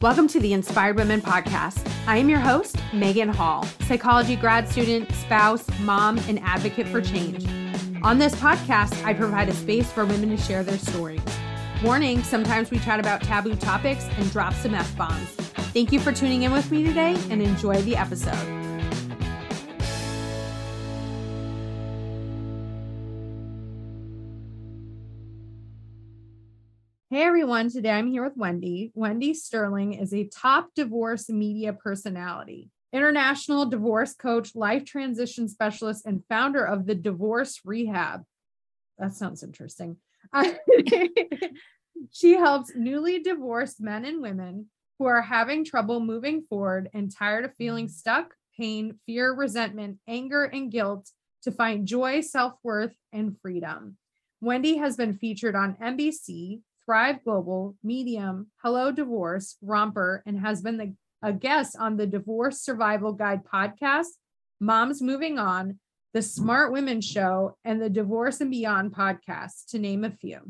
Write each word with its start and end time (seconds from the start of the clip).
Welcome 0.00 0.28
to 0.28 0.38
the 0.38 0.52
Inspired 0.52 0.94
Women 0.94 1.20
Podcast. 1.20 1.84
I 2.06 2.18
am 2.18 2.28
your 2.28 2.38
host, 2.38 2.76
Megan 2.92 3.28
Hall, 3.28 3.66
psychology 3.88 4.36
grad 4.36 4.68
student, 4.68 5.10
spouse, 5.10 5.66
mom, 5.80 6.18
and 6.28 6.38
advocate 6.44 6.86
for 6.86 7.00
change. 7.00 7.44
On 8.04 8.16
this 8.16 8.32
podcast, 8.36 9.04
I 9.04 9.12
provide 9.12 9.48
a 9.48 9.52
space 9.52 9.90
for 9.90 10.06
women 10.06 10.28
to 10.28 10.36
share 10.36 10.62
their 10.62 10.78
stories. 10.78 11.20
Warning 11.82 12.22
sometimes 12.22 12.70
we 12.70 12.78
chat 12.78 13.00
about 13.00 13.22
taboo 13.22 13.56
topics 13.56 14.04
and 14.18 14.30
drop 14.30 14.54
some 14.54 14.72
F 14.72 14.96
bombs. 14.96 15.30
Thank 15.74 15.90
you 15.90 15.98
for 15.98 16.12
tuning 16.12 16.44
in 16.44 16.52
with 16.52 16.70
me 16.70 16.84
today 16.84 17.16
and 17.28 17.42
enjoy 17.42 17.82
the 17.82 17.96
episode. 17.96 18.67
Hey 27.10 27.22
everyone, 27.22 27.70
today 27.70 27.92
I'm 27.92 28.10
here 28.10 28.22
with 28.22 28.36
Wendy. 28.36 28.92
Wendy 28.94 29.32
Sterling 29.32 29.94
is 29.94 30.12
a 30.12 30.28
top 30.28 30.68
divorce 30.76 31.30
media 31.30 31.72
personality, 31.72 32.68
international 32.92 33.64
divorce 33.64 34.12
coach, 34.12 34.54
life 34.54 34.84
transition 34.84 35.48
specialist, 35.48 36.04
and 36.04 36.22
founder 36.28 36.62
of 36.62 36.84
the 36.84 36.94
Divorce 36.94 37.62
Rehab. 37.64 38.24
That 38.98 39.14
sounds 39.14 39.42
interesting. 39.42 39.96
she 42.10 42.32
helps 42.34 42.72
newly 42.76 43.20
divorced 43.20 43.80
men 43.80 44.04
and 44.04 44.20
women 44.20 44.66
who 44.98 45.06
are 45.06 45.22
having 45.22 45.64
trouble 45.64 46.00
moving 46.00 46.42
forward 46.42 46.90
and 46.92 47.10
tired 47.10 47.46
of 47.46 47.54
feeling 47.56 47.86
mm. 47.86 47.90
stuck, 47.90 48.34
pain, 48.54 48.98
fear, 49.06 49.32
resentment, 49.32 49.96
anger, 50.06 50.44
and 50.44 50.70
guilt 50.70 51.08
to 51.44 51.52
find 51.52 51.86
joy, 51.86 52.20
self 52.20 52.52
worth, 52.62 52.94
and 53.14 53.34
freedom. 53.40 53.96
Wendy 54.42 54.76
has 54.76 54.98
been 54.98 55.16
featured 55.16 55.56
on 55.56 55.74
NBC, 55.82 56.60
Thrive 56.88 57.22
Global, 57.22 57.76
Medium, 57.84 58.46
Hello 58.62 58.90
Divorce, 58.90 59.58
Romper, 59.60 60.22
and 60.24 60.40
has 60.40 60.62
been 60.62 60.78
the, 60.78 60.94
a 61.20 61.34
guest 61.34 61.76
on 61.78 61.98
the 61.98 62.06
Divorce 62.06 62.62
Survival 62.62 63.12
Guide 63.12 63.44
podcast, 63.44 64.06
Moms 64.58 65.02
Moving 65.02 65.38
On, 65.38 65.78
the 66.14 66.22
Smart 66.22 66.72
Women 66.72 67.02
Show, 67.02 67.58
and 67.62 67.78
the 67.82 67.90
Divorce 67.90 68.40
and 68.40 68.50
Beyond 68.50 68.94
podcast, 68.94 69.66
to 69.68 69.78
name 69.78 70.02
a 70.02 70.10
few. 70.10 70.40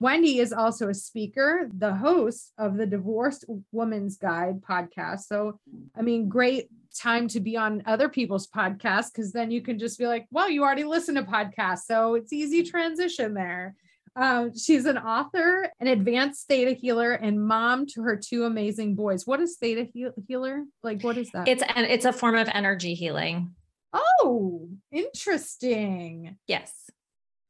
Wendy 0.00 0.40
is 0.40 0.52
also 0.52 0.88
a 0.88 0.94
speaker, 0.94 1.70
the 1.72 1.94
host 1.94 2.52
of 2.58 2.76
the 2.76 2.86
Divorced 2.86 3.44
Woman's 3.70 4.16
Guide 4.16 4.60
podcast. 4.60 5.26
So, 5.28 5.60
I 5.96 6.02
mean, 6.02 6.28
great 6.28 6.70
time 6.98 7.28
to 7.28 7.38
be 7.38 7.56
on 7.56 7.84
other 7.86 8.08
people's 8.08 8.48
podcasts 8.48 9.12
because 9.12 9.30
then 9.30 9.52
you 9.52 9.62
can 9.62 9.78
just 9.78 9.96
be 9.96 10.08
like, 10.08 10.26
well, 10.32 10.50
you 10.50 10.64
already 10.64 10.82
listen 10.82 11.14
to 11.14 11.22
podcasts. 11.22 11.84
So 11.86 12.16
it's 12.16 12.32
easy 12.32 12.64
transition 12.64 13.32
there. 13.32 13.76
Um, 14.16 14.56
she's 14.56 14.84
an 14.86 14.98
author, 14.98 15.70
an 15.80 15.86
advanced 15.86 16.48
theta 16.48 16.72
healer, 16.72 17.12
and 17.12 17.46
mom 17.46 17.86
to 17.94 18.02
her 18.02 18.16
two 18.16 18.44
amazing 18.44 18.94
boys. 18.94 19.26
What 19.26 19.40
is 19.40 19.56
theta 19.56 19.86
he- 19.92 20.08
healer? 20.26 20.64
Like, 20.82 21.02
what 21.02 21.18
is 21.18 21.30
that? 21.32 21.48
It's 21.48 21.62
an 21.62 21.84
it's 21.84 22.04
a 22.04 22.12
form 22.12 22.36
of 22.36 22.48
energy 22.52 22.94
healing. 22.94 23.54
Oh, 23.92 24.68
interesting. 24.92 26.36
Yes. 26.46 26.72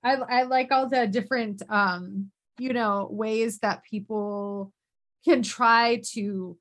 I, 0.05 0.15
I 0.15 0.42
like 0.45 0.70
all 0.70 0.89
the 0.89 1.06
different 1.06 1.62
um, 1.69 2.31
you 2.59 2.72
know, 2.72 3.09
ways 3.11 3.61
that 3.61 3.84
people 3.84 4.72
can 5.25 5.43
try 5.43 6.03
to, 6.12 6.56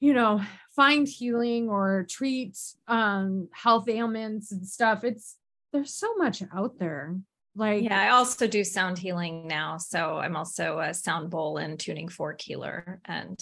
you 0.00 0.14
know, 0.14 0.40
find 0.74 1.06
healing 1.06 1.68
or 1.68 2.06
treat 2.08 2.56
um 2.88 3.48
health 3.52 3.88
ailments 3.88 4.52
and 4.52 4.66
stuff. 4.66 5.04
It's 5.04 5.36
there's 5.72 5.94
so 5.94 6.14
much 6.16 6.42
out 6.54 6.78
there. 6.78 7.16
Like, 7.56 7.82
yeah, 7.82 8.00
I 8.00 8.10
also 8.10 8.46
do 8.46 8.62
sound 8.64 8.98
healing 8.98 9.48
now. 9.48 9.76
So 9.78 10.18
I'm 10.18 10.36
also 10.36 10.78
a 10.78 10.94
sound 10.94 11.30
bowl 11.30 11.56
and 11.58 11.78
tuning 11.78 12.08
fork 12.08 12.40
healer. 12.40 13.00
And 13.04 13.40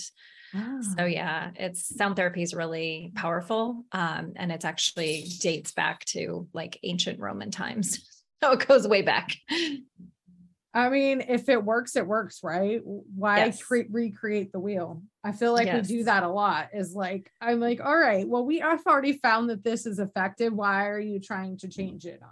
oh. 0.55 0.81
so, 0.97 1.05
yeah, 1.05 1.51
it's 1.57 1.95
sound 1.95 2.17
therapy 2.17 2.43
is 2.43 2.55
really 2.55 3.13
powerful. 3.15 3.85
Um, 3.93 4.33
and 4.37 4.51
it's 4.51 4.65
actually 4.65 5.27
dates 5.41 5.73
back 5.73 6.05
to 6.07 6.49
like 6.53 6.79
ancient 6.83 7.21
Roman 7.21 7.51
times. 7.51 8.07
So 8.41 8.53
it 8.53 8.69
goes 8.69 8.87
way 8.87 9.03
back. 9.03 9.35
I 10.73 10.91
mean, 10.91 11.25
if 11.27 11.49
it 11.49 11.65
works, 11.65 11.97
it 11.97 12.07
works, 12.07 12.45
right? 12.45 12.81
Why 12.85 13.39
yes. 13.47 13.61
cre- 13.61 13.91
recreate 13.91 14.53
the 14.53 14.61
wheel? 14.61 15.03
I 15.25 15.33
feel 15.33 15.53
like 15.53 15.67
yes. 15.67 15.89
we 15.89 15.97
do 15.97 16.05
that 16.05 16.23
a 16.23 16.29
lot. 16.29 16.69
Is 16.73 16.95
like, 16.95 17.33
I'm 17.41 17.59
like, 17.59 17.81
all 17.81 17.99
right, 17.99 18.29
well, 18.29 18.45
we 18.45 18.61
have 18.61 18.87
already 18.87 19.15
found 19.15 19.51
that 19.51 19.65
this 19.65 19.87
is 19.87 19.99
effective. 19.99 20.53
Why 20.53 20.87
are 20.87 21.01
you 21.01 21.19
trying 21.19 21.57
to 21.59 21.69
change 21.69 22.05
it 22.05 22.21
on 22.23 22.29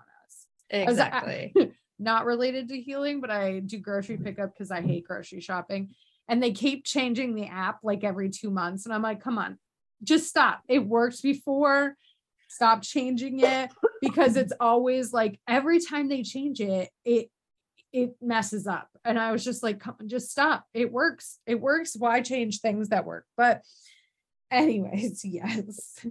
Uh, 0.73 0.79
exactly. 0.79 1.53
not 1.99 2.27
related 2.27 2.69
to 2.69 2.81
healing, 2.81 3.21
but 3.21 3.31
I 3.31 3.61
do 3.61 3.79
grocery 3.79 4.17
mm-hmm. 4.17 4.25
pickup 4.25 4.53
because 4.53 4.71
I 4.71 4.81
hate 4.83 5.07
grocery 5.07 5.41
shopping. 5.41 5.95
And 6.29 6.43
they 6.43 6.53
keep 6.53 6.85
changing 6.85 7.35
the 7.35 7.47
app 7.47 7.79
like 7.83 8.05
every 8.05 8.31
two 8.31 8.51
months. 8.51 8.85
And 8.85 8.95
I'm 8.95 9.03
like, 9.03 9.23
come 9.23 9.39
on, 9.39 9.59
just 10.03 10.29
stop. 10.29 10.61
It 10.69 10.85
worked 10.85 11.23
before. 11.23 11.97
Stop 12.49 12.83
changing 12.83 13.41
it 13.41 13.71
because 14.01 14.37
it's 14.37 14.53
always 14.61 15.13
like 15.13 15.41
every 15.49 15.81
time 15.81 16.09
they 16.09 16.23
change 16.23 16.61
it, 16.61 16.91
it 17.05 17.31
it 17.93 18.17
messes 18.21 18.67
up. 18.67 18.89
And 19.05 19.19
I 19.19 19.33
was 19.33 19.43
just 19.43 19.63
like, 19.63 19.81
come 19.81 19.97
on, 20.01 20.09
just 20.09 20.31
stop. 20.31 20.65
It 20.75 20.93
works. 20.93 21.39
It 21.47 21.61
works. 21.61 21.97
Why 21.97 22.21
change 22.21 22.61
things 22.61 22.91
that 22.91 23.07
work? 23.07 23.25
But 23.37 23.63
anyways, 24.51 25.21
yes. 25.25 26.05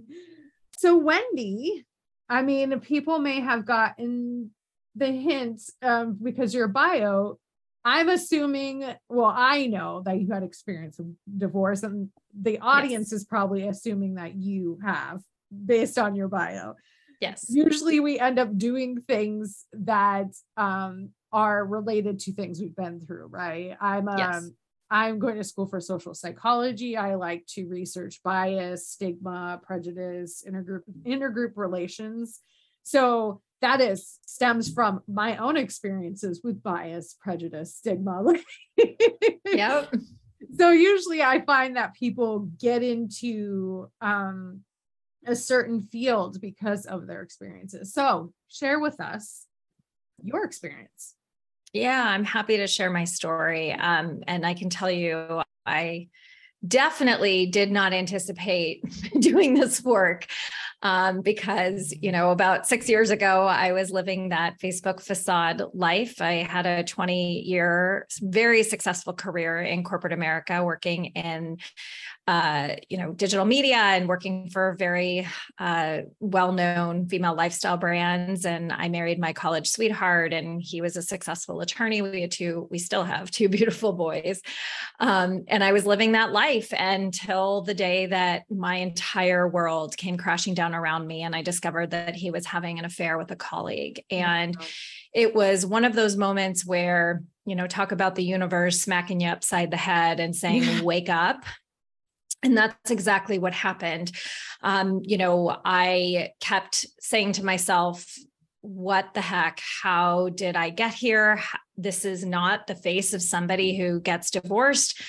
So 0.78 0.98
Wendy 0.98 1.86
I 2.28 2.42
mean, 2.42 2.78
people 2.80 3.18
may 3.18 3.40
have 3.40 3.66
gotten 3.66 4.50
the 4.94 5.12
hints 5.12 5.72
um, 5.82 6.18
because 6.22 6.54
your 6.54 6.68
bio. 6.68 7.38
I'm 7.84 8.08
assuming, 8.08 8.84
well, 9.08 9.32
I 9.32 9.66
know 9.66 10.02
that 10.04 10.20
you 10.20 10.32
had 10.32 10.42
experience 10.42 10.98
of 10.98 11.06
divorce, 11.36 11.84
and 11.84 12.08
the 12.36 12.58
audience 12.58 13.12
yes. 13.12 13.20
is 13.20 13.24
probably 13.24 13.68
assuming 13.68 14.14
that 14.14 14.34
you 14.34 14.80
have 14.84 15.20
based 15.64 15.96
on 15.96 16.16
your 16.16 16.26
bio. 16.26 16.74
Yes. 17.20 17.46
Usually 17.48 18.00
we 18.00 18.18
end 18.18 18.38
up 18.38 18.58
doing 18.58 19.02
things 19.06 19.66
that 19.72 20.26
um, 20.56 21.10
are 21.32 21.64
related 21.64 22.18
to 22.20 22.32
things 22.32 22.60
we've 22.60 22.74
been 22.74 23.06
through, 23.06 23.28
right? 23.28 23.76
I'm 23.80 24.08
um, 24.08 24.18
yes. 24.18 24.50
I'm 24.90 25.18
going 25.18 25.36
to 25.36 25.44
school 25.44 25.66
for 25.66 25.80
social 25.80 26.14
psychology. 26.14 26.96
I 26.96 27.16
like 27.16 27.46
to 27.48 27.66
research 27.66 28.22
bias, 28.22 28.88
stigma, 28.88 29.60
prejudice, 29.62 30.44
intergroup 30.48 30.82
intergroup 31.04 31.52
relations. 31.56 32.40
So 32.82 33.40
that 33.62 33.80
is 33.80 34.18
stems 34.26 34.72
from 34.72 35.00
my 35.08 35.38
own 35.38 35.56
experiences 35.56 36.40
with 36.44 36.62
bias, 36.62 37.16
prejudice, 37.20 37.74
stigma. 37.74 38.34
yep. 39.46 39.92
So 40.56 40.70
usually 40.70 41.22
I 41.22 41.40
find 41.44 41.76
that 41.76 41.94
people 41.94 42.48
get 42.58 42.82
into 42.82 43.90
um, 44.00 44.60
a 45.26 45.34
certain 45.34 45.80
field 45.80 46.40
because 46.40 46.86
of 46.86 47.06
their 47.06 47.22
experiences. 47.22 47.92
So 47.92 48.32
share 48.48 48.78
with 48.78 49.00
us 49.00 49.46
your 50.22 50.44
experience. 50.44 51.15
Yeah, 51.76 52.02
I'm 52.02 52.24
happy 52.24 52.56
to 52.56 52.66
share 52.66 52.90
my 52.90 53.04
story. 53.04 53.72
Um, 53.72 54.20
and 54.26 54.46
I 54.46 54.54
can 54.54 54.70
tell 54.70 54.90
you, 54.90 55.42
I 55.66 56.08
definitely 56.66 57.46
did 57.46 57.70
not 57.70 57.92
anticipate 57.92 58.82
doing 59.20 59.52
this 59.52 59.84
work 59.84 60.26
um, 60.80 61.20
because, 61.20 61.94
you 62.00 62.12
know, 62.12 62.30
about 62.30 62.66
six 62.66 62.88
years 62.88 63.10
ago, 63.10 63.46
I 63.46 63.72
was 63.72 63.90
living 63.90 64.30
that 64.30 64.58
Facebook 64.58 65.02
facade 65.02 65.62
life. 65.74 66.22
I 66.22 66.44
had 66.44 66.64
a 66.64 66.82
20 66.82 67.40
year, 67.40 68.06
very 68.22 68.62
successful 68.62 69.12
career 69.12 69.60
in 69.60 69.84
corporate 69.84 70.14
America, 70.14 70.64
working 70.64 71.06
in 71.06 71.58
uh, 72.26 72.74
you 72.88 72.98
know, 72.98 73.12
digital 73.12 73.44
media 73.44 73.76
and 73.76 74.08
working 74.08 74.50
for 74.50 74.74
very 74.78 75.28
uh, 75.58 75.98
well-known 76.18 77.06
female 77.06 77.36
lifestyle 77.36 77.76
brands. 77.76 78.44
And 78.44 78.72
I 78.72 78.88
married 78.88 79.20
my 79.20 79.32
college 79.32 79.68
sweetheart, 79.68 80.32
and 80.32 80.60
he 80.60 80.80
was 80.80 80.96
a 80.96 81.02
successful 81.02 81.60
attorney. 81.60 82.02
We 82.02 82.22
had 82.22 82.32
two, 82.32 82.66
we 82.68 82.80
still 82.80 83.04
have 83.04 83.30
two 83.30 83.48
beautiful 83.56 83.92
boys. 83.92 84.42
Um, 84.98 85.44
and 85.46 85.62
I 85.62 85.72
was 85.72 85.86
living 85.86 86.12
that 86.12 86.32
life 86.32 86.72
until 86.76 87.62
the 87.62 87.74
day 87.74 88.06
that 88.06 88.42
my 88.50 88.76
entire 88.76 89.46
world 89.46 89.96
came 89.96 90.16
crashing 90.16 90.54
down 90.54 90.74
around 90.74 91.06
me, 91.06 91.22
and 91.22 91.34
I 91.34 91.42
discovered 91.42 91.92
that 91.92 92.16
he 92.16 92.32
was 92.32 92.44
having 92.44 92.80
an 92.80 92.84
affair 92.84 93.18
with 93.18 93.30
a 93.30 93.36
colleague. 93.36 94.02
And 94.10 94.56
it 95.14 95.32
was 95.32 95.64
one 95.64 95.84
of 95.84 95.94
those 95.94 96.16
moments 96.16 96.66
where 96.66 97.22
you 97.44 97.54
know 97.54 97.68
talk 97.68 97.92
about 97.92 98.16
the 98.16 98.24
universe 98.24 98.80
smacking 98.80 99.20
you 99.20 99.28
upside 99.28 99.70
the 99.70 99.76
head 99.76 100.18
and 100.18 100.34
saying 100.34 100.82
wake 100.84 101.08
up 101.08 101.44
and 102.42 102.56
that's 102.56 102.90
exactly 102.90 103.38
what 103.38 103.54
happened. 103.54 104.12
Um, 104.62 105.00
you 105.02 105.18
know, 105.18 105.56
I 105.64 106.30
kept 106.40 106.86
saying 107.00 107.32
to 107.32 107.44
myself, 107.44 108.06
what 108.62 109.14
the 109.14 109.20
heck? 109.20 109.60
How 109.82 110.28
did 110.30 110.56
I 110.56 110.70
get 110.70 110.92
here? 110.92 111.40
This 111.76 112.04
is 112.04 112.24
not 112.24 112.66
the 112.66 112.74
face 112.74 113.14
of 113.14 113.22
somebody 113.22 113.76
who 113.76 114.00
gets 114.00 114.30
divorced. 114.30 115.00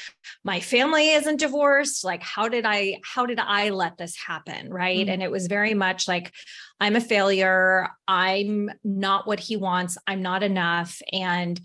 My 0.43 0.59
family 0.59 1.09
isn't 1.11 1.39
divorced. 1.39 2.03
Like, 2.03 2.21
how 2.21 2.49
did 2.49 2.65
I, 2.67 2.99
how 3.03 3.25
did 3.25 3.39
I 3.39 3.69
let 3.69 3.97
this 3.97 4.15
happen? 4.15 4.69
Right. 4.69 4.99
Mm-hmm. 4.99 5.09
And 5.09 5.23
it 5.23 5.31
was 5.31 5.47
very 5.47 5.73
much 5.73 6.07
like, 6.07 6.31
I'm 6.79 6.95
a 6.95 7.01
failure. 7.01 7.89
I'm 8.07 8.69
not 8.83 9.25
what 9.25 9.39
he 9.39 9.57
wants. 9.57 9.97
I'm 10.05 10.21
not 10.21 10.43
enough. 10.43 11.01
And 11.11 11.59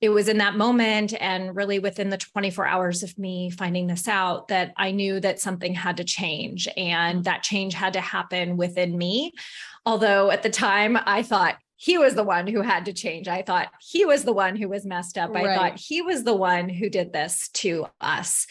it 0.00 0.10
was 0.10 0.28
in 0.28 0.38
that 0.38 0.56
moment 0.56 1.12
and 1.20 1.56
really 1.56 1.78
within 1.78 2.08
the 2.08 2.18
24 2.18 2.66
hours 2.66 3.02
of 3.02 3.18
me 3.18 3.50
finding 3.50 3.88
this 3.88 4.06
out 4.06 4.48
that 4.48 4.72
I 4.76 4.92
knew 4.92 5.18
that 5.20 5.40
something 5.40 5.74
had 5.74 5.96
to 5.96 6.04
change 6.04 6.68
and 6.76 7.24
that 7.24 7.42
change 7.42 7.74
had 7.74 7.94
to 7.94 8.00
happen 8.00 8.56
within 8.56 8.96
me. 8.96 9.32
Although 9.84 10.30
at 10.30 10.42
the 10.42 10.50
time 10.50 10.96
I 11.04 11.22
thought 11.22 11.56
he 11.76 11.96
was 11.96 12.14
the 12.14 12.24
one 12.24 12.46
who 12.46 12.60
had 12.60 12.84
to 12.86 12.92
change. 12.92 13.28
I 13.28 13.42
thought 13.42 13.68
he 13.80 14.04
was 14.04 14.24
the 14.24 14.32
one 14.32 14.56
who 14.56 14.68
was 14.68 14.84
messed 14.84 15.16
up. 15.16 15.30
Right. 15.30 15.46
I 15.46 15.56
thought 15.56 15.78
he 15.78 16.02
was 16.02 16.24
the 16.24 16.34
one 16.34 16.68
who 16.68 16.90
did 16.90 17.12
this 17.12 17.48
to 17.54 17.86
us. 18.00 18.48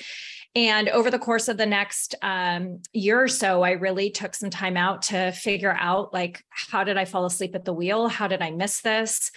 And 0.56 0.88
over 0.90 1.12
the 1.12 1.20
course 1.20 1.50
of 1.50 1.58
the 1.58 1.66
next 1.66 2.16
um, 2.22 2.82
year 2.94 3.22
or 3.22 3.28
so, 3.28 3.64
I 3.64 3.72
really 3.72 4.10
took 4.10 4.34
some 4.34 4.50
time 4.50 4.78
out 4.78 5.04
to 5.04 5.32
figure 5.34 5.76
out 5.78 6.14
like, 6.14 6.42
how 6.50 6.86
did 6.86 6.98
I 6.98 7.04
fall 7.04 7.26
asleep 7.26 7.54
at 7.54 7.66
the 7.66 7.74
wheel? 7.74 8.08
How 8.08 8.28
did 8.28 8.42
I 8.42 8.52
miss 8.52 8.82
this? 8.82 9.32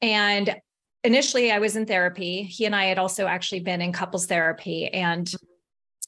And 0.00 0.56
initially 1.04 1.52
I 1.52 1.58
was 1.58 1.76
in 1.76 1.86
therapy. 1.86 2.42
He 2.42 2.64
and 2.66 2.74
I 2.74 2.86
had 2.86 2.98
also 2.98 3.26
actually 3.26 3.60
been 3.60 3.80
in 3.80 3.92
couples 3.92 4.26
therapy 4.26 4.88
and 4.88 5.26
mm-hmm. 5.26 5.53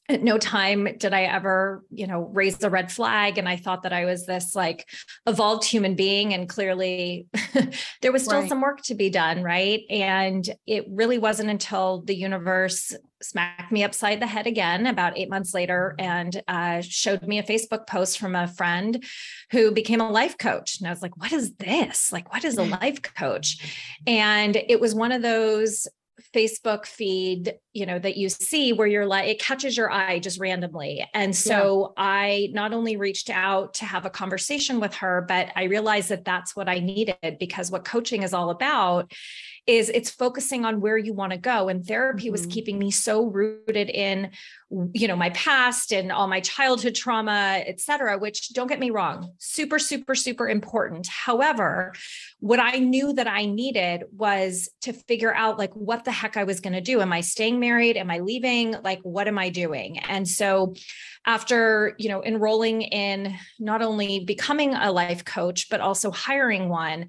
At 0.09 0.23
no 0.23 0.37
time 0.37 0.87
did 0.97 1.13
I 1.13 1.23
ever, 1.23 1.83
you 1.91 2.07
know, 2.07 2.21
raise 2.21 2.57
the 2.57 2.69
red 2.69 2.91
flag. 2.91 3.37
And 3.37 3.47
I 3.47 3.57
thought 3.57 3.83
that 3.83 3.91
I 3.91 4.05
was 4.05 4.25
this 4.25 4.55
like 4.55 4.87
evolved 5.25 5.65
human 5.65 5.95
being. 5.95 6.33
And 6.33 6.47
clearly 6.47 7.27
there 8.01 8.11
was 8.11 8.23
still 8.23 8.39
right. 8.39 8.49
some 8.49 8.61
work 8.61 8.81
to 8.83 8.95
be 8.95 9.09
done. 9.09 9.43
Right. 9.43 9.81
And 9.89 10.49
it 10.65 10.85
really 10.89 11.17
wasn't 11.17 11.49
until 11.49 12.01
the 12.01 12.15
universe 12.15 12.95
smacked 13.21 13.71
me 13.71 13.83
upside 13.83 14.19
the 14.21 14.27
head 14.27 14.47
again 14.47 14.85
about 14.85 15.17
eight 15.17 15.29
months 15.29 15.53
later 15.53 15.95
and 15.97 16.41
uh, 16.47 16.81
showed 16.81 17.23
me 17.23 17.39
a 17.39 17.43
Facebook 17.43 17.87
post 17.87 18.19
from 18.19 18.35
a 18.35 18.47
friend 18.47 19.03
who 19.51 19.71
became 19.71 20.01
a 20.01 20.09
life 20.09 20.37
coach. 20.37 20.79
And 20.79 20.87
I 20.87 20.91
was 20.91 21.01
like, 21.01 21.17
what 21.17 21.33
is 21.33 21.53
this? 21.55 22.11
Like, 22.11 22.31
what 22.31 22.45
is 22.45 22.57
a 22.57 22.63
life 22.81 23.01
coach? 23.01 23.57
And 24.05 24.55
it 24.55 24.79
was 24.79 24.93
one 24.95 25.11
of 25.11 25.21
those 25.21 25.87
Facebook 26.33 26.85
feed, 26.85 27.53
you 27.73 27.85
know, 27.85 27.99
that 27.99 28.17
you 28.17 28.29
see 28.29 28.73
where 28.73 28.87
you're 28.87 29.05
like, 29.05 29.27
it 29.27 29.39
catches 29.39 29.77
your 29.77 29.91
eye 29.91 30.19
just 30.19 30.39
randomly. 30.39 31.05
And 31.13 31.35
so 31.35 31.93
yeah. 31.97 32.03
I 32.03 32.49
not 32.53 32.73
only 32.73 32.97
reached 32.97 33.29
out 33.29 33.75
to 33.75 33.85
have 33.85 34.05
a 34.05 34.09
conversation 34.09 34.79
with 34.79 34.93
her, 34.95 35.25
but 35.27 35.49
I 35.55 35.63
realized 35.63 36.09
that 36.09 36.25
that's 36.25 36.55
what 36.55 36.69
I 36.69 36.79
needed 36.79 37.37
because 37.39 37.71
what 37.71 37.85
coaching 37.85 38.23
is 38.23 38.33
all 38.33 38.49
about 38.49 39.11
is 39.67 39.89
it's 39.89 40.09
focusing 40.09 40.63
on 40.63 40.79
where 40.79 40.97
you 40.97 41.13
want 41.13 41.33
to 41.33 41.37
go 41.37 41.67
and 41.67 41.85
therapy 41.85 42.23
mm-hmm. 42.23 42.31
was 42.31 42.45
keeping 42.45 42.79
me 42.79 42.89
so 42.89 43.25
rooted 43.25 43.89
in 43.89 44.31
you 44.93 45.07
know 45.07 45.15
my 45.15 45.29
past 45.31 45.91
and 45.91 46.11
all 46.11 46.27
my 46.27 46.39
childhood 46.39 46.95
trauma 46.95 47.61
et 47.65 47.79
cetera 47.79 48.17
which 48.17 48.49
don't 48.53 48.67
get 48.67 48.79
me 48.79 48.89
wrong 48.89 49.31
super 49.37 49.77
super 49.77 50.15
super 50.15 50.47
important. 50.47 51.07
However 51.07 51.93
what 52.39 52.59
i 52.59 52.79
knew 52.79 53.13
that 53.13 53.27
i 53.27 53.45
needed 53.45 54.03
was 54.15 54.69
to 54.81 54.93
figure 54.93 55.33
out 55.33 55.57
like 55.57 55.73
what 55.73 56.05
the 56.05 56.11
heck 56.11 56.37
i 56.37 56.45
was 56.45 56.61
going 56.61 56.73
to 56.73 56.81
do. 56.81 57.01
Am 57.01 57.11
i 57.11 57.21
staying 57.21 57.59
married? 57.59 57.97
Am 57.97 58.09
i 58.09 58.19
leaving? 58.19 58.75
Like 58.83 58.99
what 59.03 59.27
am 59.27 59.37
i 59.37 59.49
doing? 59.49 59.99
And 59.99 60.27
so 60.27 60.73
after 61.25 61.93
you 61.97 62.07
know 62.07 62.23
enrolling 62.23 62.81
in 62.83 63.35
not 63.59 63.81
only 63.81 64.21
becoming 64.21 64.73
a 64.73 64.91
life 64.91 65.25
coach 65.25 65.69
but 65.69 65.81
also 65.81 66.09
hiring 66.09 66.69
one 66.69 67.07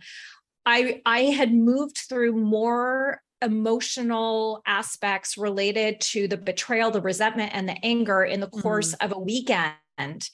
I 0.68 1.00
I 1.06 1.20
had 1.20 1.52
moved 1.52 1.96
through 1.96 2.32
more 2.32 3.22
emotional 3.40 4.62
aspects 4.66 5.38
related 5.38 6.00
to 6.00 6.28
the 6.28 6.36
betrayal, 6.36 6.90
the 6.90 7.00
resentment, 7.00 7.52
and 7.54 7.66
the 7.66 7.76
anger 7.82 8.22
in 8.22 8.40
the 8.40 8.48
course 8.48 8.94
mm. 8.94 9.04
of 9.06 9.12
a 9.12 9.18
weekend 9.18 10.28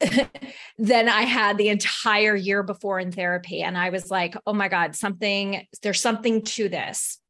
than 0.78 1.08
I 1.08 1.22
had 1.22 1.58
the 1.58 1.68
entire 1.68 2.34
year 2.34 2.64
before 2.64 2.98
in 2.98 3.12
therapy. 3.12 3.62
And 3.62 3.78
I 3.78 3.90
was 3.90 4.10
like, 4.10 4.34
oh 4.46 4.52
my 4.52 4.68
God, 4.68 4.96
something, 4.96 5.64
there's 5.82 6.00
something 6.00 6.42
to 6.42 6.68
this. 6.68 7.20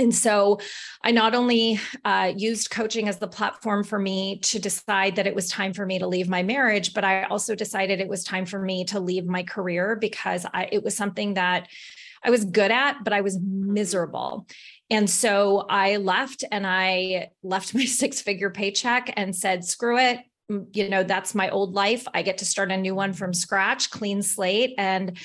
And 0.00 0.14
so 0.14 0.58
I 1.04 1.10
not 1.10 1.34
only 1.34 1.78
uh, 2.06 2.32
used 2.34 2.70
coaching 2.70 3.06
as 3.06 3.18
the 3.18 3.28
platform 3.28 3.84
for 3.84 3.98
me 3.98 4.38
to 4.44 4.58
decide 4.58 5.16
that 5.16 5.26
it 5.26 5.34
was 5.34 5.50
time 5.50 5.74
for 5.74 5.84
me 5.84 5.98
to 5.98 6.06
leave 6.06 6.26
my 6.26 6.42
marriage, 6.42 6.94
but 6.94 7.04
I 7.04 7.24
also 7.24 7.54
decided 7.54 8.00
it 8.00 8.08
was 8.08 8.24
time 8.24 8.46
for 8.46 8.58
me 8.58 8.86
to 8.86 8.98
leave 8.98 9.26
my 9.26 9.42
career 9.42 9.96
because 9.96 10.46
I, 10.54 10.70
it 10.72 10.82
was 10.82 10.96
something 10.96 11.34
that 11.34 11.68
I 12.24 12.30
was 12.30 12.46
good 12.46 12.70
at, 12.70 13.04
but 13.04 13.12
I 13.12 13.20
was 13.20 13.38
miserable. 13.42 14.46
And 14.88 15.08
so 15.08 15.66
I 15.68 15.98
left 15.98 16.44
and 16.50 16.66
I 16.66 17.28
left 17.42 17.74
my 17.74 17.84
six 17.84 18.22
figure 18.22 18.48
paycheck 18.48 19.12
and 19.18 19.36
said, 19.36 19.66
screw 19.66 19.98
it 19.98 20.20
you 20.72 20.88
know 20.88 21.02
that's 21.02 21.34
my 21.34 21.48
old 21.50 21.74
life. 21.74 22.06
I 22.12 22.22
get 22.22 22.38
to 22.38 22.44
start 22.44 22.72
a 22.72 22.76
new 22.76 22.94
one 22.94 23.12
from 23.12 23.32
scratch 23.32 23.90
clean 23.90 24.22
slate 24.22 24.74
and 24.78 25.16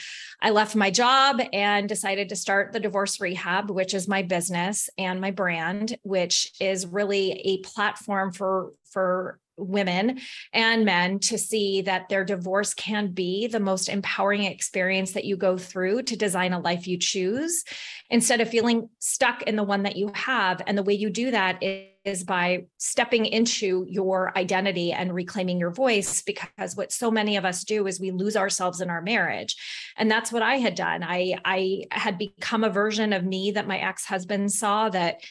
i 0.42 0.50
left 0.50 0.76
my 0.76 0.90
job 0.90 1.42
and 1.54 1.88
decided 1.88 2.30
to 2.30 2.36
start 2.36 2.72
the 2.72 2.80
divorce 2.80 3.20
rehab 3.20 3.70
which 3.70 3.94
is 3.94 4.08
my 4.08 4.22
business 4.22 4.90
and 4.98 5.22
my 5.22 5.32
brand 5.32 5.98
which 6.04 6.54
is 6.60 6.86
really 6.86 7.32
a 7.32 7.58
platform 7.60 8.32
for 8.32 8.72
for 8.92 9.40
women 9.58 10.20
and 10.54 10.84
men 10.86 11.20
to 11.20 11.38
see 11.38 11.82
that 11.82 12.10
their 12.10 12.26
divorce 12.26 12.74
can 12.74 13.12
be 13.12 13.48
the 13.48 13.60
most 13.60 13.88
empowering 13.88 14.44
experience 14.44 15.14
that 15.14 15.26
you 15.26 15.38
go 15.38 15.58
through 15.58 16.04
to 16.04 16.18
design 16.18 16.52
a 16.52 16.60
life 16.60 16.88
you 16.88 16.98
choose. 16.98 17.64
Instead 18.10 18.42
of 18.42 18.50
feeling 18.50 18.90
stuck 19.00 19.44
in 19.44 19.56
the 19.56 19.64
one 19.64 19.84
that 19.84 19.96
you 19.96 20.12
have 20.14 20.62
and 20.68 20.78
the 20.78 20.84
way 20.84 20.94
you 20.94 21.10
do 21.10 21.32
that 21.32 21.64
is 21.64 21.88
is 22.06 22.24
by 22.24 22.66
stepping 22.78 23.26
into 23.26 23.86
your 23.90 24.38
identity 24.38 24.94
and 24.94 25.14
reclaiming 25.14 25.60
your 25.60 25.72
voice 25.72 26.22
because 26.22 26.76
what 26.76 26.92
so 26.92 27.10
many 27.10 27.36
of 27.36 27.46
us 27.46 27.64
do 27.64 27.88
is 27.88 28.00
we 28.00 28.12
lose 28.12 28.38
ourselves 28.38 28.80
in 28.80 28.90
our 28.90 29.02
marriage. 29.02 29.56
And 29.98 30.10
that's 30.10 30.32
what 30.32 30.42
i 30.42 30.56
had 30.56 30.76
done. 30.76 31.04
I 31.04 31.36
i 31.44 31.84
had 31.92 32.18
become 32.18 32.64
a 32.64 32.70
version 32.70 33.12
of 33.12 33.26
me 33.26 33.52
that 33.52 33.68
my 33.68 33.80
ex-husband 33.80 34.52
saw 34.52 34.90
that 34.90 35.22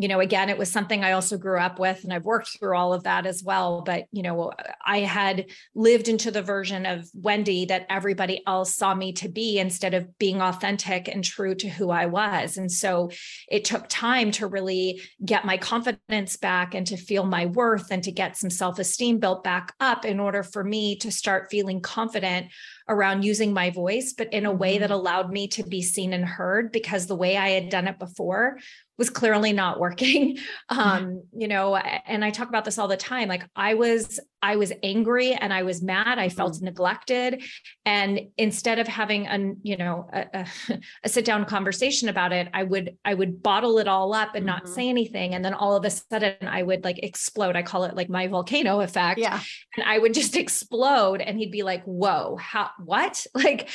you 0.00 0.08
know 0.08 0.20
again 0.20 0.48
it 0.48 0.56
was 0.56 0.70
something 0.70 1.04
i 1.04 1.12
also 1.12 1.36
grew 1.36 1.58
up 1.58 1.78
with 1.78 2.02
and 2.04 2.12
i've 2.12 2.24
worked 2.24 2.48
through 2.48 2.76
all 2.76 2.92
of 2.92 3.04
that 3.04 3.26
as 3.26 3.42
well 3.42 3.82
but 3.82 4.04
you 4.12 4.22
know 4.22 4.50
i 4.84 5.00
had 5.00 5.46
lived 5.74 6.08
into 6.08 6.30
the 6.30 6.42
version 6.42 6.86
of 6.86 7.08
wendy 7.14 7.66
that 7.66 7.86
everybody 7.90 8.42
else 8.46 8.74
saw 8.74 8.94
me 8.94 9.12
to 9.12 9.28
be 9.28 9.58
instead 9.58 9.92
of 9.92 10.18
being 10.18 10.40
authentic 10.40 11.06
and 11.08 11.22
true 11.22 11.54
to 11.54 11.68
who 11.68 11.90
i 11.90 12.06
was 12.06 12.56
and 12.56 12.72
so 12.72 13.10
it 13.48 13.64
took 13.64 13.86
time 13.88 14.30
to 14.30 14.46
really 14.46 15.00
get 15.24 15.44
my 15.44 15.56
confidence 15.56 16.36
back 16.36 16.74
and 16.74 16.86
to 16.86 16.96
feel 16.96 17.24
my 17.24 17.46
worth 17.46 17.90
and 17.90 18.02
to 18.02 18.12
get 18.12 18.36
some 18.36 18.50
self-esteem 18.50 19.18
built 19.18 19.44
back 19.44 19.74
up 19.80 20.04
in 20.04 20.18
order 20.18 20.42
for 20.42 20.64
me 20.64 20.96
to 20.96 21.12
start 21.12 21.50
feeling 21.50 21.80
confident 21.80 22.46
around 22.90 23.22
using 23.22 23.54
my 23.54 23.70
voice, 23.70 24.12
but 24.12 24.32
in 24.32 24.44
a 24.44 24.52
way 24.52 24.78
that 24.78 24.90
mm-hmm. 24.90 24.92
allowed 24.92 25.30
me 25.30 25.48
to 25.48 25.62
be 25.62 25.80
seen 25.80 26.12
and 26.12 26.24
heard 26.24 26.72
because 26.72 27.06
the 27.06 27.16
way 27.16 27.36
I 27.36 27.50
had 27.50 27.70
done 27.70 27.88
it 27.88 27.98
before 27.98 28.58
was 29.00 29.08
clearly 29.08 29.54
not 29.54 29.80
working 29.80 30.36
um 30.68 31.22
you 31.34 31.48
know 31.48 31.74
and 31.74 32.22
i 32.22 32.30
talk 32.30 32.50
about 32.50 32.66
this 32.66 32.76
all 32.76 32.86
the 32.86 32.98
time 32.98 33.28
like 33.28 33.42
i 33.56 33.72
was 33.72 34.20
i 34.42 34.56
was 34.56 34.72
angry 34.82 35.32
and 35.32 35.52
i 35.52 35.62
was 35.62 35.82
mad 35.82 36.18
i 36.18 36.28
felt 36.28 36.54
mm-hmm. 36.54 36.66
neglected 36.66 37.42
and 37.84 38.20
instead 38.36 38.78
of 38.78 38.86
having 38.86 39.26
a 39.26 39.54
you 39.62 39.76
know 39.76 40.08
a, 40.12 40.26
a, 40.34 40.46
a, 41.04 41.08
sit 41.08 41.24
down 41.24 41.44
conversation 41.44 42.08
about 42.08 42.32
it 42.32 42.48
i 42.54 42.62
would 42.62 42.96
i 43.04 43.14
would 43.14 43.42
bottle 43.42 43.78
it 43.78 43.88
all 43.88 44.12
up 44.14 44.34
and 44.34 44.46
mm-hmm. 44.46 44.56
not 44.58 44.68
say 44.68 44.88
anything 44.88 45.34
and 45.34 45.44
then 45.44 45.54
all 45.54 45.76
of 45.76 45.84
a 45.84 45.90
sudden 45.90 46.34
i 46.42 46.62
would 46.62 46.84
like 46.84 46.98
explode 46.98 47.56
i 47.56 47.62
call 47.62 47.84
it 47.84 47.94
like 47.94 48.08
my 48.08 48.26
volcano 48.26 48.80
effect 48.80 49.18
yeah 49.18 49.40
and 49.76 49.86
i 49.86 49.98
would 49.98 50.14
just 50.14 50.36
explode 50.44 51.20
and 51.20 51.38
he'd 51.38 51.52
be 51.52 51.62
like 51.62 51.82
whoa 51.84 52.36
how 52.36 52.70
what 52.84 53.26
like 53.34 53.68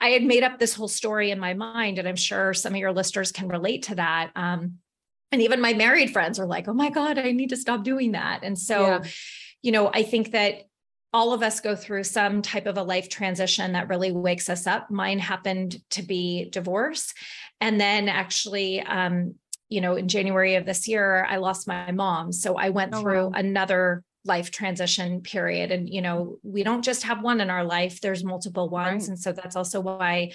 I 0.00 0.10
had 0.10 0.22
made 0.22 0.42
up 0.42 0.58
this 0.58 0.74
whole 0.74 0.86
story 0.86 1.30
in 1.30 1.38
my 1.38 1.54
mind, 1.54 1.98
and 1.98 2.06
I'm 2.06 2.14
sure 2.14 2.52
some 2.52 2.74
of 2.74 2.78
your 2.78 2.92
listeners 2.92 3.32
can 3.32 3.48
relate 3.48 3.84
to 3.84 3.94
that. 3.94 4.30
Um, 4.36 4.78
and 5.30 5.42
even 5.42 5.60
my 5.60 5.74
married 5.74 6.10
friends 6.12 6.38
are 6.38 6.46
like, 6.46 6.68
oh 6.68 6.74
my 6.74 6.90
God, 6.90 7.18
I 7.18 7.32
need 7.32 7.50
to 7.50 7.56
stop 7.56 7.84
doing 7.84 8.12
that. 8.12 8.40
And 8.42 8.58
so, 8.58 8.80
yeah. 8.80 9.04
You 9.62 9.72
know, 9.72 9.90
I 9.92 10.02
think 10.02 10.32
that 10.32 10.64
all 11.12 11.32
of 11.32 11.42
us 11.42 11.60
go 11.60 11.74
through 11.74 12.04
some 12.04 12.42
type 12.42 12.66
of 12.66 12.76
a 12.76 12.82
life 12.82 13.08
transition 13.08 13.72
that 13.72 13.88
really 13.88 14.12
wakes 14.12 14.50
us 14.50 14.66
up. 14.66 14.90
Mine 14.90 15.18
happened 15.18 15.78
to 15.90 16.02
be 16.02 16.50
divorce. 16.50 17.14
And 17.60 17.80
then 17.80 18.08
actually, 18.08 18.80
um, 18.82 19.34
you 19.68 19.80
know, 19.80 19.96
in 19.96 20.08
January 20.08 20.56
of 20.56 20.66
this 20.66 20.86
year, 20.86 21.24
I 21.24 21.36
lost 21.38 21.66
my 21.66 21.90
mom. 21.92 22.32
So 22.32 22.56
I 22.56 22.70
went 22.70 22.94
oh, 22.94 23.00
through 23.00 23.24
wow. 23.26 23.32
another 23.34 24.04
life 24.28 24.50
transition 24.50 25.20
period 25.20 25.72
and 25.72 25.88
you 25.88 26.00
know 26.00 26.36
we 26.42 26.62
don't 26.62 26.84
just 26.84 27.02
have 27.02 27.22
one 27.22 27.40
in 27.40 27.50
our 27.50 27.64
life 27.64 28.00
there's 28.00 28.22
multiple 28.22 28.68
ones 28.68 29.04
right. 29.04 29.08
and 29.08 29.18
so 29.18 29.32
that's 29.32 29.56
also 29.56 29.80
why 29.80 30.30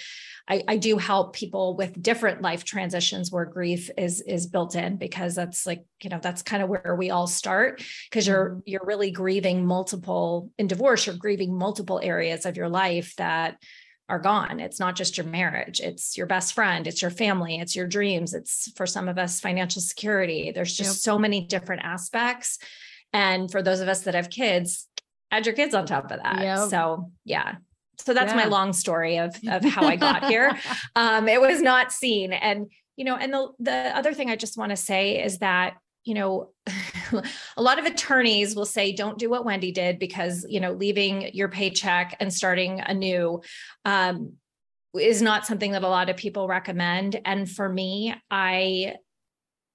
I, 0.48 0.62
I 0.68 0.76
do 0.76 0.98
help 0.98 1.34
people 1.34 1.76
with 1.76 2.02
different 2.02 2.42
life 2.42 2.64
transitions 2.64 3.32
where 3.32 3.46
grief 3.46 3.90
is 3.96 4.20
is 4.20 4.46
built 4.46 4.74
in 4.74 4.96
because 4.96 5.34
that's 5.34 5.64
like 5.66 5.84
you 6.02 6.10
know 6.10 6.18
that's 6.20 6.42
kind 6.42 6.62
of 6.62 6.68
where 6.68 6.96
we 6.98 7.10
all 7.10 7.26
start 7.26 7.82
because 8.10 8.26
you're 8.26 8.50
mm-hmm. 8.50 8.60
you're 8.66 8.84
really 8.84 9.10
grieving 9.10 9.64
multiple 9.64 10.50
in 10.58 10.66
divorce 10.66 11.06
you're 11.06 11.16
grieving 11.16 11.56
multiple 11.56 12.00
areas 12.02 12.44
of 12.44 12.56
your 12.56 12.68
life 12.68 13.14
that 13.16 13.56
are 14.08 14.18
gone. 14.18 14.60
It's 14.60 14.78
not 14.78 14.96
just 14.96 15.16
your 15.16 15.26
marriage, 15.26 15.80
it's 15.80 16.16
your 16.16 16.26
best 16.26 16.52
friend, 16.52 16.86
it's 16.86 17.00
your 17.00 17.10
family, 17.10 17.56
it's 17.56 17.74
your 17.74 17.86
dreams, 17.86 18.34
it's 18.34 18.70
for 18.76 18.86
some 18.86 19.08
of 19.08 19.16
us 19.16 19.40
financial 19.40 19.80
security. 19.80 20.52
There's 20.54 20.76
just 20.76 20.90
yep. 20.90 20.96
so 20.96 21.18
many 21.18 21.46
different 21.46 21.84
aspects 21.84 22.58
and 23.14 23.50
for 23.50 23.62
those 23.62 23.80
of 23.80 23.88
us 23.88 24.02
that 24.02 24.14
have 24.14 24.28
kids, 24.28 24.86
add 25.30 25.46
your 25.46 25.54
kids 25.54 25.74
on 25.74 25.86
top 25.86 26.10
of 26.10 26.20
that. 26.22 26.42
Yep. 26.42 26.68
So 26.68 27.10
yeah. 27.24 27.56
So 27.98 28.12
that's 28.12 28.32
yeah. 28.32 28.36
my 28.36 28.44
long 28.44 28.74
story 28.74 29.18
of 29.18 29.34
of 29.48 29.64
how 29.74 29.86
I 29.86 29.96
got 29.96 30.24
here. 30.24 30.58
Um, 30.94 31.28
it 31.28 31.40
was 31.40 31.62
not 31.62 31.92
seen. 31.92 32.32
And 32.32 32.70
you 32.96 33.04
know, 33.04 33.16
and 33.16 33.32
the 33.32 33.48
the 33.58 33.96
other 33.96 34.12
thing 34.12 34.28
I 34.28 34.36
just 34.36 34.58
want 34.58 34.70
to 34.70 34.76
say 34.76 35.22
is 35.22 35.38
that 35.38 35.74
you 36.04 36.12
know, 36.12 36.50
a 37.56 37.62
lot 37.62 37.78
of 37.78 37.86
attorneys 37.86 38.54
will 38.54 38.66
say, 38.66 38.92
don't 38.92 39.18
do 39.18 39.30
what 39.30 39.44
Wendy 39.44 39.72
did 39.72 39.98
because, 39.98 40.44
you 40.48 40.60
know, 40.60 40.72
leaving 40.72 41.30
your 41.34 41.48
paycheck 41.48 42.16
and 42.20 42.32
starting 42.32 42.80
anew 42.80 43.40
um, 43.86 44.34
is 44.98 45.22
not 45.22 45.46
something 45.46 45.72
that 45.72 45.82
a 45.82 45.88
lot 45.88 46.10
of 46.10 46.16
people 46.16 46.46
recommend. 46.46 47.18
And 47.24 47.50
for 47.50 47.68
me, 47.68 48.14
I, 48.30 48.96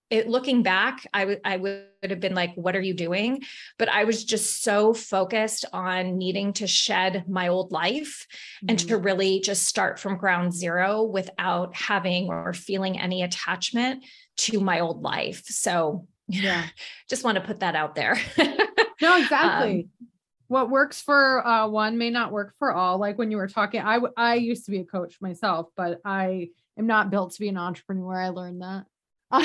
it, 0.09 0.27
looking 0.27 0.63
back, 0.63 1.05
I 1.13 1.25
would 1.25 1.41
I 1.45 1.57
would 1.57 1.85
have 2.03 2.19
been 2.19 2.35
like, 2.35 2.53
"What 2.55 2.75
are 2.75 2.81
you 2.81 2.93
doing?" 2.93 3.43
But 3.77 3.89
I 3.89 4.05
was 4.05 4.23
just 4.23 4.63
so 4.63 4.93
focused 4.93 5.65
on 5.71 6.17
needing 6.17 6.53
to 6.53 6.67
shed 6.67 7.25
my 7.27 7.47
old 7.47 7.71
life 7.71 8.25
mm-hmm. 8.57 8.69
and 8.69 8.79
to 8.79 8.85
mm-hmm. 8.85 9.05
really 9.05 9.39
just 9.41 9.63
start 9.63 9.99
from 9.99 10.17
ground 10.17 10.53
zero 10.53 11.03
without 11.03 11.75
having 11.75 12.27
or 12.29 12.53
feeling 12.53 12.99
any 12.99 13.23
attachment 13.23 14.03
to 14.37 14.59
my 14.59 14.79
old 14.79 15.03
life. 15.03 15.43
So 15.45 16.07
yeah 16.29 16.65
just 17.09 17.23
want 17.23 17.35
to 17.35 17.43
put 17.43 17.59
that 17.59 17.75
out 17.75 17.95
there 17.95 18.17
no 19.01 19.17
exactly 19.17 19.81
um, 20.01 20.07
what 20.47 20.69
works 20.69 21.01
for 21.01 21.45
uh, 21.45 21.67
one 21.67 21.97
may 21.97 22.09
not 22.09 22.31
work 22.31 22.53
for 22.59 22.71
all 22.71 22.97
like 22.97 23.17
when 23.17 23.31
you 23.31 23.37
were 23.37 23.47
talking 23.47 23.81
i 23.81 23.99
i 24.15 24.35
used 24.35 24.65
to 24.65 24.71
be 24.71 24.79
a 24.79 24.85
coach 24.85 25.17
myself 25.19 25.67
but 25.75 25.99
i 26.05 26.49
am 26.77 26.87
not 26.87 27.09
built 27.09 27.33
to 27.33 27.39
be 27.39 27.49
an 27.49 27.57
entrepreneur 27.57 28.21
i 28.21 28.29
learned 28.29 28.61
that 28.61 28.85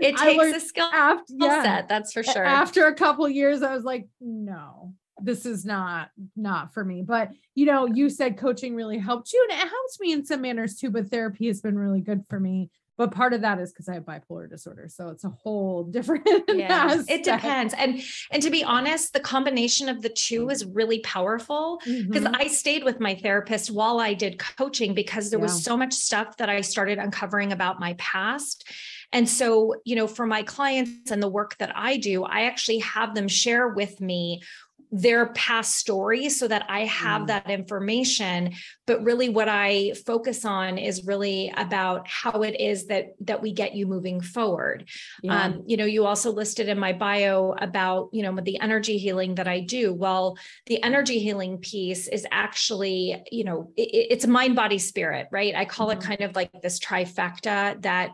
it 0.00 0.16
takes 0.16 0.56
a 0.56 0.60
skill 0.60 0.90
after, 0.92 1.34
yeah, 1.36 1.62
set 1.62 1.88
that's 1.88 2.12
for 2.12 2.22
sure. 2.22 2.44
after 2.44 2.86
a 2.86 2.94
couple 2.94 3.28
years 3.28 3.62
i 3.62 3.74
was 3.74 3.82
like 3.82 4.06
no 4.20 4.92
this 5.22 5.46
is 5.46 5.64
not 5.64 6.10
not 6.36 6.72
for 6.72 6.84
me. 6.84 7.02
But 7.02 7.30
you 7.54 7.66
know 7.66 7.86
you 7.86 8.10
said 8.10 8.38
coaching 8.38 8.74
really 8.74 8.98
helped 8.98 9.32
you 9.32 9.46
and 9.48 9.58
it 9.58 9.68
helps 9.68 10.00
me 10.00 10.12
in 10.12 10.24
some 10.24 10.42
manners 10.42 10.76
too 10.76 10.90
but 10.90 11.10
therapy 11.10 11.46
has 11.46 11.60
been 11.60 11.78
really 11.78 12.00
good 12.00 12.24
for 12.28 12.38
me 12.38 12.70
but 12.96 13.12
part 13.12 13.32
of 13.32 13.42
that 13.42 13.58
is 13.60 13.72
because 13.72 13.88
I 13.88 13.94
have 13.94 14.04
bipolar 14.04 14.48
disorder. 14.48 14.88
So 14.88 15.08
it's 15.08 15.24
a 15.24 15.28
whole 15.28 15.84
different 15.84 16.26
yeah, 16.48 17.02
it 17.08 17.24
depends. 17.24 17.74
And 17.74 18.02
and 18.30 18.42
to 18.42 18.50
be 18.50 18.64
honest, 18.64 19.12
the 19.12 19.20
combination 19.20 19.88
of 19.88 20.02
the 20.02 20.08
two 20.08 20.50
is 20.50 20.64
really 20.64 21.00
powerful 21.00 21.80
because 21.84 22.24
mm-hmm. 22.24 22.34
I 22.34 22.46
stayed 22.46 22.84
with 22.84 23.00
my 23.00 23.14
therapist 23.14 23.70
while 23.70 24.00
I 24.00 24.14
did 24.14 24.38
coaching 24.38 24.94
because 24.94 25.30
there 25.30 25.38
yeah. 25.38 25.44
was 25.44 25.62
so 25.62 25.76
much 25.76 25.92
stuff 25.92 26.36
that 26.38 26.48
I 26.48 26.60
started 26.60 26.98
uncovering 26.98 27.52
about 27.52 27.80
my 27.80 27.94
past. 27.94 28.68
And 29.12 29.28
so, 29.28 29.76
you 29.84 29.94
know, 29.96 30.06
for 30.06 30.26
my 30.26 30.42
clients 30.42 31.10
and 31.10 31.22
the 31.22 31.28
work 31.28 31.56
that 31.58 31.72
I 31.74 31.96
do, 31.96 32.24
I 32.24 32.42
actually 32.42 32.78
have 32.80 33.14
them 33.14 33.28
share 33.28 33.68
with 33.68 34.00
me 34.00 34.42
their 34.96 35.26
past 35.26 35.76
stories 35.76 36.38
so 36.38 36.48
that 36.48 36.64
I 36.68 36.86
have 36.86 37.22
mm. 37.22 37.26
that 37.26 37.50
information. 37.50 38.54
But 38.86 39.02
really 39.02 39.28
what 39.28 39.48
I 39.48 39.92
focus 40.06 40.44
on 40.44 40.78
is 40.78 41.04
really 41.04 41.52
about 41.56 42.08
how 42.08 42.42
it 42.42 42.58
is 42.58 42.86
that 42.86 43.08
that 43.20 43.42
we 43.42 43.52
get 43.52 43.74
you 43.74 43.86
moving 43.86 44.20
forward. 44.20 44.88
Yeah. 45.22 45.42
Um, 45.42 45.64
you 45.66 45.76
know, 45.76 45.84
you 45.84 46.06
also 46.06 46.32
listed 46.32 46.68
in 46.68 46.78
my 46.78 46.92
bio 46.92 47.54
about, 47.58 48.08
you 48.12 48.22
know, 48.22 48.38
the 48.40 48.58
energy 48.60 48.96
healing 48.96 49.34
that 49.34 49.48
I 49.48 49.60
do. 49.60 49.92
Well, 49.92 50.38
the 50.66 50.82
energy 50.82 51.18
healing 51.18 51.58
piece 51.58 52.08
is 52.08 52.26
actually, 52.30 53.22
you 53.30 53.44
know, 53.44 53.72
it, 53.76 54.06
it's 54.10 54.26
mind, 54.26 54.56
body, 54.56 54.78
spirit, 54.78 55.28
right? 55.30 55.54
I 55.54 55.66
call 55.66 55.88
mm-hmm. 55.88 56.00
it 56.00 56.04
kind 56.04 56.20
of 56.22 56.34
like 56.34 56.50
this 56.62 56.80
trifecta 56.80 57.82
that 57.82 58.10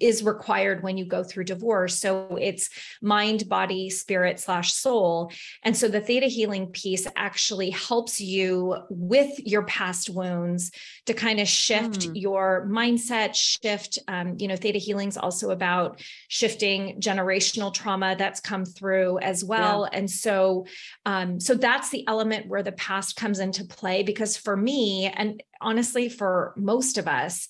is 0.00 0.22
required 0.22 0.82
when 0.82 0.96
you 0.96 1.04
go 1.04 1.24
through 1.24 1.44
divorce. 1.44 1.98
So 1.98 2.36
it's 2.40 2.70
mind, 3.00 3.48
body, 3.48 3.90
spirit 3.90 4.38
slash 4.40 4.72
soul. 4.72 5.32
And 5.62 5.76
so 5.76 5.88
the 5.88 6.00
theta 6.00 6.26
healing 6.26 6.68
piece 6.68 7.06
actually 7.16 7.70
helps 7.70 8.20
you 8.20 8.76
with 8.90 9.38
your 9.38 9.64
past 9.64 10.10
wounds 10.10 10.70
to 11.06 11.14
kind 11.14 11.40
of 11.40 11.48
shift 11.48 12.00
mm. 12.08 12.12
your 12.14 12.66
mindset, 12.70 13.34
shift, 13.34 13.98
um, 14.08 14.36
you 14.38 14.48
know, 14.48 14.56
theta 14.56 14.78
healing 14.78 15.08
is 15.08 15.16
also 15.16 15.50
about 15.50 16.00
shifting 16.28 17.00
generational 17.00 17.72
trauma 17.72 18.16
that's 18.18 18.40
come 18.40 18.64
through 18.64 19.18
as 19.18 19.44
well. 19.44 19.88
Yeah. 19.90 19.98
And 19.98 20.10
so, 20.10 20.66
um, 21.06 21.40
so 21.40 21.54
that's 21.54 21.90
the 21.90 22.06
element 22.06 22.48
where 22.48 22.62
the 22.62 22.72
past 22.72 23.16
comes 23.16 23.38
into 23.38 23.64
play 23.64 24.02
because 24.02 24.36
for 24.36 24.56
me, 24.56 25.12
and 25.14 25.42
honestly, 25.60 26.08
for 26.08 26.52
most 26.56 26.98
of 26.98 27.08
us, 27.08 27.48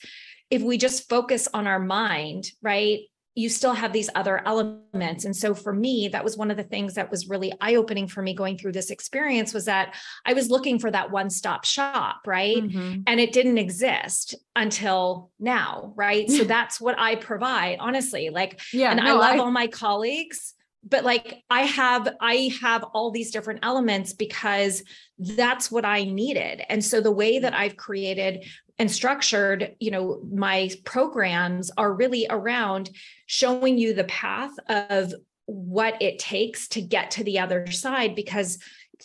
if 0.55 0.63
we 0.63 0.79
just 0.79 1.09
focus 1.09 1.49
on 1.53 1.67
our 1.67 1.81
mind, 1.81 2.47
right? 2.63 3.01
You 3.35 3.49
still 3.49 3.73
have 3.73 3.93
these 3.93 4.09
other 4.15 4.41
elements. 4.47 5.25
And 5.25 5.35
so 5.35 5.53
for 5.53 5.73
me, 5.73 6.07
that 6.13 6.23
was 6.23 6.37
one 6.37 6.53
of 6.53 6.57
the 6.57 6.63
things 6.63 6.95
that 6.95 7.11
was 7.11 7.29
really 7.29 7.53
eye 7.61 7.75
opening 7.75 8.07
for 8.07 8.23
me 8.23 8.35
going 8.35 8.57
through 8.57 8.71
this 8.71 8.91
experience 8.91 9.53
was 9.53 9.65
that 9.65 9.97
I 10.25 10.35
was 10.35 10.51
looking 10.51 10.79
for 10.79 10.93
that 10.93 11.11
one 11.11 11.29
stop 11.29 11.65
shop, 11.65 12.21
right? 12.25 12.59
Mm-hmm. 12.59 13.01
And 13.09 13.19
it 13.19 13.33
didn't 13.33 13.59
exist 13.59 14.37
until 14.55 15.33
now, 15.41 15.93
right? 15.97 16.31
so 16.31 16.45
that's 16.45 16.81
what 16.81 16.97
I 16.97 17.17
provide, 17.17 17.79
honestly. 17.81 18.31
Like, 18.31 18.61
yeah, 18.73 18.93
and 18.93 19.01
no, 19.01 19.17
I 19.17 19.19
love 19.19 19.35
I- 19.35 19.39
all 19.39 19.51
my 19.51 19.67
colleagues 19.67 20.55
but 20.89 21.05
like 21.05 21.43
i 21.51 21.63
have 21.63 22.09
i 22.21 22.51
have 22.61 22.83
all 22.93 23.11
these 23.11 23.31
different 23.31 23.61
elements 23.63 24.13
because 24.13 24.83
that's 25.19 25.71
what 25.71 25.85
i 25.85 26.05
needed. 26.05 26.63
And 26.69 26.85
so 26.85 27.01
the 27.01 27.11
way 27.11 27.39
that 27.39 27.55
i've 27.55 27.77
created 27.77 28.45
and 28.79 28.91
structured 28.91 29.77
you 29.81 29.91
know 29.91 30.21
my 30.33 30.71
programs 30.85 31.71
are 31.77 31.93
really 31.93 32.27
around 32.29 32.91
showing 33.27 33.79
you 33.79 33.95
the 33.95 34.05
path 34.05 34.53
of 34.69 35.15
what 35.47 36.01
it 36.01 36.19
takes 36.19 36.69
to 36.69 36.81
get 36.81 37.13
to 37.13 37.25
the 37.25 37.39
other 37.39 37.71
side 37.71 38.15
because 38.15 38.59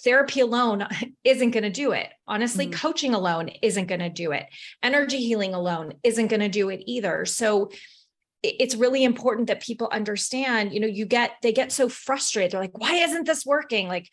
therapy 0.03 0.39
alone 0.39 0.85
isn't 1.23 1.51
going 1.51 1.63
to 1.63 1.69
do 1.69 1.91
it. 1.91 2.07
Honestly 2.27 2.65
mm-hmm. 2.65 2.79
coaching 2.79 3.13
alone 3.13 3.49
isn't 3.61 3.87
going 3.87 3.99
to 3.99 4.09
do 4.09 4.31
it. 4.31 4.45
Energy 4.83 5.17
healing 5.17 5.53
alone 5.53 5.93
isn't 6.03 6.27
going 6.27 6.39
to 6.39 6.49
do 6.49 6.69
it 6.69 6.81
either. 6.85 7.25
So 7.25 7.71
it's 8.41 8.75
really 8.75 9.03
important 9.03 9.47
that 9.47 9.61
people 9.61 9.89
understand 9.91 10.73
you 10.73 10.79
know 10.79 10.87
you 10.87 11.05
get 11.05 11.31
they 11.41 11.51
get 11.51 11.71
so 11.71 11.89
frustrated. 11.89 12.51
They're 12.51 12.61
like 12.61 12.77
why 12.77 12.95
isn't 12.95 13.25
this 13.25 13.45
working? 13.45 13.87
Like 13.87 14.09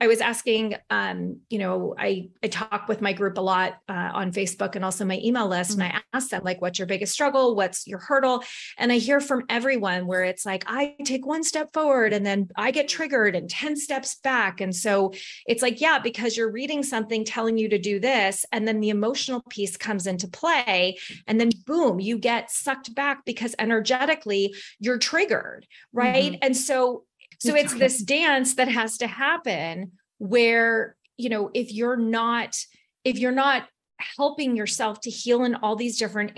I 0.00 0.06
was 0.06 0.20
asking, 0.20 0.76
um, 0.90 1.40
you 1.48 1.58
know, 1.58 1.94
I 1.98 2.30
I 2.42 2.48
talk 2.48 2.86
with 2.88 3.00
my 3.00 3.12
group 3.12 3.36
a 3.36 3.40
lot 3.40 3.78
uh, 3.88 4.10
on 4.14 4.32
Facebook 4.32 4.76
and 4.76 4.84
also 4.84 5.04
my 5.04 5.20
email 5.24 5.48
list, 5.48 5.72
mm-hmm. 5.72 5.82
and 5.82 5.92
I 5.96 6.00
ask 6.16 6.30
them 6.30 6.42
like, 6.44 6.60
"What's 6.60 6.78
your 6.78 6.86
biggest 6.86 7.12
struggle? 7.12 7.56
What's 7.56 7.86
your 7.86 7.98
hurdle?" 7.98 8.44
And 8.76 8.92
I 8.92 8.98
hear 8.98 9.20
from 9.20 9.44
everyone 9.48 10.06
where 10.06 10.22
it's 10.22 10.46
like, 10.46 10.64
"I 10.66 10.94
take 11.04 11.26
one 11.26 11.42
step 11.42 11.72
forward 11.72 12.12
and 12.12 12.24
then 12.24 12.48
I 12.56 12.70
get 12.70 12.88
triggered 12.88 13.34
and 13.34 13.50
ten 13.50 13.76
steps 13.76 14.16
back," 14.22 14.60
and 14.60 14.74
so 14.74 15.12
it's 15.46 15.62
like, 15.62 15.80
yeah, 15.80 15.98
because 15.98 16.36
you're 16.36 16.50
reading 16.50 16.82
something 16.82 17.24
telling 17.24 17.58
you 17.58 17.68
to 17.68 17.78
do 17.78 17.98
this, 17.98 18.44
and 18.52 18.68
then 18.68 18.80
the 18.80 18.90
emotional 18.90 19.42
piece 19.48 19.76
comes 19.76 20.06
into 20.06 20.28
play, 20.28 20.96
and 21.26 21.40
then 21.40 21.50
boom, 21.66 21.98
you 21.98 22.18
get 22.18 22.50
sucked 22.50 22.94
back 22.94 23.24
because 23.24 23.54
energetically 23.58 24.54
you're 24.78 24.98
triggered, 24.98 25.66
right? 25.92 26.32
Mm-hmm. 26.32 26.42
And 26.42 26.56
so 26.56 27.04
so 27.38 27.54
it's 27.54 27.74
this 27.74 28.02
dance 28.02 28.54
that 28.54 28.68
has 28.68 28.98
to 28.98 29.06
happen 29.06 29.92
where, 30.18 30.96
you 31.16 31.28
know, 31.28 31.50
if 31.54 31.72
you're 31.72 31.96
not, 31.96 32.56
if 33.04 33.18
you're 33.18 33.32
not 33.32 33.68
helping 34.16 34.56
yourself 34.56 35.00
to 35.02 35.10
heal 35.10 35.44
in 35.44 35.54
all 35.56 35.76
these 35.76 35.98
different 35.98 36.32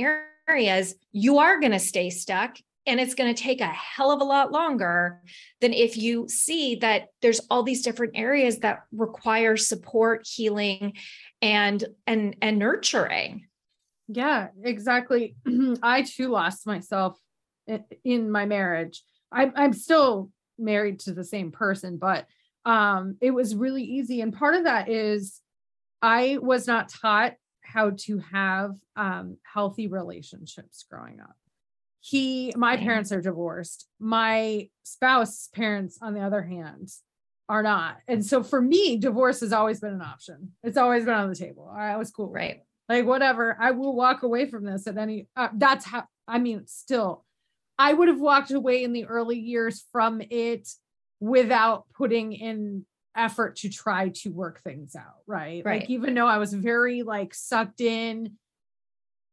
areas, 0.48 0.94
you 1.12 1.38
are 1.38 1.58
going 1.58 1.72
to 1.72 1.78
stay 1.78 2.10
stuck 2.10 2.56
and 2.86 2.98
it's 2.98 3.14
going 3.14 3.32
to 3.32 3.42
take 3.42 3.60
a 3.60 3.66
hell 3.66 4.10
of 4.10 4.20
a 4.20 4.24
lot 4.24 4.52
longer 4.52 5.22
than 5.60 5.72
if 5.72 5.96
you 5.96 6.28
see 6.28 6.76
that 6.76 7.08
there's 7.22 7.40
all 7.50 7.62
these 7.62 7.82
different 7.82 8.12
areas 8.16 8.58
that 8.58 8.80
require 8.92 9.56
support 9.56 10.26
healing 10.26 10.94
and 11.42 11.84
and 12.06 12.36
and 12.42 12.58
nurturing. 12.58 13.46
Yeah 14.08 14.48
exactly. 14.62 15.36
I 15.82 16.02
too 16.02 16.28
lost 16.28 16.66
myself 16.66 17.18
in 18.04 18.30
my 18.30 18.46
marriage. 18.46 19.02
I'm, 19.30 19.52
I'm 19.54 19.72
still 19.72 20.30
married 20.60 21.00
to 21.00 21.12
the 21.12 21.24
same 21.24 21.50
person, 21.50 21.96
but 21.96 22.26
um, 22.64 23.16
it 23.20 23.30
was 23.30 23.54
really 23.54 23.82
easy. 23.82 24.20
And 24.20 24.32
part 24.32 24.54
of 24.54 24.64
that 24.64 24.88
is 24.88 25.40
I 26.02 26.38
was 26.40 26.66
not 26.66 26.88
taught 26.88 27.34
how 27.62 27.90
to 27.90 28.18
have 28.32 28.74
um, 28.96 29.36
healthy 29.42 29.86
relationships 29.86 30.84
growing 30.90 31.20
up. 31.20 31.36
He, 32.00 32.52
my 32.56 32.76
parents 32.76 33.12
are 33.12 33.20
divorced. 33.20 33.86
My 33.98 34.68
spouse's 34.82 35.48
parents, 35.54 35.98
on 36.00 36.14
the 36.14 36.20
other 36.20 36.42
hand, 36.42 36.90
are 37.48 37.62
not. 37.62 37.98
And 38.08 38.24
so 38.24 38.42
for 38.42 38.60
me, 38.60 38.96
divorce 38.96 39.40
has 39.40 39.52
always 39.52 39.80
been 39.80 39.94
an 39.94 40.02
option. 40.02 40.52
It's 40.62 40.78
always 40.78 41.04
been 41.04 41.14
on 41.14 41.28
the 41.28 41.34
table. 41.34 41.70
I 41.74 41.96
was 41.96 42.10
cool. 42.10 42.30
Right. 42.30 42.60
Like 42.88 43.04
whatever. 43.04 43.56
I 43.60 43.72
will 43.72 43.94
walk 43.94 44.22
away 44.22 44.48
from 44.48 44.64
this 44.64 44.86
at 44.86 44.96
any. 44.96 45.28
Uh, 45.36 45.48
that's 45.54 45.84
how. 45.84 46.04
I 46.26 46.38
mean, 46.38 46.66
still, 46.66 47.24
I 47.80 47.94
would 47.94 48.08
have 48.08 48.20
walked 48.20 48.50
away 48.50 48.84
in 48.84 48.92
the 48.92 49.06
early 49.06 49.38
years 49.38 49.86
from 49.90 50.20
it 50.28 50.68
without 51.18 51.86
putting 51.96 52.34
in 52.34 52.84
effort 53.16 53.56
to 53.56 53.70
try 53.70 54.10
to 54.10 54.28
work 54.28 54.60
things 54.60 54.94
out 54.94 55.22
right? 55.26 55.62
right 55.64 55.80
like 55.80 55.90
even 55.90 56.14
though 56.14 56.28
i 56.28 56.38
was 56.38 56.54
very 56.54 57.02
like 57.02 57.34
sucked 57.34 57.80
in 57.80 58.36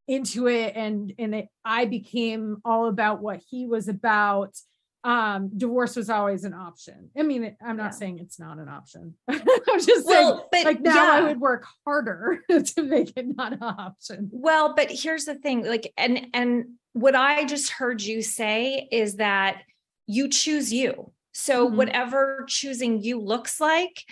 into 0.08 0.48
it 0.48 0.76
and 0.76 1.14
and 1.20 1.36
it, 1.36 1.48
i 1.64 1.86
became 1.86 2.58
all 2.66 2.88
about 2.88 3.22
what 3.22 3.40
he 3.50 3.68
was 3.68 3.88
about 3.88 4.56
um, 5.04 5.52
divorce 5.56 5.96
was 5.96 6.10
always 6.10 6.44
an 6.44 6.54
option. 6.54 7.10
I 7.18 7.24
mean, 7.24 7.56
I'm 7.66 7.78
not 7.78 7.84
yeah. 7.84 7.90
saying 7.92 8.20
it's 8.20 8.40
not 8.40 8.58
an 8.58 8.68
option. 8.68 9.16
I'm 9.28 9.40
just 9.80 10.06
well, 10.06 10.48
saying, 10.52 10.66
like 10.66 10.82
now 10.82 10.96
yeah. 10.96 11.12
I 11.12 11.22
would 11.22 11.40
work 11.40 11.66
harder 11.86 12.44
to 12.50 12.84
make 12.84 13.14
it 13.16 13.26
not 13.36 13.54
an 13.54 13.64
option. 13.64 14.30
Well, 14.32 14.74
but 14.76 14.92
here's 14.92 15.26
the 15.26 15.36
thing, 15.36 15.66
like, 15.66 15.94
and 15.98 16.28
and 16.34 16.66
what 16.94 17.16
I 17.16 17.46
just 17.46 17.72
heard 17.72 18.02
you 18.02 18.22
say 18.22 18.88
is 18.92 19.16
that 19.16 19.62
you 20.08 20.30
choose 20.30 20.74
you. 20.74 21.12
So 21.32 21.68
mm-hmm. 21.68 21.78
whatever 21.78 22.46
choosing 22.48 23.02
you 23.02 23.20
looks 23.20 23.62
like, 23.62 24.04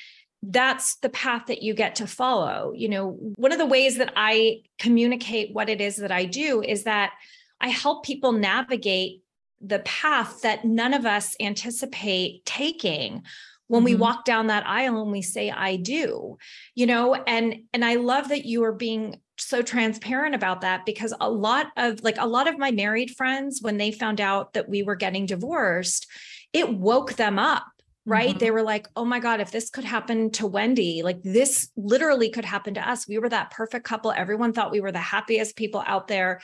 that's 0.44 0.98
the 0.98 1.10
path 1.10 1.48
that 1.48 1.64
you 1.64 1.74
get 1.74 1.96
to 1.96 2.08
follow. 2.08 2.74
You 2.76 2.90
know, 2.90 3.18
one 3.36 3.52
of 3.52 3.58
the 3.58 3.66
ways 3.66 3.98
that 3.98 4.14
I 4.16 4.62
communicate 4.78 5.54
what 5.54 5.70
it 5.70 5.82
is 5.82 5.96
that 5.98 6.12
I 6.12 6.26
do 6.26 6.62
is 6.62 6.84
that 6.84 7.14
I 7.60 7.70
help 7.70 8.06
people 8.06 8.32
navigate 8.32 9.22
the 9.62 9.80
path 9.80 10.42
that 10.42 10.66
none 10.66 10.94
of 10.94 11.06
us 11.06 11.36
anticipate 11.40 12.46
taking 12.46 13.24
when 13.68 13.80
mm-hmm. 13.80 13.86
we 13.86 13.96
walk 13.96 14.26
down 14.26 14.48
that 14.48 14.68
aisle 14.68 15.02
and 15.02 15.12
we 15.12 15.22
say 15.22 15.50
i 15.50 15.76
do 15.76 16.38
you 16.76 16.86
know 16.86 17.14
and 17.14 17.56
and 17.74 17.84
i 17.84 17.96
love 17.96 18.30
that 18.30 18.46
you 18.46 18.64
are 18.64 18.74
being 18.74 19.20
so 19.38 19.62
transparent 19.62 20.36
about 20.36 20.62
that 20.62 20.86
because 20.86 21.14
a 21.20 21.30
lot 21.30 21.68
of 21.78 22.02
like 22.04 22.18
a 22.18 22.28
lot 22.28 22.48
of 22.48 22.58
my 22.58 22.72
married 22.72 23.12
friends 23.12 23.60
when 23.62 23.78
they 23.78 23.92
found 23.92 24.22
out 24.22 24.54
that 24.54 24.70
we 24.70 24.84
were 24.84 24.96
getting 24.96 25.26
divorced 25.26 26.08
it 26.54 26.70
woke 26.74 27.14
them 27.14 27.38
up 27.38 27.66
right? 28.06 28.30
Mm-hmm. 28.30 28.38
They 28.38 28.52
were 28.52 28.62
like, 28.62 28.88
oh 28.96 29.06
my 29.06 29.20
God, 29.20 29.40
if 29.40 29.52
this 29.52 29.70
could 29.70 29.84
happen 29.84 30.30
to 30.32 30.46
Wendy, 30.46 31.02
like 31.02 31.24
this 31.24 31.70
literally 31.76 32.30
could 32.30 32.46
happen 32.46 32.76
to 32.76 32.90
us. 32.90 33.08
We 33.08 33.18
were 33.18 33.30
that 33.30 33.52
perfect 33.52 33.86
couple. 33.86 34.12
Everyone 34.12 34.54
thought 34.54 34.72
we 34.72 34.82
were 34.82 34.92
the 34.92 35.00
happiest 35.00 35.56
people 35.56 35.84
out 35.86 36.08
there. 36.08 36.42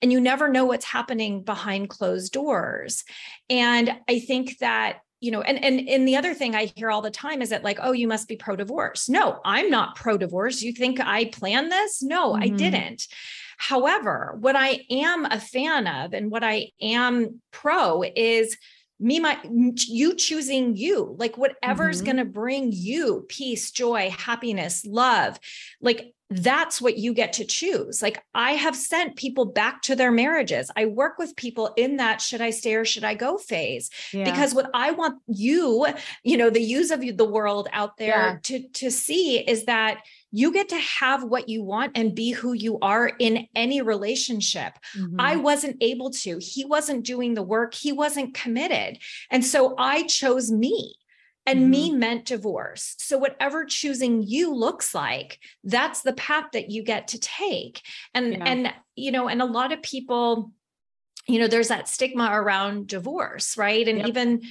And 0.00 0.10
you 0.10 0.20
never 0.20 0.48
know 0.48 0.64
what's 0.64 0.86
happening 0.86 1.42
behind 1.42 1.90
closed 1.90 2.32
doors. 2.32 3.04
And 3.50 3.94
I 4.08 4.20
think 4.20 4.58
that 4.58 5.00
you 5.20 5.30
know 5.30 5.42
and 5.42 5.62
and 5.64 5.88
and 5.88 6.08
the 6.08 6.16
other 6.16 6.34
thing 6.34 6.56
i 6.56 6.64
hear 6.74 6.90
all 6.90 7.00
the 7.00 7.08
time 7.08 7.42
is 7.42 7.50
that 7.50 7.62
like 7.62 7.78
oh 7.80 7.92
you 7.92 8.08
must 8.08 8.26
be 8.26 8.34
pro 8.34 8.56
divorce 8.56 9.08
no 9.08 9.38
i'm 9.44 9.70
not 9.70 9.94
pro 9.94 10.18
divorce 10.18 10.62
you 10.62 10.72
think 10.72 10.98
i 10.98 11.26
planned 11.26 11.70
this 11.70 12.02
no 12.02 12.32
mm-hmm. 12.32 12.42
i 12.42 12.48
didn't 12.48 13.06
however 13.56 14.36
what 14.40 14.56
i 14.56 14.80
am 14.90 15.24
a 15.26 15.38
fan 15.38 15.86
of 15.86 16.12
and 16.12 16.28
what 16.28 16.42
i 16.42 16.72
am 16.80 17.40
pro 17.52 18.02
is 18.02 18.56
me 19.02 19.18
my 19.18 19.38
you 19.44 20.14
choosing 20.14 20.76
you 20.76 21.14
like 21.18 21.36
whatever's 21.36 21.98
mm-hmm. 21.98 22.06
going 22.06 22.16
to 22.16 22.24
bring 22.24 22.70
you 22.72 23.24
peace 23.28 23.70
joy 23.70 24.10
happiness 24.10 24.84
love 24.86 25.38
like 25.80 26.14
that's 26.30 26.80
what 26.80 26.96
you 26.96 27.12
get 27.12 27.34
to 27.34 27.44
choose 27.44 28.00
like 28.00 28.22
i 28.34 28.52
have 28.52 28.74
sent 28.74 29.16
people 29.16 29.44
back 29.44 29.82
to 29.82 29.94
their 29.94 30.10
marriages 30.10 30.70
i 30.76 30.86
work 30.86 31.18
with 31.18 31.36
people 31.36 31.72
in 31.76 31.96
that 31.96 32.20
should 32.20 32.40
i 32.40 32.50
stay 32.50 32.74
or 32.74 32.84
should 32.84 33.04
i 33.04 33.14
go 33.14 33.36
phase 33.36 33.90
yeah. 34.12 34.24
because 34.24 34.54
what 34.54 34.70
i 34.72 34.90
want 34.92 35.20
you 35.26 35.86
you 36.22 36.36
know 36.36 36.48
the 36.48 36.62
use 36.62 36.90
of 36.90 37.00
the 37.00 37.24
world 37.24 37.68
out 37.72 37.96
there 37.98 38.08
yeah. 38.08 38.36
to 38.42 38.68
to 38.68 38.90
see 38.90 39.38
is 39.38 39.64
that 39.64 40.00
you 40.32 40.50
get 40.52 40.70
to 40.70 40.78
have 40.78 41.22
what 41.22 41.48
you 41.48 41.62
want 41.62 41.92
and 41.94 42.14
be 42.14 42.30
who 42.30 42.54
you 42.54 42.78
are 42.80 43.06
in 43.18 43.46
any 43.54 43.82
relationship. 43.82 44.72
Mm-hmm. 44.96 45.20
I 45.20 45.36
wasn't 45.36 45.76
able 45.82 46.10
to. 46.10 46.38
He 46.40 46.64
wasn't 46.64 47.04
doing 47.04 47.34
the 47.34 47.42
work, 47.42 47.74
he 47.74 47.92
wasn't 47.92 48.34
committed. 48.34 48.98
And 49.30 49.44
so 49.44 49.74
I 49.78 50.04
chose 50.04 50.50
me. 50.50 50.96
And 51.44 51.62
mm-hmm. 51.62 51.70
me 51.70 51.90
meant 51.90 52.24
divorce. 52.26 52.94
So, 52.98 53.18
whatever 53.18 53.64
choosing 53.64 54.22
you 54.22 54.54
looks 54.54 54.94
like, 54.94 55.40
that's 55.64 56.02
the 56.02 56.12
path 56.12 56.44
that 56.52 56.70
you 56.70 56.84
get 56.84 57.08
to 57.08 57.18
take. 57.18 57.82
And, 58.14 58.34
yeah. 58.34 58.44
and, 58.46 58.74
you 58.94 59.10
know, 59.10 59.26
and 59.26 59.42
a 59.42 59.46
lot 59.46 59.72
of 59.72 59.82
people, 59.82 60.52
you 61.26 61.40
know, 61.40 61.48
there's 61.48 61.66
that 61.66 61.88
stigma 61.88 62.28
around 62.32 62.86
divorce, 62.86 63.56
right? 63.56 63.88
And 63.88 63.98
yep. 63.98 64.06
even 64.06 64.42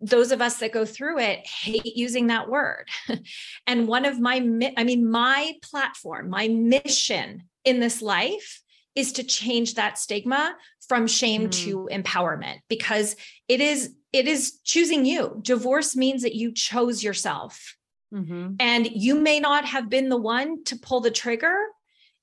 those 0.00 0.32
of 0.32 0.40
us 0.40 0.58
that 0.58 0.72
go 0.72 0.84
through 0.84 1.18
it 1.18 1.46
hate 1.46 1.96
using 1.96 2.28
that 2.28 2.48
word. 2.48 2.88
and 3.66 3.86
one 3.86 4.04
of 4.04 4.18
my, 4.18 4.36
I 4.76 4.84
mean, 4.84 5.10
my 5.10 5.54
platform, 5.62 6.30
my 6.30 6.48
mission 6.48 7.44
in 7.64 7.80
this 7.80 8.00
life 8.00 8.62
is 8.94 9.12
to 9.12 9.22
change 9.22 9.74
that 9.74 9.98
stigma 9.98 10.56
from 10.88 11.06
shame 11.06 11.48
mm. 11.48 11.52
to 11.52 11.88
empowerment 11.92 12.58
because 12.68 13.16
it 13.48 13.60
is 13.60 13.94
it 14.12 14.26
is 14.26 14.58
choosing 14.64 15.04
you 15.04 15.38
divorce 15.42 15.94
means 15.94 16.22
that 16.22 16.34
you 16.34 16.52
chose 16.52 17.02
yourself 17.02 17.76
mm-hmm. 18.12 18.54
and 18.58 18.88
you 18.90 19.14
may 19.14 19.38
not 19.38 19.64
have 19.64 19.88
been 19.88 20.08
the 20.08 20.16
one 20.16 20.64
to 20.64 20.76
pull 20.76 21.00
the 21.00 21.10
trigger 21.10 21.56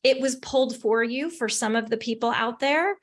it 0.04 0.20
was 0.20 0.36
pulled 0.36 0.76
for 0.76 1.04
you 1.04 1.30
for 1.30 1.48
some 1.48 1.76
of 1.76 1.90
the 1.90 1.98
people 1.98 2.30
out 2.30 2.60
there 2.60 2.98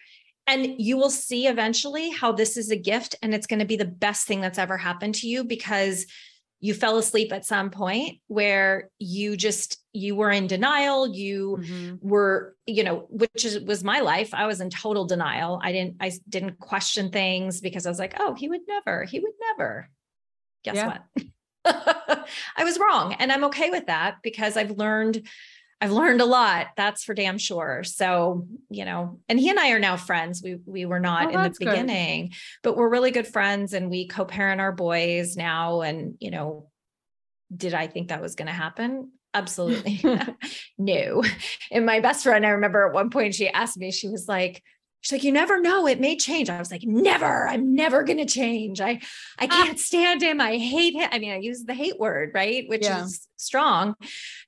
and 0.47 0.75
you 0.79 0.97
will 0.97 1.11
see 1.11 1.47
eventually 1.47 2.11
how 2.11 2.33
this 2.33 2.57
is 2.57 2.71
a 2.71 2.77
gift 2.77 3.15
and 3.23 3.35
it's 3.35 3.47
going 3.47 3.61
to 3.61 3.65
be 3.65 3.77
the 3.77 3.85
best 3.85 4.27
thing 4.27 4.41
that's 4.41 4.59
ever 4.59 4.77
happened 4.77 5.15
to 5.17 5.29
you 5.29 5.45
because 5.45 6.07
you 6.61 6.73
fell 6.73 6.97
asleep 6.97 7.31
at 7.31 7.45
some 7.45 7.69
point 7.69 8.21
where 8.27 8.89
you 8.99 9.37
just 9.37 9.83
you 9.93 10.17
were 10.17 10.31
in 10.31 10.47
denial. 10.47 11.07
You 11.07 11.59
mm-hmm. 11.61 11.97
were 12.01 12.57
you 12.65 12.85
know 12.85 13.07
which 13.11 13.45
is, 13.45 13.61
was 13.61 13.85
my 13.85 14.01
life. 14.01 14.33
I 14.33 14.47
was 14.47 14.63
in 14.63 14.71
total 14.71 15.05
denial. 15.05 15.61
I 15.63 15.73
didn't 15.73 15.97
i 16.01 16.11
didn't 16.27 16.59
question 16.59 17.11
things 17.11 17.61
because 17.61 17.85
i 17.85 17.91
was 17.91 17.99
like 17.99 18.15
oh 18.19 18.33
he 18.33 18.49
would 18.49 18.63
never 18.67 19.05
he 19.05 19.21
would 19.21 19.35
never. 19.59 19.91
Guess 20.65 20.77
yeah. 20.77 20.87
what? 20.87 21.25
I 22.57 22.65
was 22.65 22.79
wrong 22.79 23.15
and 23.15 23.31
i'm 23.31 23.45
okay 23.45 23.71
with 23.71 23.87
that 23.87 24.17
because 24.23 24.57
i've 24.57 24.73
learned 24.73 25.27
I've 25.81 25.93
learned 25.93 26.21
a 26.21 26.27
lot. 26.27 26.69
That's 26.77 27.05
for 27.05 27.15
damn 27.15 27.39
sure. 27.39 27.83
So, 27.85 28.47
you 28.71 28.85
know, 28.85 29.21
and 29.29 29.39
he 29.39 29.51
and 29.51 29.59
I 29.59 29.71
are 29.73 29.79
now 29.79 29.97
friends. 29.97 30.43
We 30.43 30.59
we 30.65 30.87
were 30.87 31.01
not 31.01 31.27
oh, 31.27 31.39
in 31.39 31.43
the 31.43 31.57
beginning, 31.59 32.29
good. 32.29 32.35
but 32.63 32.77
we're 32.77 32.89
really 32.89 33.11
good 33.11 33.27
friends 33.27 33.73
and 33.73 33.91
we 33.91 34.09
co-parent 34.09 34.61
our 34.61 34.73
boys 34.73 35.37
now. 35.37 35.83
And, 35.83 36.15
you 36.21 36.31
know, 36.31 36.71
did 37.55 37.75
I 37.75 37.87
think 37.87 38.09
that 38.09 38.23
was 38.23 38.35
going 38.35 38.47
to 38.47 38.53
happen? 38.53 39.13
Absolutely 39.35 40.01
no. 40.79 41.23
And 41.71 41.85
my 41.85 42.01
best 42.01 42.23
friend, 42.23 42.47
I 42.47 42.51
remember 42.51 42.87
at 42.87 42.95
one 42.95 43.11
point 43.11 43.35
she 43.35 43.49
asked 43.49 43.77
me, 43.77 43.91
she 43.91 44.09
was 44.09 44.29
like, 44.29 44.63
She's 45.05 45.13
like, 45.13 45.25
you 45.25 45.33
never 45.33 45.61
know, 45.61 45.87
it 45.87 46.01
may 46.01 46.17
change. 46.17 46.49
I 46.49 46.59
was 46.59 46.71
like, 46.71 46.83
never, 46.83 47.47
I'm 47.47 47.75
never 47.75 48.05
gonna 48.05 48.25
change. 48.25 48.81
I 48.81 49.01
I 49.39 49.45
ah. 49.45 49.65
can't 49.65 49.79
stand 49.79 50.23
him. 50.23 50.41
I 50.41 50.57
hate 50.57 50.95
him. 50.95 51.11
I 51.13 51.19
mean, 51.19 51.33
I 51.33 51.37
use 51.37 51.63
the 51.63 51.75
hate 51.75 52.01
word, 52.01 52.31
right? 52.33 52.67
Which 52.71 52.85
yeah. 52.85 53.05
is 53.05 53.29
strong. 53.37 53.97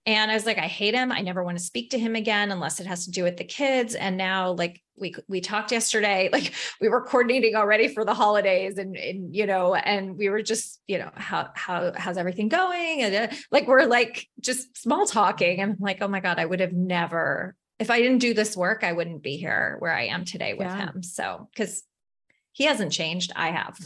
And 0.07 0.31
I 0.31 0.35
was 0.35 0.47
like, 0.47 0.57
I 0.57 0.67
hate 0.67 0.95
him. 0.95 1.13
I 1.13 1.21
never 1.21 1.45
want 1.45 1.59
to 1.59 1.63
speak 1.63 1.91
to 1.91 1.99
him 1.99 2.17
again 2.17 2.51
unless 2.51 2.81
it 2.81 2.87
has 2.87 3.05
to 3.05 3.11
do 3.11 3.23
with 3.23 3.37
the 3.37 3.45
kids. 3.45 3.95
And 3.95 4.17
now, 4.17 4.53
like, 4.53 4.83
we 4.97 5.15
we 5.29 5.43
talked 5.43 5.73
yesterday, 5.73 6.31
like 6.33 6.55
we 6.81 6.89
were 6.89 7.03
coordinating 7.03 7.55
already 7.55 7.89
for 7.89 8.07
the 8.07 8.15
holidays, 8.15 8.79
and 8.79 8.97
and 8.97 9.37
you 9.37 9.45
know, 9.45 9.75
and 9.75 10.17
we 10.17 10.31
were 10.31 10.41
just, 10.41 10.81
you 10.87 10.97
know, 10.97 11.11
how 11.17 11.51
how 11.55 11.93
how's 11.95 12.17
everything 12.17 12.49
going? 12.49 13.03
And 13.03 13.15
uh, 13.15 13.37
like 13.51 13.69
we're 13.69 13.85
like 13.85 14.27
just 14.41 14.79
small 14.79 15.05
talking. 15.05 15.61
And 15.61 15.73
I'm 15.73 15.79
like, 15.81 15.99
oh 16.01 16.09
my 16.09 16.21
God, 16.21 16.39
I 16.39 16.47
would 16.47 16.61
have 16.61 16.73
never 16.73 17.55
if 17.79 17.91
I 17.91 18.01
didn't 18.01 18.19
do 18.19 18.35
this 18.35 18.57
work, 18.57 18.85
I 18.85 18.93
wouldn't 18.93 19.23
be 19.23 19.37
here 19.37 19.77
where 19.81 19.93
I 19.93 20.07
am 20.07 20.25
today 20.25 20.55
with 20.55 20.67
yeah. 20.67 20.87
him. 20.87 21.03
So, 21.03 21.49
because 21.53 21.83
he 22.53 22.65
hasn't 22.65 22.93
changed, 22.93 23.33
I 23.37 23.51
have. 23.51 23.79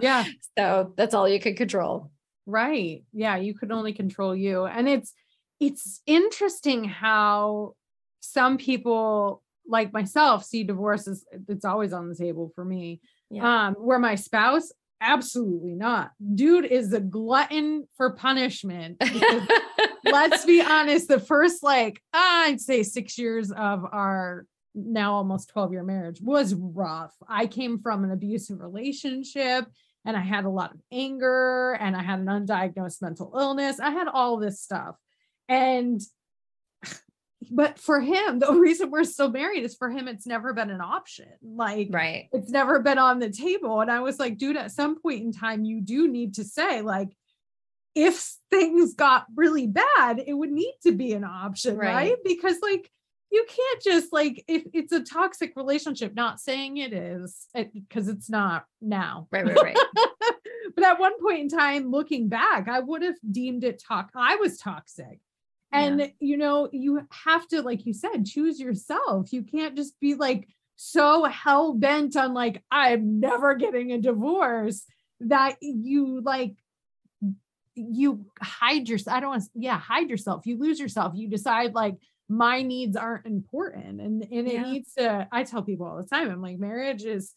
yeah. 0.00 0.24
So 0.58 0.92
that's 0.96 1.14
all 1.14 1.26
you 1.26 1.40
can 1.40 1.56
control. 1.56 2.10
Right. 2.44 3.04
Yeah. 3.12 3.36
You 3.36 3.54
could 3.54 3.72
only 3.72 3.94
control 3.94 4.36
you. 4.36 4.66
And 4.66 4.86
it's, 4.86 5.14
it's 5.60 6.02
interesting 6.06 6.84
how 6.84 7.74
some 8.20 8.58
people 8.58 9.42
like 9.66 9.92
myself 9.92 10.44
see 10.44 10.64
divorce 10.64 11.08
as 11.08 11.24
it's 11.48 11.64
always 11.64 11.92
on 11.92 12.08
the 12.08 12.14
table 12.14 12.52
for 12.54 12.64
me. 12.64 13.00
Yeah. 13.30 13.68
Um, 13.68 13.74
where 13.74 13.98
my 13.98 14.16
spouse, 14.16 14.72
absolutely 15.00 15.74
not. 15.74 16.10
Dude 16.34 16.66
is 16.66 16.92
a 16.92 17.00
glutton 17.00 17.88
for 17.96 18.10
punishment. 18.10 19.02
let's 20.04 20.44
be 20.44 20.62
honest, 20.62 21.08
the 21.08 21.20
first 21.20 21.62
like 21.62 22.02
I'd 22.12 22.60
say 22.60 22.82
six 22.82 23.18
years 23.18 23.50
of 23.50 23.84
our 23.84 24.46
now 24.74 25.14
almost 25.14 25.50
12 25.50 25.72
year 25.72 25.82
marriage 25.82 26.20
was 26.20 26.54
rough. 26.54 27.14
I 27.28 27.46
came 27.46 27.78
from 27.78 28.04
an 28.04 28.10
abusive 28.10 28.60
relationship 28.60 29.66
and 30.04 30.16
I 30.16 30.20
had 30.20 30.44
a 30.44 30.50
lot 30.50 30.72
of 30.72 30.80
anger 30.90 31.76
and 31.80 31.96
I 31.96 32.02
had 32.02 32.18
an 32.20 32.26
undiagnosed 32.26 33.02
mental 33.02 33.32
illness. 33.36 33.78
I 33.80 33.90
had 33.90 34.08
all 34.08 34.38
this 34.38 34.60
stuff. 34.60 34.96
And 35.48 36.00
but 37.50 37.78
for 37.78 38.00
him, 38.00 38.38
the 38.38 38.52
reason 38.54 38.90
we're 38.90 39.04
still 39.04 39.30
married 39.30 39.64
is 39.64 39.76
for 39.76 39.90
him, 39.90 40.08
it's 40.08 40.26
never 40.26 40.52
been 40.52 40.70
an 40.70 40.80
option. 40.80 41.28
Like, 41.42 41.88
right. 41.90 42.28
It's 42.32 42.50
never 42.50 42.80
been 42.80 42.98
on 42.98 43.18
the 43.18 43.30
table. 43.30 43.80
And 43.80 43.90
I 43.90 44.00
was 44.00 44.18
like, 44.18 44.38
dude, 44.38 44.56
at 44.56 44.72
some 44.72 45.00
point 45.00 45.22
in 45.22 45.32
time, 45.32 45.64
you 45.64 45.80
do 45.80 46.08
need 46.08 46.34
to 46.34 46.44
say, 46.44 46.80
like, 46.80 47.10
if 47.94 48.36
things 48.50 48.94
got 48.94 49.26
really 49.34 49.66
bad, 49.66 50.22
it 50.26 50.32
would 50.32 50.50
need 50.50 50.74
to 50.82 50.92
be 50.92 51.12
an 51.12 51.24
option, 51.24 51.76
right? 51.76 51.94
right? 51.94 52.16
Because 52.24 52.56
like 52.62 52.90
you 53.30 53.46
can't 53.48 53.82
just 53.82 54.12
like 54.12 54.44
if 54.46 54.64
it's 54.74 54.92
a 54.92 55.02
toxic 55.02 55.54
relationship, 55.56 56.14
not 56.14 56.40
saying 56.40 56.76
it 56.76 56.92
is 56.92 57.46
because 57.54 58.08
it's 58.08 58.28
not 58.28 58.66
now. 58.80 59.26
Right, 59.30 59.46
right, 59.46 59.56
right. 59.56 59.78
but 60.74 60.84
at 60.84 61.00
one 61.00 61.20
point 61.20 61.40
in 61.40 61.48
time, 61.48 61.90
looking 61.90 62.28
back, 62.28 62.68
I 62.68 62.80
would 62.80 63.02
have 63.02 63.16
deemed 63.30 63.64
it 63.64 63.82
talk. 63.82 64.10
I 64.14 64.36
was 64.36 64.58
toxic. 64.58 65.20
And 65.72 66.00
yeah. 66.00 66.06
you 66.20 66.36
know, 66.36 66.68
you 66.72 67.06
have 67.24 67.48
to, 67.48 67.62
like 67.62 67.86
you 67.86 67.94
said, 67.94 68.26
choose 68.26 68.60
yourself. 68.60 69.32
You 69.32 69.42
can't 69.42 69.76
just 69.76 69.98
be 69.98 70.14
like 70.14 70.46
so 70.76 71.24
hell 71.24 71.72
bent 71.74 72.16
on 72.16 72.34
like, 72.34 72.62
I'm 72.70 73.20
never 73.20 73.54
getting 73.54 73.92
a 73.92 73.98
divorce 73.98 74.84
that 75.20 75.56
you 75.60 76.20
like 76.20 76.56
you 77.74 78.26
hide 78.40 78.88
yourself. 78.88 79.16
I 79.16 79.20
don't 79.20 79.30
want 79.30 79.42
to, 79.44 79.50
yeah, 79.54 79.78
hide 79.78 80.10
yourself. 80.10 80.46
You 80.46 80.58
lose 80.58 80.78
yourself. 80.78 81.12
You 81.14 81.28
decide 81.28 81.74
like 81.74 81.96
my 82.28 82.62
needs 82.62 82.96
aren't 82.96 83.26
important. 83.26 84.00
And 84.00 84.22
and 84.22 84.48
it 84.48 84.54
yeah. 84.54 84.70
needs 84.70 84.94
to, 84.94 85.28
I 85.30 85.44
tell 85.44 85.62
people 85.62 85.86
all 85.86 85.96
the 85.96 86.08
time, 86.08 86.30
I'm 86.30 86.42
like, 86.42 86.58
marriage 86.58 87.04
is 87.04 87.34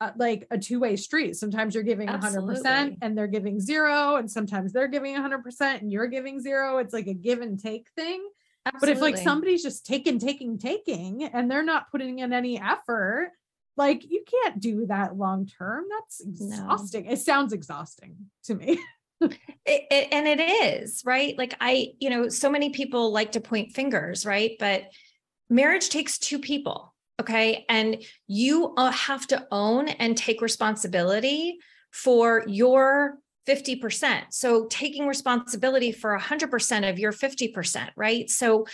uh, 0.00 0.10
like 0.16 0.46
a 0.50 0.58
two-way 0.58 0.96
street. 0.96 1.36
Sometimes 1.36 1.74
you're 1.74 1.84
giving 1.84 2.08
Absolutely. 2.08 2.56
100% 2.56 2.98
and 3.00 3.16
they're 3.16 3.26
giving 3.26 3.60
zero, 3.60 4.16
and 4.16 4.30
sometimes 4.30 4.72
they're 4.72 4.88
giving 4.88 5.14
100% 5.14 5.80
and 5.80 5.92
you're 5.92 6.08
giving 6.08 6.40
zero. 6.40 6.78
It's 6.78 6.92
like 6.92 7.06
a 7.06 7.14
give 7.14 7.40
and 7.40 7.58
take 7.58 7.88
thing. 7.96 8.26
Absolutely. 8.66 8.86
But 8.86 8.96
if 8.96 9.02
like 9.02 9.22
somebody's 9.22 9.62
just 9.62 9.86
taking, 9.86 10.18
taking, 10.18 10.58
taking, 10.58 11.24
and 11.24 11.50
they're 11.50 11.64
not 11.64 11.90
putting 11.90 12.18
in 12.20 12.32
any 12.32 12.58
effort, 12.58 13.32
like 13.76 14.04
you 14.08 14.24
can't 14.30 14.60
do 14.60 14.86
that 14.86 15.16
long 15.16 15.46
term. 15.46 15.84
That's 15.90 16.20
exhausting. 16.20 17.06
No. 17.06 17.12
It 17.12 17.18
sounds 17.18 17.52
exhausting 17.52 18.16
to 18.44 18.54
me. 18.54 18.78
it, 19.24 19.82
it, 19.90 20.08
and 20.12 20.26
it 20.26 20.40
is 20.40 21.02
right. 21.04 21.36
Like 21.36 21.54
I, 21.60 21.88
you 22.00 22.10
know, 22.10 22.28
so 22.28 22.50
many 22.50 22.70
people 22.70 23.12
like 23.12 23.32
to 23.32 23.40
point 23.40 23.72
fingers, 23.72 24.24
right? 24.26 24.52
But 24.58 24.84
marriage 25.50 25.88
takes 25.88 26.18
two 26.18 26.38
people. 26.38 26.94
Okay. 27.20 27.64
And 27.68 28.02
you 28.26 28.74
uh, 28.76 28.90
have 28.90 29.26
to 29.28 29.46
own 29.52 29.88
and 29.88 30.16
take 30.16 30.40
responsibility 30.40 31.58
for 31.92 32.42
your 32.48 33.18
50%. 33.46 34.24
So 34.30 34.66
taking 34.66 35.06
responsibility 35.06 35.92
for 35.92 36.18
100% 36.18 36.90
of 36.90 36.98
your 36.98 37.12
50%, 37.12 37.90
right? 37.96 38.28
So 38.28 38.66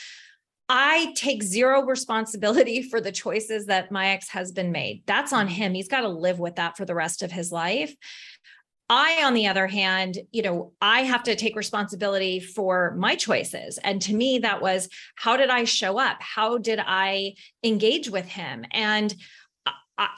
I 0.69 1.13
take 1.17 1.43
zero 1.43 1.83
responsibility 1.85 2.83
for 2.91 3.01
the 3.01 3.13
choices 3.13 3.67
that 3.67 3.91
my 3.91 4.11
ex 4.11 4.29
husband 4.29 4.73
made. 4.73 5.03
That's 5.07 5.33
on 5.33 5.49
him. 5.49 5.75
He's 5.75 5.89
got 5.89 6.03
to 6.03 6.09
live 6.09 6.39
with 6.39 6.57
that 6.57 6.77
for 6.77 6.85
the 6.85 6.95
rest 6.95 7.23
of 7.23 7.33
his 7.33 7.53
life. 7.53 7.95
I, 8.93 9.23
on 9.23 9.35
the 9.35 9.47
other 9.47 9.69
hand, 9.69 10.19
you 10.33 10.43
know, 10.43 10.73
I 10.83 11.03
have 11.03 11.23
to 11.23 11.37
take 11.37 11.55
responsibility 11.55 12.41
for 12.41 12.93
my 12.99 13.15
choices. 13.15 13.79
And 13.79 14.03
to 14.03 14.13
me, 14.13 14.41
that 14.41 14.61
was 14.61 14.89
how 15.15 15.37
did 15.37 15.49
I 15.49 15.63
show 15.63 15.97
up? 15.97 16.17
How 16.21 16.59
did 16.59 16.81
I 16.85 17.35
engage 17.63 18.11
with 18.11 18.27
him? 18.27 18.65
And 18.73 19.15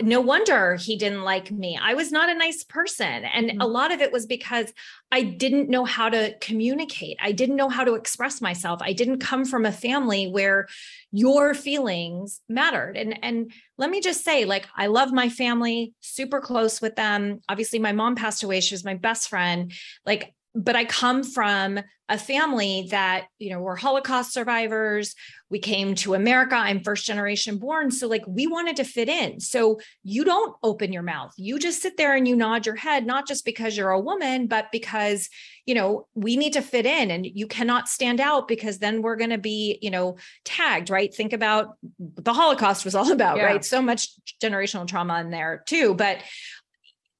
no 0.00 0.20
wonder 0.20 0.76
he 0.76 0.96
didn't 0.96 1.22
like 1.22 1.50
me. 1.50 1.78
I 1.80 1.94
was 1.94 2.12
not 2.12 2.28
a 2.28 2.34
nice 2.34 2.62
person. 2.62 3.24
And 3.24 3.50
mm-hmm. 3.50 3.60
a 3.60 3.66
lot 3.66 3.92
of 3.92 4.00
it 4.00 4.12
was 4.12 4.26
because 4.26 4.72
I 5.10 5.22
didn't 5.22 5.68
know 5.68 5.84
how 5.84 6.08
to 6.08 6.34
communicate. 6.40 7.16
I 7.20 7.32
didn't 7.32 7.56
know 7.56 7.68
how 7.68 7.84
to 7.84 7.94
express 7.94 8.40
myself. 8.40 8.80
I 8.82 8.92
didn't 8.92 9.18
come 9.18 9.44
from 9.44 9.66
a 9.66 9.72
family 9.72 10.28
where 10.28 10.68
your 11.10 11.54
feelings 11.54 12.40
mattered. 12.48 12.96
And 12.96 13.18
and 13.22 13.52
let 13.76 13.90
me 13.90 14.00
just 14.00 14.24
say 14.24 14.44
like 14.44 14.66
I 14.76 14.86
love 14.86 15.12
my 15.12 15.28
family, 15.28 15.94
super 16.00 16.40
close 16.40 16.80
with 16.80 16.96
them. 16.96 17.40
Obviously 17.48 17.78
my 17.78 17.92
mom 17.92 18.14
passed 18.14 18.42
away. 18.42 18.60
She 18.60 18.74
was 18.74 18.84
my 18.84 18.94
best 18.94 19.28
friend. 19.28 19.72
Like 20.06 20.34
but 20.54 20.76
I 20.76 20.84
come 20.84 21.22
from 21.22 21.80
a 22.08 22.18
family 22.18 22.88
that, 22.90 23.26
you 23.38 23.48
know, 23.48 23.60
we're 23.60 23.76
Holocaust 23.76 24.34
survivors. 24.34 25.14
We 25.48 25.58
came 25.58 25.94
to 25.96 26.12
America. 26.12 26.56
I'm 26.56 26.82
first 26.82 27.06
generation 27.06 27.56
born. 27.56 27.90
So, 27.90 28.06
like, 28.06 28.24
we 28.26 28.46
wanted 28.46 28.76
to 28.76 28.84
fit 28.84 29.08
in. 29.08 29.40
So, 29.40 29.80
you 30.02 30.24
don't 30.24 30.54
open 30.62 30.92
your 30.92 31.02
mouth. 31.02 31.32
You 31.38 31.58
just 31.58 31.80
sit 31.80 31.96
there 31.96 32.14
and 32.14 32.28
you 32.28 32.36
nod 32.36 32.66
your 32.66 32.76
head, 32.76 33.06
not 33.06 33.26
just 33.26 33.46
because 33.46 33.76
you're 33.76 33.90
a 33.90 34.00
woman, 34.00 34.46
but 34.46 34.66
because, 34.72 35.30
you 35.64 35.74
know, 35.74 36.06
we 36.14 36.36
need 36.36 36.52
to 36.52 36.60
fit 36.60 36.84
in 36.84 37.10
and 37.10 37.24
you 37.24 37.46
cannot 37.46 37.88
stand 37.88 38.20
out 38.20 38.46
because 38.46 38.78
then 38.78 39.00
we're 39.00 39.16
going 39.16 39.30
to 39.30 39.38
be, 39.38 39.78
you 39.80 39.90
know, 39.90 40.16
tagged, 40.44 40.90
right? 40.90 41.14
Think 41.14 41.32
about 41.32 41.76
the 41.98 42.34
Holocaust 42.34 42.84
was 42.84 42.94
all 42.94 43.10
about, 43.12 43.38
yeah. 43.38 43.44
right? 43.44 43.64
So 43.64 43.80
much 43.80 44.10
generational 44.42 44.86
trauma 44.86 45.18
in 45.20 45.30
there 45.30 45.62
too. 45.66 45.94
But 45.94 46.18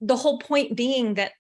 the 0.03 0.17
whole 0.17 0.39
point 0.39 0.77
being 0.77 1.15
that 1.15 1.33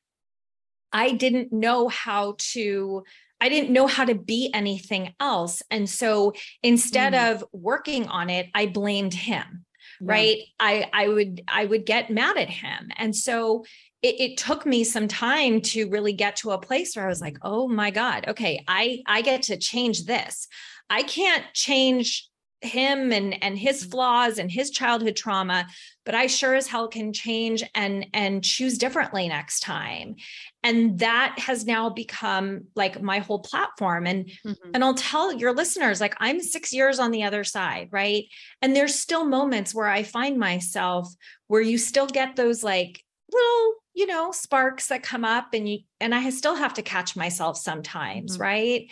I 0.92 1.12
didn't 1.12 1.52
know 1.52 1.88
how 1.88 2.36
to 2.38 3.04
I 3.40 3.48
didn't 3.48 3.72
know 3.72 3.88
how 3.88 4.04
to 4.04 4.14
be 4.14 4.50
anything 4.54 5.14
else. 5.18 5.62
And 5.68 5.90
so 5.90 6.32
instead 6.62 7.12
mm. 7.12 7.32
of 7.32 7.44
working 7.52 8.06
on 8.06 8.30
it, 8.30 8.46
I 8.54 8.66
blamed 8.66 9.14
him. 9.14 9.64
Yeah. 10.00 10.12
Right. 10.12 10.38
I 10.60 10.88
I 10.92 11.08
would 11.08 11.42
I 11.48 11.64
would 11.64 11.84
get 11.84 12.08
mad 12.08 12.36
at 12.36 12.48
him. 12.48 12.90
And 12.96 13.16
so 13.16 13.64
it, 14.00 14.20
it, 14.20 14.36
took 14.36 14.66
me 14.66 14.82
some 14.82 15.06
time 15.06 15.60
to 15.60 15.88
really 15.88 16.12
get 16.12 16.34
to 16.36 16.50
a 16.50 16.58
place 16.58 16.96
where 16.96 17.04
I 17.04 17.08
was 17.08 17.20
like, 17.20 17.38
oh 17.42 17.68
my 17.68 17.90
God, 17.90 18.26
okay, 18.28 18.64
I 18.66 19.02
I 19.06 19.22
get 19.22 19.42
to 19.44 19.56
change 19.56 20.04
this. 20.04 20.48
I 20.90 21.02
can't 21.02 21.44
change 21.52 22.28
him 22.60 23.12
and 23.12 23.42
and 23.42 23.58
his 23.58 23.84
mm. 23.84 23.90
flaws 23.90 24.38
and 24.38 24.50
his 24.50 24.70
childhood 24.70 25.16
trauma 25.16 25.66
but 26.04 26.14
i 26.14 26.26
sure 26.26 26.54
as 26.54 26.66
hell 26.66 26.88
can 26.88 27.12
change 27.12 27.62
and 27.74 28.06
and 28.12 28.44
choose 28.44 28.78
differently 28.78 29.28
next 29.28 29.60
time 29.60 30.16
and 30.62 30.98
that 30.98 31.34
has 31.38 31.66
now 31.66 31.90
become 31.90 32.64
like 32.74 33.02
my 33.02 33.18
whole 33.18 33.40
platform 33.40 34.06
and 34.06 34.26
mm-hmm. 34.46 34.70
and 34.74 34.84
i'll 34.84 34.94
tell 34.94 35.32
your 35.32 35.52
listeners 35.52 36.00
like 36.00 36.14
i'm 36.18 36.40
6 36.40 36.72
years 36.72 36.98
on 36.98 37.10
the 37.10 37.24
other 37.24 37.44
side 37.44 37.88
right 37.90 38.24
and 38.60 38.74
there's 38.74 38.94
still 38.94 39.24
moments 39.24 39.74
where 39.74 39.88
i 39.88 40.02
find 40.02 40.38
myself 40.38 41.08
where 41.46 41.62
you 41.62 41.78
still 41.78 42.06
get 42.06 42.36
those 42.36 42.62
like 42.62 43.02
little 43.32 43.74
you 43.94 44.06
know 44.06 44.32
sparks 44.32 44.88
that 44.88 45.02
come 45.02 45.24
up 45.24 45.54
and 45.54 45.68
you 45.68 45.78
and 46.00 46.14
i 46.14 46.30
still 46.30 46.54
have 46.54 46.74
to 46.74 46.82
catch 46.82 47.16
myself 47.16 47.56
sometimes 47.56 48.34
mm-hmm. 48.34 48.42
right 48.42 48.90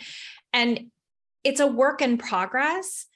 and 0.53 0.91
it's 1.43 1.59
a 1.59 1.67
work 1.67 2.01
in 2.01 2.17
progress 2.17 3.07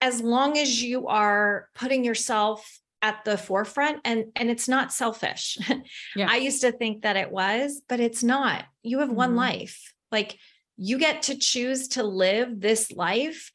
as 0.00 0.20
long 0.20 0.58
as 0.58 0.82
you 0.82 1.06
are 1.06 1.68
putting 1.74 2.04
yourself 2.04 2.80
at 3.02 3.24
the 3.24 3.36
forefront 3.36 4.00
and 4.04 4.26
and 4.36 4.50
it's 4.50 4.68
not 4.68 4.92
selfish. 4.92 5.58
Yeah. 6.16 6.28
i 6.30 6.36
used 6.36 6.62
to 6.62 6.72
think 6.72 7.02
that 7.02 7.16
it 7.16 7.30
was 7.30 7.82
but 7.88 8.00
it's 8.00 8.22
not. 8.22 8.64
You 8.82 9.00
have 9.00 9.10
one 9.10 9.30
mm-hmm. 9.30 9.38
life. 9.38 9.94
Like 10.10 10.38
you 10.76 10.98
get 10.98 11.22
to 11.22 11.38
choose 11.38 11.88
to 11.88 12.02
live 12.02 12.60
this 12.60 12.92
life. 12.92 13.50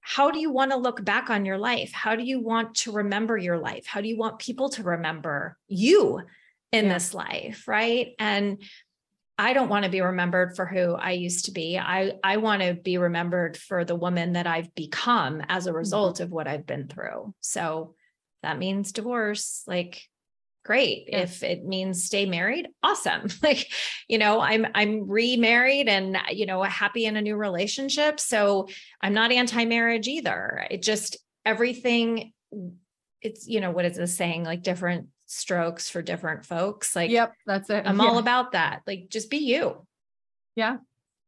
How 0.00 0.30
do 0.30 0.38
you 0.38 0.50
want 0.50 0.70
to 0.70 0.76
look 0.76 1.04
back 1.04 1.30
on 1.30 1.44
your 1.44 1.58
life? 1.58 1.92
How 1.92 2.14
do 2.14 2.22
you 2.22 2.40
want 2.40 2.76
to 2.76 2.92
remember 2.92 3.36
your 3.36 3.58
life? 3.58 3.86
How 3.86 4.00
do 4.00 4.08
you 4.08 4.16
want 4.16 4.38
people 4.38 4.68
to 4.70 4.82
remember 4.82 5.56
you 5.68 6.22
in 6.72 6.86
yeah. 6.86 6.94
this 6.94 7.12
life 7.14 7.66
right? 7.66 8.14
And 8.18 8.62
I 9.38 9.52
don't 9.52 9.68
want 9.68 9.84
to 9.84 9.90
be 9.90 10.00
remembered 10.00 10.56
for 10.56 10.64
who 10.64 10.94
I 10.94 11.12
used 11.12 11.46
to 11.46 11.50
be. 11.50 11.78
I 11.78 12.12
I 12.24 12.38
want 12.38 12.62
to 12.62 12.74
be 12.74 12.96
remembered 12.96 13.56
for 13.56 13.84
the 13.84 13.94
woman 13.94 14.32
that 14.32 14.46
I've 14.46 14.74
become 14.74 15.42
as 15.48 15.66
a 15.66 15.70
mm-hmm. 15.70 15.78
result 15.78 16.20
of 16.20 16.30
what 16.30 16.48
I've 16.48 16.66
been 16.66 16.88
through. 16.88 17.34
So 17.40 17.94
that 18.42 18.58
means 18.58 18.92
divorce. 18.92 19.62
Like 19.66 20.02
great. 20.64 21.08
Yeah. 21.08 21.20
If 21.20 21.42
it 21.42 21.64
means 21.64 22.04
stay 22.04 22.26
married, 22.26 22.68
awesome. 22.82 23.28
Like, 23.42 23.70
you 24.08 24.18
know, 24.18 24.40
I'm 24.40 24.66
I'm 24.74 25.08
remarried 25.08 25.88
and 25.88 26.16
you 26.30 26.46
know, 26.46 26.62
happy 26.62 27.04
in 27.04 27.16
a 27.16 27.22
new 27.22 27.36
relationship. 27.36 28.18
So 28.18 28.68
I'm 29.00 29.14
not 29.14 29.32
anti-marriage 29.32 30.08
either. 30.08 30.66
It 30.70 30.82
just 30.82 31.18
everything 31.44 32.32
it's 33.22 33.46
you 33.46 33.60
know 33.60 33.70
what 33.70 33.84
is 33.84 33.96
this 33.96 34.16
saying 34.16 34.44
like 34.44 34.62
different 34.62 35.08
strokes 35.26 35.90
for 35.90 36.02
different 36.02 36.44
folks. 36.44 36.96
Like, 36.96 37.10
yep, 37.10 37.34
that's 37.46 37.70
it. 37.70 37.84
I'm 37.86 37.98
yeah. 37.98 38.06
all 38.06 38.18
about 38.18 38.52
that. 38.52 38.82
Like, 38.86 39.08
just 39.10 39.30
be 39.30 39.38
you. 39.38 39.86
Yeah. 40.54 40.78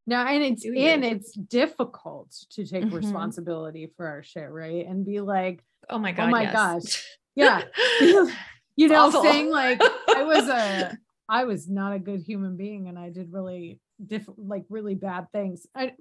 No, 0.08 0.16
and 0.22 0.42
it's 0.42 0.64
and 0.64 1.04
it's 1.04 1.32
difficult 1.32 2.34
to 2.52 2.66
take 2.66 2.84
mm-hmm. 2.84 2.96
responsibility 2.96 3.92
for 3.94 4.06
our 4.06 4.22
shit, 4.22 4.48
right? 4.48 4.86
And 4.86 5.04
be 5.04 5.20
like, 5.20 5.62
oh 5.90 5.98
my 5.98 6.12
god, 6.12 6.28
oh 6.28 6.30
my 6.30 6.42
yes. 6.44 6.52
gosh, 6.54 7.04
yeah. 7.36 7.62
you 8.74 8.88
know, 8.88 9.08
awful. 9.08 9.22
saying 9.22 9.50
like 9.50 9.82
I 10.08 10.22
was 10.22 10.48
a 10.48 10.96
I 11.28 11.44
was 11.44 11.68
not 11.68 11.92
a 11.92 11.98
good 11.98 12.22
human 12.22 12.56
being 12.56 12.88
and 12.88 12.98
I 12.98 13.10
did 13.10 13.30
really 13.30 13.80
diff 14.04 14.26
like 14.38 14.64
really 14.70 14.94
bad 14.94 15.26
things. 15.30 15.66
I 15.74 15.92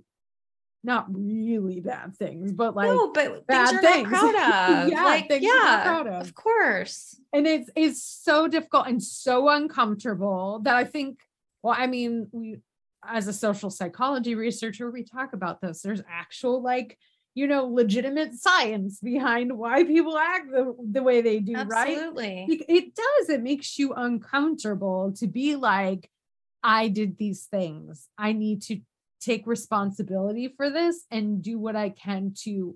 not 0.83 1.05
really 1.09 1.79
bad 1.79 2.15
things, 2.15 2.51
but 2.51 2.75
like 2.75 2.89
no, 2.89 3.11
but 3.11 3.45
bad 3.47 3.81
things, 3.81 3.81
things. 3.81 4.09
proud 4.09 4.35
of. 4.85 4.89
yeah, 4.89 5.03
like, 5.03 5.27
yeah, 5.39 5.83
proud 5.83 6.07
of. 6.07 6.21
of 6.21 6.33
course. 6.33 7.19
And 7.33 7.45
it's 7.45 7.69
it's 7.75 8.03
so 8.03 8.47
difficult 8.47 8.87
and 8.87 9.01
so 9.03 9.49
uncomfortable 9.49 10.59
that 10.63 10.75
I 10.75 10.85
think. 10.85 11.19
Well, 11.63 11.75
I 11.77 11.87
mean, 11.87 12.27
we 12.31 12.57
as 13.05 13.27
a 13.27 13.33
social 13.33 13.69
psychology 13.69 14.35
researcher, 14.35 14.89
we 14.91 15.03
talk 15.03 15.33
about 15.33 15.61
this. 15.61 15.81
There's 15.81 16.01
actual 16.09 16.61
like 16.61 16.97
you 17.37 17.45
know 17.45 17.65
legitimate 17.67 18.33
science 18.33 18.99
behind 18.99 19.55
why 19.55 19.83
people 19.83 20.17
act 20.17 20.49
the, 20.49 20.75
the 20.91 21.03
way 21.03 21.21
they 21.21 21.39
do 21.39 21.53
right 21.53 21.95
Absolutely. 21.95 22.47
right 22.49 22.65
it 22.67 22.95
does 22.95 23.29
it 23.29 23.43
makes 23.43 23.77
you 23.77 23.93
uncomfortable 23.93 25.13
to 25.15 25.27
be 25.27 25.55
like 25.55 26.09
i 26.63 26.87
did 26.87 27.15
these 27.19 27.45
things 27.45 28.09
i 28.17 28.33
need 28.33 28.63
to 28.63 28.79
take 29.19 29.47
responsibility 29.47 30.53
for 30.55 30.69
this 30.69 31.05
and 31.11 31.41
do 31.41 31.57
what 31.59 31.75
I 31.75 31.89
can 31.89 32.33
to 32.43 32.75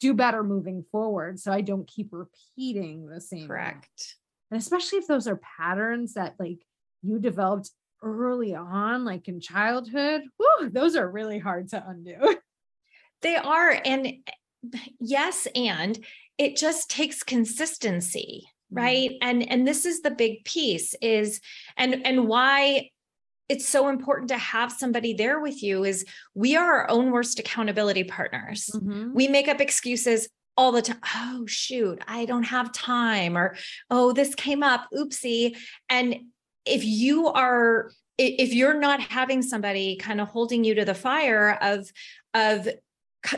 do 0.00 0.14
better 0.14 0.42
moving 0.42 0.84
forward 0.90 1.38
so 1.38 1.52
I 1.52 1.60
don't 1.60 1.86
keep 1.86 2.08
repeating 2.12 3.06
the 3.06 3.20
same. 3.20 3.46
Correct. 3.46 4.16
And 4.50 4.60
especially 4.60 4.98
if 4.98 5.06
those 5.06 5.26
are 5.26 5.40
patterns 5.58 6.14
that 6.14 6.34
like 6.38 6.62
you 7.02 7.18
developed 7.18 7.70
early 8.02 8.54
on, 8.54 9.04
like 9.04 9.28
in 9.28 9.40
childhood, 9.40 10.22
whew, 10.36 10.70
those 10.70 10.96
are 10.96 11.10
really 11.10 11.38
hard 11.38 11.68
to 11.70 11.84
undo. 11.86 12.36
They 13.22 13.36
are. 13.36 13.80
And 13.86 14.12
yes 15.00 15.48
and 15.54 15.98
it 16.36 16.56
just 16.56 16.90
takes 16.90 17.22
consistency 17.22 18.48
Mm-hmm. 18.72 18.82
right 18.82 19.10
and 19.20 19.50
and 19.50 19.68
this 19.68 19.84
is 19.84 20.00
the 20.00 20.10
big 20.10 20.42
piece 20.44 20.94
is 21.02 21.40
and 21.76 22.06
and 22.06 22.26
why 22.26 22.88
it's 23.48 23.68
so 23.68 23.88
important 23.88 24.28
to 24.30 24.38
have 24.38 24.72
somebody 24.72 25.12
there 25.14 25.40
with 25.40 25.62
you 25.62 25.84
is 25.84 26.04
we 26.34 26.56
are 26.56 26.80
our 26.80 26.90
own 26.90 27.10
worst 27.10 27.38
accountability 27.38 28.04
partners. 28.04 28.70
Mhm. 28.74 29.12
we 29.14 29.28
make 29.28 29.48
up 29.48 29.60
excuses 29.60 30.28
all 30.56 30.70
the 30.72 30.82
time. 30.82 31.00
Oh 31.16 31.44
shoot 31.46 32.00
i 32.06 32.24
don't 32.26 32.44
have 32.44 32.72
time 32.72 33.36
or 33.36 33.56
oh 33.90 34.12
this 34.12 34.34
came 34.34 34.62
up 34.62 34.86
oopsie. 34.94 35.56
And 35.88 36.16
if 36.64 36.84
you 36.84 37.26
are 37.28 37.90
if 38.16 38.54
you're 38.54 38.78
not 38.78 39.00
having 39.00 39.42
somebody 39.42 39.96
kind 39.96 40.20
of 40.20 40.28
holding 40.28 40.62
you 40.62 40.74
to 40.76 40.84
the 40.84 40.94
fire 40.94 41.58
of 41.60 41.90
of 42.34 42.68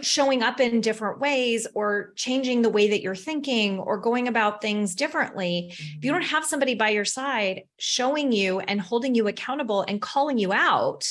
showing 0.03 0.43
up 0.43 0.61
in 0.61 0.81
different 0.81 1.21
ways 1.21 1.67
or 1.75 2.13
changing 2.17 2.63
the 2.63 2.69
way 2.69 2.89
that 2.89 3.03
you're 3.03 3.15
thinking 3.15 3.79
or 3.79 3.99
going 3.99 4.29
about 4.29 4.61
things 4.61 4.95
differently 4.95 5.69
if 5.71 5.81
you 5.81 6.11
mm-hmm. 6.11 6.21
don't 6.21 6.29
have 6.29 6.45
somebody 6.45 6.75
by 6.75 6.91
your 6.91 7.05
side 7.05 7.63
showing 7.79 8.33
you 8.33 8.61
and 8.61 8.81
holding 8.81 9.15
you 9.15 9.29
accountable 9.29 9.85
and 9.87 10.03
calling 10.03 10.39
you 10.39 10.53
out 10.53 11.07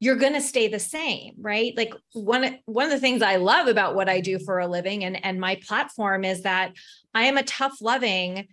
you're 0.00 0.16
going 0.16 0.34
to 0.34 0.40
stay 0.40 0.68
the 0.68 0.78
same 0.78 1.34
right? 1.40 1.76
Like 1.76 1.92
one 2.12 2.58
one 2.66 2.86
of 2.86 2.92
the 2.92 3.00
things 3.00 3.22
i 3.22 3.36
love 3.36 3.66
about 3.66 3.94
what 3.94 4.08
i 4.08 4.20
do 4.20 4.38
for 4.38 4.60
a 4.60 4.68
living 4.68 5.04
and 5.04 5.24
and 5.24 5.40
my 5.40 5.56
platform 5.56 6.24
is 6.24 6.42
that 6.42 6.72
i 7.14 7.24
am 7.24 7.36
a 7.36 7.42
tough 7.42 7.80
loving 7.80 8.48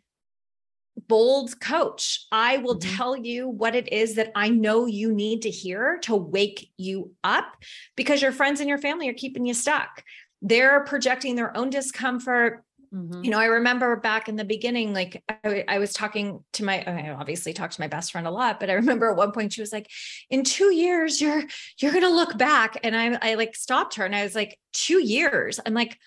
bold 1.08 1.60
coach 1.60 2.26
i 2.32 2.58
will 2.58 2.80
Mhm. 2.80 2.98
tell 2.98 3.18
you 3.18 3.48
what 3.48 3.76
it 3.76 3.92
is 3.92 4.16
that 4.16 4.32
i 4.36 4.50
know 4.50 4.86
you 4.86 5.12
need 5.14 5.42
to 5.42 5.50
hear 5.50 6.00
to 6.04 6.16
wake 6.16 6.72
you 6.78 7.12
up 7.24 7.58
because 7.96 8.22
your 8.22 8.32
friends 8.32 8.60
and 8.60 8.70
your 8.70 8.78
family 8.78 9.10
are 9.10 9.14
keeping 9.14 9.46
you 9.46 9.54
stuck 9.54 10.04
they're 10.42 10.84
projecting 10.86 11.36
their 11.36 11.56
own 11.56 11.70
discomfort 11.70 12.64
Mhm. 12.94 13.26
you 13.26 13.32
know, 13.32 13.40
I 13.40 13.46
remember 13.46 13.96
back 13.98 14.30
in 14.30 14.38
the 14.38 14.46
beginning, 14.46 14.94
like 14.94 15.22
I, 15.44 15.66
I 15.68 15.80
was 15.80 15.92
talking 15.92 16.44
to 16.54 16.64
my, 16.64 16.82
I 16.84 17.10
obviously 17.10 17.52
talked 17.52 17.74
to 17.74 17.82
my 17.82 17.88
best 17.88 18.12
friend 18.12 18.26
a 18.26 18.32
lot, 18.32 18.60
but 18.60 18.70
I 18.70 18.74
remember 18.84 19.10
at 19.10 19.18
one 19.18 19.32
point 19.34 19.52
she 19.52 19.60
was 19.60 19.74
like, 19.74 19.90
in 20.30 20.44
two 20.44 20.74
years, 20.74 21.20
you're, 21.20 21.44
you're 21.80 21.92
going 21.92 22.04
to 22.04 22.10
look 22.10 22.38
back. 22.38 22.78
And 22.84 22.96
I, 22.96 23.18
I 23.22 23.36
like 23.36 23.56
stopped 23.56 23.96
her 23.96 24.06
and 24.06 24.16
I 24.16 24.24
was 24.24 24.36
like, 24.36 24.58
two 24.72 25.04
years. 25.04 25.60
I'm 25.66 25.74
like, 25.74 25.98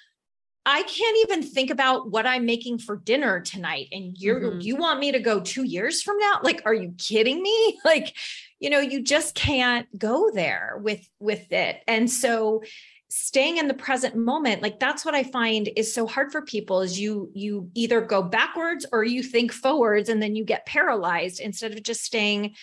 I 0.70 0.83
can't 0.83 1.16
even 1.22 1.42
think 1.42 1.70
about 1.70 2.11
what 2.11 2.26
I'm 2.26 2.44
making 2.44 2.81
for 2.81 2.96
dinner 2.96 3.40
tonight. 3.40 3.88
And 3.90 4.14
you're, 4.18 4.38
Mhm. 4.38 4.62
you 4.62 4.76
want 4.76 5.00
me 5.00 5.11
to 5.12 5.18
go 5.18 5.40
two 5.40 5.62
years 5.62 6.02
from 6.02 6.18
now? 6.18 6.40
Like, 6.42 6.61
are 6.66 6.74
you 6.74 6.94
kidding 6.98 7.42
me? 7.42 7.81
Like, 7.87 8.14
you 8.61 8.68
know, 8.68 8.81
you 8.81 9.02
just 9.02 9.35
can't 9.35 9.87
go 9.98 10.31
there 10.31 10.78
with, 10.83 11.09
with 11.18 11.50
it. 11.52 11.83
And 11.88 12.11
so, 12.11 12.62
staying 13.11 13.57
in 13.57 13.68
the 13.68 13.72
present 13.72 14.14
moment 14.14 14.61
like 14.61 14.78
that's 14.78 15.02
what 15.02 15.14
i 15.14 15.22
find 15.22 15.70
is 15.76 15.94
so 15.94 16.07
hard 16.07 16.31
for 16.31 16.42
people 16.42 16.83
is 16.83 17.00
you 17.00 17.31
you 17.33 17.70
either 17.74 18.02
go 18.02 18.22
backwards 18.22 18.85
or 18.92 19.02
you 19.02 19.22
think 19.22 19.50
forwards 19.50 20.11
and 20.11 20.20
then 20.22 20.37
you 20.37 20.44
get 20.44 20.66
paralyzed 20.66 21.40
instead 21.40 21.72
of 21.72 21.83
just 21.83 22.04
staying 22.04 22.54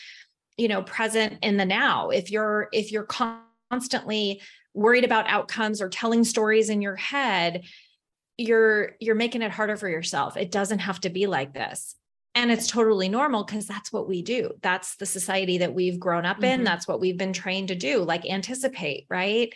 you 0.56 0.68
know 0.68 0.84
present 0.84 1.40
in 1.42 1.58
the 1.58 1.66
now 1.66 2.10
if 2.12 2.30
you're 2.30 2.70
if 2.72 2.92
you're 2.92 3.08
constantly 3.72 4.40
worried 4.76 5.04
about 5.04 5.28
outcomes 5.28 5.82
or 5.82 5.90
telling 5.90 6.24
stories 6.24 6.70
in 6.70 6.80
your 6.80 6.96
head 6.96 7.64
you're 8.38 8.92
you're 9.00 9.16
making 9.16 9.42
it 9.42 9.52
harder 9.52 9.78
for 9.78 9.90
yourself. 9.90 10.38
It 10.38 10.52
doesn't 10.52 10.80
have 10.80 11.00
to 11.02 11.10
be 11.10 11.28
like 11.28 11.54
this. 11.54 11.96
And 12.38 12.52
it's 12.52 12.68
totally 12.68 13.08
normal 13.08 13.46
because 13.46 13.66
that's 13.66 13.94
what 13.94 14.10
we 14.10 14.22
do. 14.22 14.52
That's 14.62 14.98
the 14.98 15.06
society 15.06 15.60
that 15.60 15.74
we've 15.74 16.00
grown 16.00 16.26
up 16.26 16.44
in. 16.44 16.62
Mhm. 16.62 16.66
that's 16.66 16.88
what 16.88 17.00
we've 17.00 17.18
been 17.18 17.32
trained 17.34 17.70
to 17.70 17.76
do 17.76 18.00
like 18.04 18.26
anticipate 18.30 19.06
right? 19.10 19.54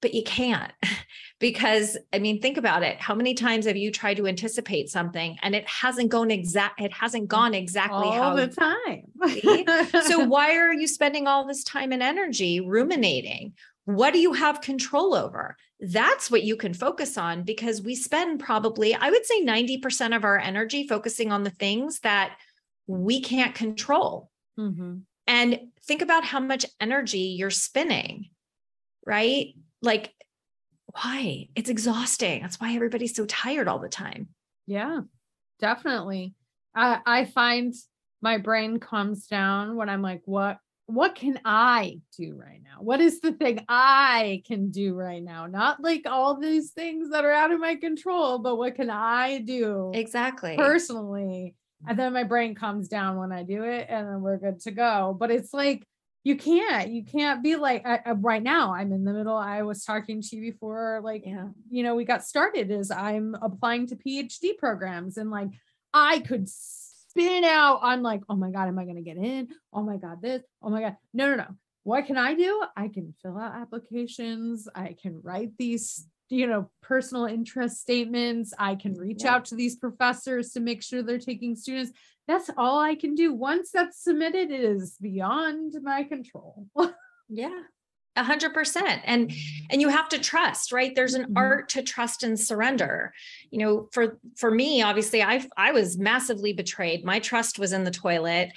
But 0.00 0.14
you 0.14 0.22
can't 0.24 0.72
because 1.40 1.96
i 2.12 2.18
mean 2.20 2.40
think 2.40 2.56
about 2.56 2.82
it. 2.84 3.00
How 3.00 3.14
many 3.14 3.34
times 3.34 3.66
have 3.66 3.76
you 3.76 3.90
tried 3.90 4.18
to 4.18 4.26
anticipate 4.28 4.88
something 4.88 5.36
and 5.42 5.54
it 5.54 5.68
hasn't 5.68 6.10
gone 6.10 6.30
exact 6.30 6.80
it 6.80 6.92
hasn't 6.92 7.26
gone 7.28 7.54
exactly 7.54 8.06
all 8.06 8.12
how 8.12 8.34
the 8.36 8.48
time. 8.48 9.02
So 10.06 10.24
why 10.26 10.56
are 10.56 10.72
you 10.72 10.86
spending 10.86 11.26
all 11.26 11.46
this 11.46 11.64
time 11.64 11.90
and 11.92 12.02
energy 12.02 12.60
ruminating? 12.60 13.54
What 13.84 14.12
do 14.12 14.20
you 14.20 14.32
have 14.34 14.60
control 14.60 15.14
over 15.14 15.56
that's 15.82 16.30
what 16.30 16.44
you 16.44 16.56
can 16.56 16.72
focus 16.72 17.18
on 17.18 17.42
because 17.42 17.82
we 17.82 17.94
spend 17.94 18.38
probably 18.38 18.94
i 18.94 19.10
would 19.10 19.26
say 19.26 19.44
90% 19.44 20.14
of 20.16 20.24
our 20.24 20.38
energy 20.38 20.86
focusing 20.86 21.32
on 21.32 21.42
the 21.42 21.50
things 21.50 21.98
that 22.00 22.36
we 22.86 23.20
can't 23.20 23.54
control. 23.54 24.30
Mhm. 24.58 25.02
and 25.26 25.58
think 25.84 26.02
about 26.02 26.24
how 26.24 26.40
much 26.40 26.64
energy 26.80 27.34
you're 27.38 27.50
spinning 27.50 28.30
right? 29.06 29.54
Like 29.80 30.14
why? 30.86 31.48
It's 31.56 31.70
exhausting. 31.70 32.42
That's 32.42 32.60
why 32.60 32.74
everybody's 32.74 33.16
so 33.16 33.24
tired 33.26 33.66
all 33.66 33.78
the 33.78 33.88
time. 33.88 34.28
Yeah, 34.66 35.00
definitely. 35.58 36.34
I 36.74 37.00
I 37.04 37.24
find 37.24 37.74
my 38.20 38.38
brain 38.38 38.78
calms 38.78 39.26
down 39.26 39.74
when 39.76 39.88
I'm 39.88 40.02
like, 40.02 40.22
what 40.24 40.58
what 40.92 41.14
can 41.14 41.40
I 41.44 42.00
do 42.18 42.34
right 42.34 42.60
now? 42.62 42.82
What 42.82 43.00
is 43.00 43.20
the 43.20 43.32
thing 43.32 43.64
I 43.68 44.42
can 44.46 44.70
do 44.70 44.94
right 44.94 45.22
now? 45.22 45.46
Not 45.46 45.82
like 45.82 46.02
all 46.06 46.38
these 46.38 46.72
things 46.72 47.10
that 47.10 47.24
are 47.24 47.32
out 47.32 47.50
of 47.50 47.60
my 47.60 47.76
control, 47.76 48.38
but 48.38 48.56
what 48.56 48.74
can 48.74 48.90
I 48.90 49.38
do 49.38 49.90
exactly 49.94 50.56
personally? 50.56 51.54
And 51.80 51.88
mm-hmm. 51.88 51.96
then 51.96 52.12
my 52.12 52.24
brain 52.24 52.54
comes 52.54 52.88
down 52.88 53.16
when 53.16 53.32
I 53.32 53.42
do 53.42 53.64
it, 53.64 53.86
and 53.88 54.06
then 54.06 54.20
we're 54.20 54.36
good 54.36 54.60
to 54.60 54.70
go. 54.70 55.16
But 55.18 55.30
it's 55.30 55.54
like 55.54 55.86
you 56.24 56.36
can't, 56.36 56.90
you 56.90 57.04
can't 57.04 57.42
be 57.42 57.56
like 57.56 57.86
I, 57.86 58.00
I- 58.04 58.12
right 58.12 58.42
now. 58.42 58.74
I'm 58.74 58.92
in 58.92 59.04
the 59.04 59.12
middle. 59.14 59.36
I 59.36 59.62
was 59.62 59.84
talking 59.84 60.20
to 60.20 60.36
you 60.36 60.52
before, 60.52 61.00
like 61.02 61.24
yeah 61.24 61.48
you 61.70 61.82
know, 61.82 61.94
we 61.94 62.04
got 62.04 62.22
started 62.22 62.70
is 62.70 62.90
I'm 62.90 63.34
applying 63.40 63.86
to 63.88 63.96
PhD 63.96 64.58
programs 64.58 65.16
and 65.16 65.30
like 65.30 65.48
I 65.94 66.20
could 66.20 66.48
spin 67.12 67.44
out. 67.44 67.80
I'm 67.82 68.02
like, 68.02 68.22
oh 68.30 68.36
my 68.36 68.50
God, 68.50 68.68
am 68.68 68.78
I 68.78 68.84
going 68.84 68.96
to 68.96 69.02
get 69.02 69.18
in? 69.18 69.48
Oh 69.72 69.82
my 69.82 69.98
God, 69.98 70.22
this, 70.22 70.42
oh 70.62 70.70
my 70.70 70.80
God. 70.80 70.96
No, 71.12 71.28
no, 71.28 71.36
no. 71.36 71.48
What 71.84 72.06
can 72.06 72.16
I 72.16 72.34
do? 72.34 72.62
I 72.76 72.88
can 72.88 73.14
fill 73.22 73.38
out 73.38 73.54
applications. 73.54 74.66
I 74.74 74.96
can 75.00 75.20
write 75.22 75.50
these, 75.58 76.06
you 76.30 76.46
know, 76.46 76.70
personal 76.80 77.26
interest 77.26 77.80
statements. 77.80 78.54
I 78.58 78.76
can 78.76 78.94
reach 78.94 79.24
Yeah. 79.24 79.34
out 79.34 79.44
to 79.46 79.56
these 79.56 79.76
professors 79.76 80.52
to 80.52 80.60
make 80.60 80.82
sure 80.82 81.02
they're 81.02 81.18
taking 81.18 81.54
students. 81.54 81.92
That's 82.28 82.48
all 82.56 82.78
I 82.80 82.94
can 82.94 83.14
do. 83.14 83.34
Once 83.34 83.70
that's 83.72 84.02
submitted, 84.02 84.50
it 84.50 84.60
is 84.64 84.96
beyond 85.00 85.76
my 85.82 86.04
control. 86.04 86.66
yeah 87.28 87.62
a 88.16 88.22
hundred 88.22 88.52
percent. 88.54 89.02
And 89.04 89.32
and 89.70 89.80
you 89.80 89.88
have 89.88 90.08
to 90.10 90.18
trust 90.18 90.72
right? 90.72 90.94
There's 90.94 91.14
an 91.14 91.26
Mhm. 91.26 91.36
art 91.36 91.68
to 91.70 91.82
trust 91.82 92.22
and 92.22 92.38
surrender. 92.38 93.12
You 93.50 93.58
know 93.58 93.88
for 93.92 94.18
for 94.36 94.50
me 94.50 94.82
obviously 94.82 95.22
i 95.22 95.46
i 95.56 95.72
was 95.72 95.98
massively 95.98 96.52
betrayed. 96.52 97.04
My 97.04 97.18
trust 97.20 97.58
was 97.58 97.72
in 97.72 97.84
the 97.84 97.90
toilet. 97.90 98.50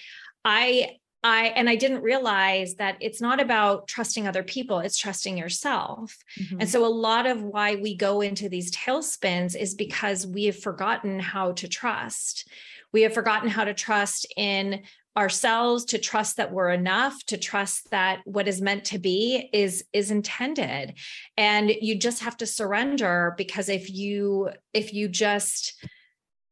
I 0.44 0.98
i 1.24 1.46
and 1.56 1.68
i 1.70 1.76
didn't 1.76 2.04
realize 2.04 2.76
that 2.76 2.98
it's 3.02 3.20
not 3.22 3.40
about 3.42 3.88
trusting 3.88 4.28
other 4.28 4.44
people 4.44 4.80
it's 4.80 4.98
trusting 4.98 5.38
yourself. 5.38 6.16
And 6.60 6.70
so 6.70 6.86
a 6.86 6.88
lot 6.88 7.26
of 7.26 7.42
why 7.42 7.76
we 7.76 7.96
go 7.96 8.22
into 8.22 8.50
these 8.50 8.72
tailspins 8.72 9.56
is 9.56 9.74
because 9.74 10.28
we 10.28 10.46
have 10.46 10.60
forgotten 10.60 11.20
how 11.20 11.54
to 11.54 11.68
trust. 11.68 12.48
We 12.94 13.02
have 13.04 13.14
forgotten 13.14 13.50
how 13.50 13.64
to 13.66 13.74
trust 13.74 14.28
in 14.38 14.84
ourselves 15.18 15.86
to 15.86 15.98
trust 15.98 16.38
that 16.38 16.52
we're 16.52 16.72
enough 16.72 17.24
to 17.26 17.38
trust 17.38 17.90
that 17.92 18.20
what 18.26 18.48
is 18.48 18.62
meant 18.62 18.84
to 18.84 19.00
be 19.00 19.50
is 19.54 19.86
is 19.94 20.12
intended 20.12 20.94
and 21.38 21.70
you 21.70 21.98
just 21.98 22.24
have 22.24 22.36
to 22.36 22.46
surrender 22.46 23.34
because 23.38 23.70
if 23.70 23.90
you 23.90 24.50
if 24.74 24.94
you 24.94 25.08
just 25.08 25.82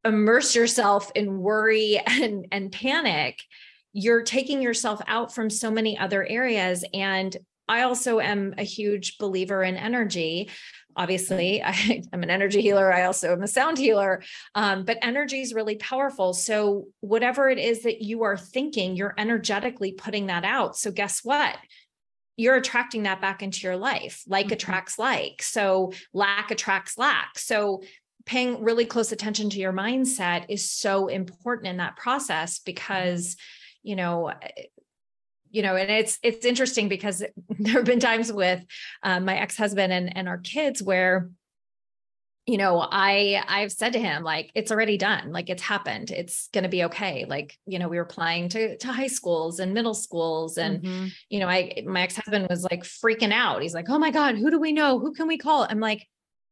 immerse 0.05 0.55
yourself 0.55 1.11
in 1.15 1.39
worry 1.39 1.99
and 2.07 2.47
and 2.51 2.71
panic 2.71 3.39
you're 3.91 4.23
taking 4.23 4.61
yourself 4.61 5.01
out 5.07 5.35
from 5.35 5.49
so 5.49 5.69
many 5.69 5.97
other 5.97 6.25
areas 6.25 6.85
and 6.93 7.37
I 7.67 7.83
also 7.83 8.19
am 8.19 8.53
a 8.57 8.63
huge 8.63 9.17
believer 9.17 9.63
in 9.63 9.77
energy. 9.77 10.49
Obviously, 10.95 11.61
I, 11.65 12.01
am 12.11 12.23
an 12.23 12.29
energy 12.29 12.61
healer. 12.61 12.91
I 12.93 13.05
also 13.05 13.33
am 13.33 13.43
a 13.43 13.47
sound 13.47 13.77
healer, 13.77 14.23
um, 14.55 14.85
but 14.85 14.97
energy 15.01 15.41
is 15.41 15.53
really 15.53 15.75
powerful. 15.75 16.33
So, 16.33 16.87
whatever 17.01 17.49
it 17.49 17.59
is 17.59 17.83
that 17.83 18.01
you 18.01 18.23
are 18.23 18.37
thinking, 18.37 18.95
you're 18.95 19.15
energetically 19.17 19.93
putting 19.93 20.27
that 20.27 20.45
out. 20.45 20.77
So, 20.77 20.91
guess 20.91 21.21
what? 21.23 21.57
You're 22.37 22.55
attracting 22.55 23.03
that 23.03 23.21
back 23.21 23.43
into 23.43 23.61
your 23.61 23.77
life. 23.77 24.23
Like 24.27 24.47
Mhm. 24.47 24.53
attracts 24.53 24.97
like. 24.97 25.43
So, 25.43 25.93
lack 26.13 26.51
attracts 26.51 26.97
lack. 26.97 27.37
So, 27.37 27.83
paying 28.25 28.63
really 28.63 28.85
close 28.85 29.11
attention 29.11 29.49
to 29.49 29.59
your 29.59 29.73
mindset 29.73 30.45
is 30.47 30.71
so 30.71 31.07
important 31.07 31.67
in 31.67 31.77
that 31.77 31.97
process 31.97 32.59
because, 32.59 33.35
you 33.83 33.97
know, 33.97 34.31
you 35.53 35.61
know 35.61 35.77
and 35.77 35.89
it's 35.89 36.19
it's 36.21 36.45
interesting 36.45 36.89
because 36.89 37.19
there 37.59 37.75
have 37.75 37.85
been 37.85 38.01
times 38.01 38.33
with 38.33 38.61
um, 39.03 39.23
my 39.23 39.37
ex-husband 39.37 39.93
and 39.93 40.17
and 40.17 40.27
our 40.27 40.39
kids 40.39 40.83
where 40.83 41.29
you 42.45 42.57
know 42.57 42.85
i 42.91 43.41
i've 43.47 43.71
said 43.71 43.93
to 43.93 43.99
him 43.99 44.21
like 44.21 44.51
it's 44.53 44.71
already 44.71 44.97
done. 44.97 45.31
Like 45.31 45.49
it's 45.49 45.63
happened. 45.63 46.11
It's 46.11 46.49
going 46.53 46.65
to 46.65 46.69
be 46.69 46.83
okay. 46.85 47.25
Like 47.25 47.57
you 47.65 47.79
know 47.79 47.87
we 47.87 47.95
were 47.95 48.03
applying 48.03 48.49
to 48.49 48.77
to 48.79 48.87
high 48.91 49.07
schools 49.07 49.59
and 49.59 49.73
middle 49.73 49.93
schools 49.93 50.57
and 50.57 50.83
Mhm. 50.83 51.11
you 51.29 51.39
know 51.39 51.47
i 51.47 51.81
my 51.85 52.01
ex-husband 52.01 52.47
was 52.49 52.65
like 52.69 52.83
freaking 52.83 53.31
out. 53.31 53.61
He's 53.61 53.73
like 53.73 53.89
oh 53.89 53.97
my 53.99 54.11
god 54.11 54.35
who 54.35 54.51
do 54.51 54.59
we 54.59 54.73
know? 54.73 54.99
Who 54.99 55.13
can 55.13 55.27
we 55.29 55.37
call? 55.37 55.65
I'm 55.69 55.79
like 55.79 56.05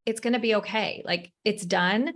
it's 0.05 0.21
going 0.21 0.33
to 0.33 0.39
be 0.39 0.55
okay. 0.55 1.01
Like 1.05 1.31
it's 1.43 1.65
done 1.65 2.13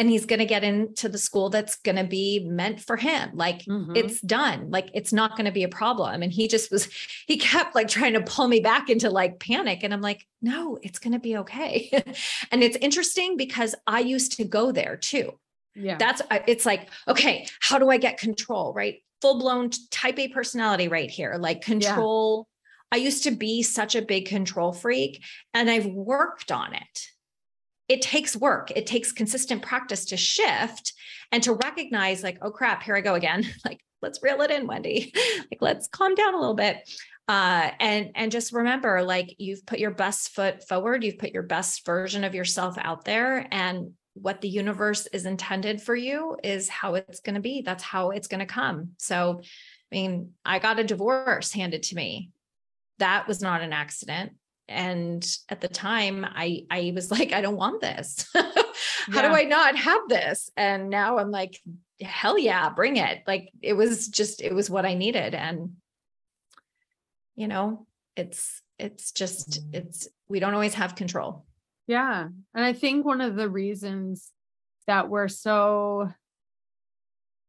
and 0.00 0.08
he's 0.08 0.24
going 0.24 0.38
to 0.38 0.46
get 0.46 0.64
into 0.64 1.10
the 1.10 1.18
school 1.18 1.50
that's 1.50 1.76
going 1.76 1.96
to 1.96 2.04
be 2.04 2.40
meant 2.48 2.80
for 2.80 2.96
him 2.96 3.32
like 3.34 3.66
mm-hmm. 3.66 3.94
it's 3.94 4.18
done 4.22 4.70
like 4.70 4.88
it's 4.94 5.12
not 5.12 5.32
going 5.32 5.44
to 5.44 5.52
be 5.52 5.62
a 5.62 5.68
problem. 5.68 6.22
And 6.22 6.32
he 6.32 6.48
just 6.48 6.70
was 6.72 6.88
he 7.26 7.36
kept 7.36 7.74
like 7.74 7.86
trying 7.86 8.14
to 8.14 8.22
pull 8.22 8.48
me 8.48 8.60
back 8.60 8.88
into 8.88 9.10
like 9.10 9.38
panic 9.38 9.80
and 9.82 9.92
i'm 9.92 10.00
like 10.00 10.26
no 10.40 10.78
it's 10.82 10.98
going 10.98 11.12
to 11.12 11.18
be 11.18 11.36
okay. 11.36 11.90
And 12.50 12.62
it's 12.64 12.78
interesting 12.80 13.36
because 13.36 13.74
i 13.86 14.00
used 14.00 14.32
to 14.38 14.44
go 14.44 14.72
there 14.72 14.96
too. 14.96 15.38
Yeah. 15.74 15.98
That's 15.98 16.22
uh, 16.30 16.38
it's 16.48 16.64
like 16.64 16.88
okay 17.06 17.46
how 17.60 17.78
do 17.78 17.90
i 17.90 17.98
get 17.98 18.18
control 18.18 18.72
right? 18.72 19.02
Full 19.20 19.38
blown 19.38 19.68
type 19.90 20.18
A 20.18 20.28
personality 20.28 20.88
right 20.88 21.10
here 21.10 21.36
like 21.38 21.60
control. 21.60 22.48
Yeah. 22.48 22.96
I 22.96 22.96
used 22.96 23.24
to 23.24 23.32
be 23.32 23.62
such 23.62 23.94
a 23.94 24.02
big 24.02 24.26
control 24.26 24.72
freak 24.72 25.22
and 25.52 25.70
I've 25.70 25.86
worked 25.86 26.50
on 26.50 26.72
it 26.74 27.06
it 27.90 28.02
takes 28.02 28.36
work. 28.36 28.70
It 28.76 28.86
takes 28.86 29.10
consistent 29.10 29.62
practice 29.62 30.04
to 30.06 30.16
shift 30.16 30.92
and 31.32 31.42
to 31.42 31.54
recognize, 31.54 32.22
like, 32.22 32.38
oh 32.40 32.52
crap, 32.52 32.84
here 32.84 32.94
I 32.94 33.00
go 33.00 33.16
again. 33.16 33.44
like, 33.64 33.80
let's 34.00 34.22
reel 34.22 34.40
it 34.42 34.52
in, 34.52 34.68
Wendy. 34.68 35.12
like, 35.38 35.60
let's 35.60 35.88
calm 35.88 36.14
down 36.14 36.34
a 36.34 36.38
little 36.38 36.54
bit. 36.54 36.88
Uh, 37.26 37.70
and 37.80 38.10
and 38.14 38.30
just 38.30 38.52
remember, 38.52 39.02
like, 39.02 39.34
you've 39.38 39.66
put 39.66 39.80
your 39.80 39.90
best 39.90 40.30
foot 40.30 40.66
forward. 40.68 41.02
You've 41.02 41.18
put 41.18 41.32
your 41.32 41.42
best 41.42 41.84
version 41.84 42.22
of 42.22 42.34
yourself 42.34 42.78
out 42.78 43.04
there, 43.04 43.44
and 43.50 43.90
what 44.14 44.40
the 44.40 44.48
universe 44.48 45.08
is 45.12 45.26
intended 45.26 45.82
for 45.82 45.96
you 45.96 46.36
is 46.44 46.68
how 46.68 46.94
it's 46.94 47.20
going 47.20 47.34
to 47.34 47.40
be. 47.40 47.62
That's 47.62 47.82
how 47.82 48.10
it's 48.10 48.28
going 48.28 48.40
to 48.40 48.46
come. 48.46 48.90
So, 48.98 49.40
I 49.40 49.94
mean, 49.94 50.30
I 50.44 50.60
got 50.60 50.78
a 50.78 50.84
divorce 50.84 51.52
handed 51.52 51.82
to 51.84 51.96
me. 51.96 52.30
That 52.98 53.26
was 53.26 53.40
not 53.40 53.62
an 53.62 53.72
accident 53.72 54.32
and 54.70 55.26
at 55.48 55.60
the 55.60 55.68
time 55.68 56.24
i 56.24 56.64
i 56.70 56.92
was 56.94 57.10
like 57.16 57.32
i 57.32 57.40
don't 57.42 57.56
want 57.56 57.80
this. 57.82 58.26
How 58.34 59.22
yeah. 59.22 59.28
do 59.28 59.34
i 59.34 59.42
not 59.42 59.76
have 59.76 60.08
this? 60.08 60.50
And 60.56 60.88
now 60.88 61.18
i'm 61.18 61.30
like 61.30 61.60
hell 62.00 62.38
yeah 62.38 62.70
bring 62.70 62.96
it. 62.96 63.22
Like 63.26 63.50
it 63.60 63.74
was 63.74 64.08
just 64.08 64.40
it 64.40 64.54
was 64.54 64.70
what 64.70 64.86
i 64.86 64.94
needed. 64.94 65.34
And 65.34 65.72
you 67.34 67.48
know 67.48 67.86
it's 68.16 68.62
it's 68.78 69.12
just 69.12 69.60
it's 69.72 70.08
we 70.28 70.40
don't 70.40 70.54
always 70.54 70.74
have 70.74 70.94
control. 70.94 71.44
Yeah. 71.86 72.28
And 72.54 72.64
i 72.64 72.72
think 72.72 73.04
one 73.04 73.20
of 73.20 73.36
the 73.36 73.48
reasons 73.48 74.30
that 74.86 75.08
we're 75.08 75.28
so 75.28 76.10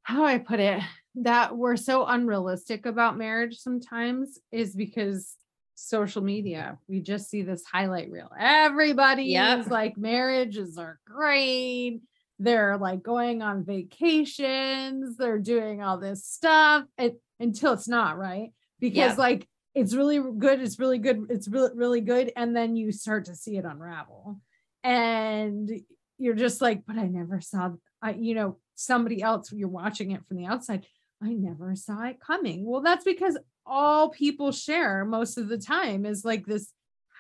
how 0.04 0.16
do 0.16 0.26
i 0.26 0.40
put 0.40 0.60
it? 0.60 0.82
That 1.16 1.56
we're 1.56 1.76
so 1.76 2.06
unrealistic 2.06 2.86
about 2.86 3.18
marriage 3.18 3.58
sometimes 3.58 4.40
is 4.52 4.76
because 4.76 5.36
social 5.76 6.22
media. 6.22 6.78
We 6.88 7.02
just 7.02 7.30
see 7.30 7.42
this 7.42 7.64
highlight 7.66 8.12
reel. 8.12 8.30
Everybody 8.40 9.26
yep. 9.26 9.60
is 9.60 9.68
like, 9.68 9.98
marriages 9.98 10.78
are 10.78 11.00
great. 11.06 12.02
They're 12.40 12.78
like 12.78 13.04
going 13.04 13.42
on 13.42 13.66
vacations. 13.66 15.18
They're 15.18 15.40
doing 15.40 15.84
all 15.84 15.98
this 15.98 16.26
stuff 16.26 16.86
it, 16.98 17.22
until 17.40 17.74
it's 17.74 17.88
not, 17.88 18.18
right? 18.18 18.52
Because 18.80 19.12
yep. 19.12 19.18
like 19.18 19.48
it's 19.76 19.94
really 19.94 20.20
good. 20.38 20.60
It's 20.62 20.80
really 20.80 20.98
good. 20.98 21.28
It's 21.30 21.48
really, 21.48 21.72
really 21.76 22.02
good. 22.02 22.32
And 22.36 22.56
then 22.56 22.76
you 22.76 22.92
start 22.92 23.26
to 23.26 23.36
see 23.36 23.58
it 23.58 23.66
unravel. 23.66 24.40
And 24.84 25.70
you're 26.18 26.36
just 26.36 26.62
like, 26.62 26.84
but 26.86 26.98
I 26.98 27.08
never 27.08 27.42
saw, 27.42 27.72
I, 28.02 28.14
you 28.14 28.36
know, 28.36 28.58
somebody 28.76 29.22
else, 29.22 29.52
you're 29.52 29.68
watching 29.68 30.12
it 30.12 30.26
from 30.28 30.38
the 30.38 30.48
outside. 30.48 30.86
I 31.24 31.34
never 31.34 31.76
saw 31.76 32.04
it 32.06 32.20
coming. 32.20 32.66
Well, 32.66 32.82
that's 32.82 33.04
because 33.04 33.38
all 33.66 34.10
people 34.10 34.52
share 34.52 35.06
most 35.06 35.38
of 35.38 35.48
the 35.48 35.58
time 35.58 36.06
is 36.06 36.26
like 36.26 36.46
this 36.46 36.72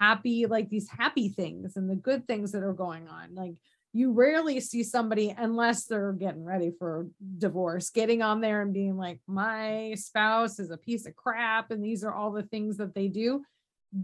happy 0.01 0.47
like 0.47 0.67
these 0.69 0.89
happy 0.89 1.29
things 1.29 1.77
and 1.77 1.87
the 1.87 1.95
good 1.95 2.27
things 2.27 2.51
that 2.51 2.63
are 2.63 2.73
going 2.73 3.07
on. 3.07 3.35
Like 3.35 3.53
you 3.93 4.13
rarely 4.13 4.59
see 4.59 4.83
somebody 4.83 5.35
unless 5.37 5.85
they're 5.85 6.13
getting 6.13 6.43
ready 6.43 6.71
for 6.79 7.07
divorce 7.37 7.89
getting 7.89 8.21
on 8.21 8.41
there 8.41 8.61
and 8.61 8.73
being 8.73 8.97
like 8.97 9.19
my 9.27 9.93
spouse 9.95 10.59
is 10.59 10.71
a 10.71 10.77
piece 10.77 11.05
of 11.05 11.15
crap 11.15 11.69
and 11.69 11.83
these 11.83 12.03
are 12.03 12.13
all 12.13 12.31
the 12.31 12.43
things 12.43 12.77
that 12.77 12.95
they 12.95 13.07
do. 13.07 13.43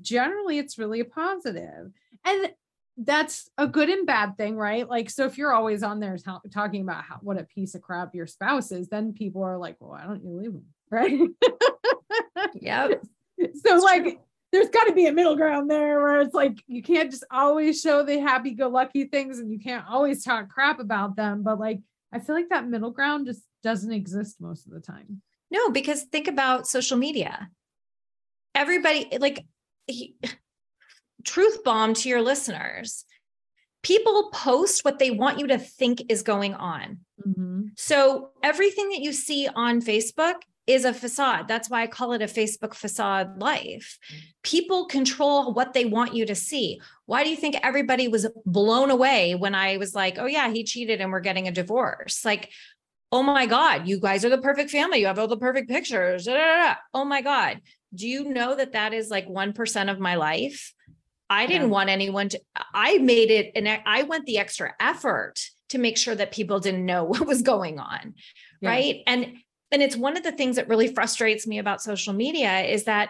Generally 0.01 0.59
it's 0.59 0.77
really 0.77 1.03
positive. 1.03 1.91
And 2.23 2.51
that's 2.97 3.49
a 3.57 3.67
good 3.67 3.89
and 3.89 4.05
bad 4.05 4.37
thing 4.37 4.55
right? 4.55 4.87
Like 4.87 5.09
so 5.09 5.25
if 5.25 5.37
you're 5.37 5.53
always 5.53 5.81
on 5.81 5.99
there 5.99 6.17
t- 6.17 6.49
talking 6.51 6.81
about 6.81 7.05
how, 7.05 7.17
what 7.21 7.39
a 7.39 7.43
piece 7.43 7.73
of 7.73 7.81
crap 7.81 8.13
your 8.13 8.27
spouse 8.27 8.71
is 8.71 8.87
then 8.89 9.13
people 9.13 9.43
are 9.43 9.57
like 9.57 9.77
well 9.79 9.91
why 9.91 10.03
don't 10.03 10.23
you 10.23 10.31
leave 10.31 10.53
them 10.53 10.65
right 10.91 11.19
Yep. 12.55 13.03
so 13.65 13.75
like 13.77 14.03
true. 14.03 14.19
there's 14.51 14.69
got 14.69 14.85
to 14.85 14.93
be 14.93 15.07
a 15.07 15.13
middle 15.13 15.35
ground 15.35 15.69
there 15.69 16.01
where 16.01 16.21
it's 16.21 16.33
like 16.33 16.63
you 16.67 16.81
can't 16.81 17.11
just 17.11 17.25
always 17.31 17.81
show 17.81 18.03
the 18.03 18.19
happy 18.19 18.51
go 18.51 18.67
lucky 18.67 19.05
things 19.05 19.39
and 19.39 19.51
you 19.51 19.59
can't 19.59 19.85
always 19.89 20.23
talk 20.23 20.49
crap 20.49 20.79
about 20.79 21.15
them 21.15 21.43
but 21.43 21.59
like 21.59 21.79
I 22.11 22.19
feel 22.19 22.35
like 22.35 22.49
that 22.49 22.67
middle 22.67 22.91
ground 22.91 23.25
just 23.27 23.41
doesn't 23.63 23.91
exist 23.91 24.39
most 24.39 24.65
of 24.65 24.73
the 24.73 24.79
time. 24.79 25.21
No, 25.51 25.69
because 25.69 26.03
think 26.03 26.27
about 26.27 26.67
social 26.67 26.97
media. 26.97 27.49
Everybody 28.55 29.17
like 29.19 29.45
he, 29.87 30.15
truth 31.23 31.63
bomb 31.63 31.93
to 31.95 32.09
your 32.09 32.21
listeners. 32.21 33.05
People 33.83 34.29
post 34.33 34.83
what 34.83 34.99
they 34.99 35.11
want 35.11 35.39
you 35.39 35.47
to 35.47 35.57
think 35.57 36.03
is 36.09 36.23
going 36.23 36.53
on. 36.55 36.99
Mm-hmm. 37.25 37.67
So 37.77 38.31
everything 38.43 38.89
that 38.89 39.01
you 39.01 39.13
see 39.13 39.47
on 39.47 39.81
Facebook 39.81 40.35
is 40.67 40.83
a 40.83 40.93
facade. 40.93 41.47
That's 41.47 41.69
why 41.69 41.81
I 41.81 41.87
call 41.87 42.11
it 42.11 42.21
a 42.21 42.25
Facebook 42.25 42.73
facade 42.73 43.41
life. 43.41 43.97
People 44.43 44.85
control 44.85 45.53
what 45.53 45.73
they 45.73 45.85
want 45.85 46.13
you 46.13 46.25
to 46.25 46.35
see. 46.35 46.81
Why 47.05 47.23
do 47.23 47.29
you 47.29 47.37
think 47.37 47.55
everybody 47.63 48.09
was 48.09 48.27
blown 48.45 48.91
away 48.91 49.35
when 49.35 49.55
I 49.55 49.77
was 49.77 49.95
like, 49.95 50.17
oh, 50.19 50.25
yeah, 50.25 50.51
he 50.51 50.65
cheated 50.65 50.99
and 50.99 51.11
we're 51.11 51.21
getting 51.21 51.47
a 51.47 51.51
divorce? 51.51 52.25
Like, 52.25 52.51
oh 53.13 53.23
my 53.23 53.45
God, 53.45 53.87
you 53.87 53.99
guys 53.99 54.25
are 54.25 54.29
the 54.29 54.37
perfect 54.37 54.69
family. 54.69 54.99
You 54.99 55.07
have 55.07 55.17
all 55.17 55.27
the 55.27 55.37
perfect 55.37 55.69
pictures. 55.69 56.25
Da, 56.25 56.33
da, 56.33 56.63
da. 56.65 56.75
Oh 56.93 57.05
my 57.05 57.21
God. 57.21 57.61
Do 57.95 58.07
you 58.07 58.25
know 58.25 58.53
that 58.55 58.73
that 58.73 58.93
is 58.93 59.09
like 59.09 59.27
1% 59.27 59.91
of 59.91 59.99
my 59.99 60.15
life? 60.15 60.73
I 61.29 61.45
didn't 61.45 61.63
yeah. 61.63 61.73
want 61.73 61.89
anyone 61.89 62.29
to, 62.29 62.41
I 62.73 62.97
made 62.97 63.31
it 63.31 63.51
and 63.55 63.67
I 63.85 64.03
went 64.03 64.25
the 64.25 64.37
extra 64.37 64.73
effort 64.79 65.35
to 65.69 65.77
make 65.77 65.97
sure 65.97 66.15
that 66.15 66.31
people 66.31 66.59
didn't 66.59 66.85
know 66.85 67.03
what 67.05 67.25
was 67.25 67.41
going 67.41 67.79
on. 67.79 68.15
Yeah. 68.61 68.69
Right. 68.69 69.03
And 69.07 69.37
and 69.71 69.81
it's 69.81 69.97
one 69.97 70.17
of 70.17 70.23
the 70.23 70.31
things 70.31 70.55
that 70.55 70.69
really 70.69 70.87
frustrates 70.87 71.45
me 71.45 71.59
about 71.59 71.81
social 71.81 72.13
media 72.13 72.61
is 72.61 72.85
that 72.85 73.09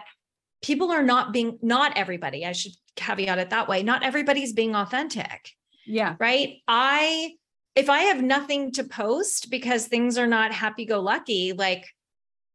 people 0.62 0.90
are 0.90 1.02
not 1.02 1.32
being 1.32 1.58
not 1.62 1.96
everybody 1.96 2.44
i 2.44 2.52
should 2.52 2.72
caveat 2.96 3.38
it 3.38 3.50
that 3.50 3.68
way 3.68 3.82
not 3.82 4.02
everybody's 4.02 4.52
being 4.52 4.74
authentic 4.74 5.52
yeah. 5.88 6.14
right? 6.20 6.58
I 6.68 7.32
if 7.74 7.88
i 7.88 8.00
have 8.00 8.22
nothing 8.22 8.72
to 8.72 8.84
post 8.84 9.50
because 9.50 9.86
things 9.86 10.18
are 10.18 10.26
not 10.26 10.52
happy 10.52 10.84
go 10.84 11.00
lucky 11.00 11.52
like 11.52 11.86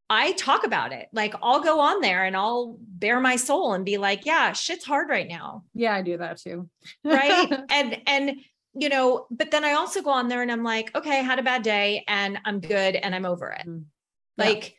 i 0.10 0.34
talk 0.34 0.66
about 0.66 0.94
it. 0.94 1.08
Like 1.14 1.34
i'll 1.42 1.62
go 1.62 1.80
on 1.80 2.02
there 2.02 2.26
and 2.26 2.36
i'll 2.36 2.78
bare 2.80 3.20
my 3.20 3.36
soul 3.36 3.74
and 3.74 3.86
be 3.86 3.98
like 3.98 4.26
yeah 4.26 4.54
shit's 4.54 4.86
hard 4.86 5.10
right 5.10 5.28
now. 5.28 5.64
Yeah 5.74 5.94
i 5.94 6.02
do 6.02 6.18
that 6.18 6.38
too. 6.38 6.70
Right? 7.04 7.52
And 7.70 8.02
and 8.06 8.32
you 8.76 8.90
know 8.90 9.28
but 9.30 9.52
then 9.52 9.64
i 9.64 9.74
also 9.74 10.02
go 10.02 10.10
on 10.10 10.28
there 10.28 10.42
and 10.42 10.52
i'm 10.52 10.64
like 10.64 10.96
okay 10.96 11.20
i 11.20 11.22
had 11.22 11.38
a 11.38 11.44
bad 11.44 11.62
day 11.62 12.04
and 12.08 12.40
i'm 12.44 12.60
good 12.60 12.96
and 12.96 13.14
i'm 13.16 13.26
over 13.26 13.52
it. 13.52 13.68
Mm. 13.68 13.86
Like, 14.38 14.64
yeah. 14.64 14.70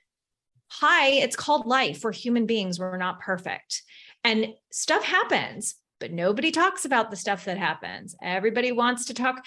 hi, 0.69 1.09
it's 1.09 1.37
called 1.37 1.67
life. 1.67 2.03
We're 2.03 2.13
human 2.13 2.47
beings. 2.47 2.79
We're 2.79 2.97
not 2.97 3.21
perfect. 3.21 3.83
And 4.25 4.55
stuff 4.73 5.05
happens, 5.05 5.77
but 6.01 6.13
nobody 6.13 6.51
talks 6.51 6.85
about 6.85 7.11
the 7.11 7.17
stuff 7.17 7.45
that 7.45 7.59
happens. 7.59 8.17
Everybody 8.23 8.73
wants 8.73 9.07
to 9.07 9.15
talk. 9.15 9.45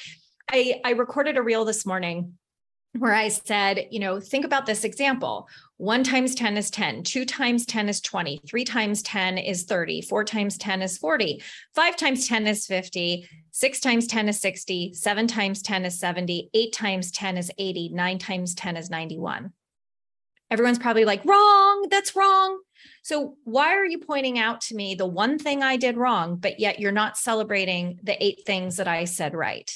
I, 0.50 0.80
I 0.86 0.91
recorded 0.91 1.38
a 1.38 1.41
reel 1.41 1.65
this 1.65 1.86
morning 1.86 2.38
where 2.98 3.13
I 3.13 3.28
said, 3.28 3.88
you 3.91 4.00
know, 4.00 4.20
think 4.20 4.46
about 4.46 4.65
this 4.65 4.84
example. 4.84 5.48
One 5.78 6.04
times 6.04 6.34
10 6.36 6.58
is 6.58 6.72
10, 6.72 7.04
two 7.04 7.26
times 7.26 7.65
10 7.65 7.89
is 7.89 8.02
20, 8.02 8.41
three 8.48 8.63
times 8.63 9.04
10 9.04 9.38
is 9.38 9.63
30, 9.63 10.02
four 10.02 10.24
times 10.24 10.58
10 10.58 10.82
is 10.82 10.98
40, 10.98 11.41
five 11.76 11.96
times 11.96 12.28
10 12.28 12.48
is 12.48 12.65
50, 12.65 13.28
six 13.52 13.80
times 13.80 14.08
10 14.08 14.30
is 14.30 14.39
60, 14.39 14.93
seven 14.93 15.28
times 15.28 15.62
10 15.62 15.86
is 15.86 16.00
70, 16.00 16.50
eight 16.54 16.74
times 16.74 17.12
10 17.12 17.38
is 17.38 17.52
80, 17.58 17.89
nine 17.89 18.17
times 18.17 18.56
10 18.56 18.78
is 18.78 18.89
91 18.89 19.52
everyone's 20.49 20.79
probably 20.79 21.05
like, 21.05 21.23
wrong, 21.25 21.88
that's 21.89 22.15
wrong. 22.15 22.60
So, 23.03 23.36
why 23.43 23.75
are 23.75 23.86
you 23.86 23.99
pointing 23.99 24.39
out 24.39 24.62
to 24.62 24.75
me 24.75 24.95
the 24.95 25.05
one 25.05 25.39
thing 25.39 25.63
I 25.63 25.77
did 25.77 25.97
wrong, 25.97 26.38
but 26.38 26.60
yet 26.60 26.79
you're 26.79 26.91
not 26.91 27.17
celebrating 27.17 27.99
the 28.03 28.21
eight 28.23 28.43
things 28.45 28.77
that 28.77 28.88
I 28.88 29.05
said 29.05 29.33
right? 29.33 29.72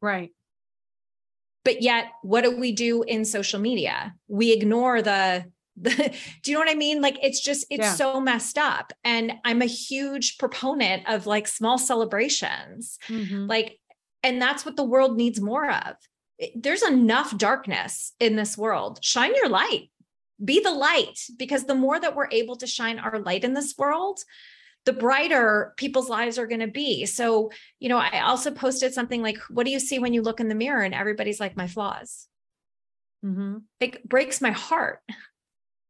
Right. 0.00 0.30
But 1.64 1.82
yet, 1.82 2.06
what 2.22 2.42
do 2.42 2.56
we 2.56 2.72
do 2.72 3.02
in 3.02 3.24
social 3.24 3.60
media? 3.60 4.14
We 4.28 4.52
ignore 4.52 5.02
the, 5.02 5.46
the 5.76 5.90
do 6.42 6.50
you 6.50 6.56
know 6.56 6.60
what 6.60 6.70
I 6.70 6.76
mean? 6.76 7.00
Like, 7.00 7.18
it's 7.22 7.40
just, 7.40 7.66
it's 7.70 7.82
yeah. 7.82 7.94
so 7.94 8.20
messed 8.20 8.58
up. 8.58 8.92
And 9.04 9.32
I'm 9.44 9.62
a 9.62 9.66
huge 9.66 10.38
proponent 10.38 11.08
of 11.08 11.26
like 11.26 11.48
small 11.48 11.78
celebrations. 11.78 12.98
Mm-hmm. 13.08 13.46
Like, 13.46 13.78
and 14.22 14.40
that's 14.40 14.64
what 14.64 14.76
the 14.76 14.84
world 14.84 15.16
needs 15.16 15.40
more 15.40 15.70
of. 15.70 15.96
There's 16.54 16.82
enough 16.82 17.36
darkness 17.36 18.12
in 18.20 18.36
this 18.36 18.58
world. 18.58 18.98
Shine 19.02 19.34
your 19.34 19.48
light 19.48 19.88
be 20.44 20.60
the 20.60 20.72
light 20.72 21.18
because 21.38 21.64
the 21.64 21.74
more 21.74 21.98
that 21.98 22.14
we're 22.14 22.30
able 22.30 22.56
to 22.56 22.66
shine 22.66 22.98
our 22.98 23.18
light 23.18 23.44
in 23.44 23.54
this 23.54 23.74
world 23.78 24.20
the 24.86 24.92
brighter 24.92 25.74
people's 25.76 26.08
lives 26.08 26.38
are 26.38 26.46
going 26.46 26.60
to 26.60 26.68
be. 26.68 27.04
So, 27.06 27.50
you 27.80 27.88
know, 27.88 27.98
I 27.98 28.20
also 28.20 28.52
posted 28.52 28.94
something 28.94 29.20
like, 29.20 29.36
what 29.50 29.66
do 29.66 29.72
you 29.72 29.80
see 29.80 29.98
when 29.98 30.14
you 30.14 30.22
look 30.22 30.38
in 30.40 30.48
the 30.48 30.54
mirror? 30.54 30.82
And 30.82 30.94
everybody's 30.94 31.40
like, 31.40 31.56
my 31.56 31.66
flaws. 31.66 32.28
Mm-hmm. 33.24 33.58
It 33.80 34.08
breaks 34.08 34.40
my 34.40 34.52
heart. 34.52 35.00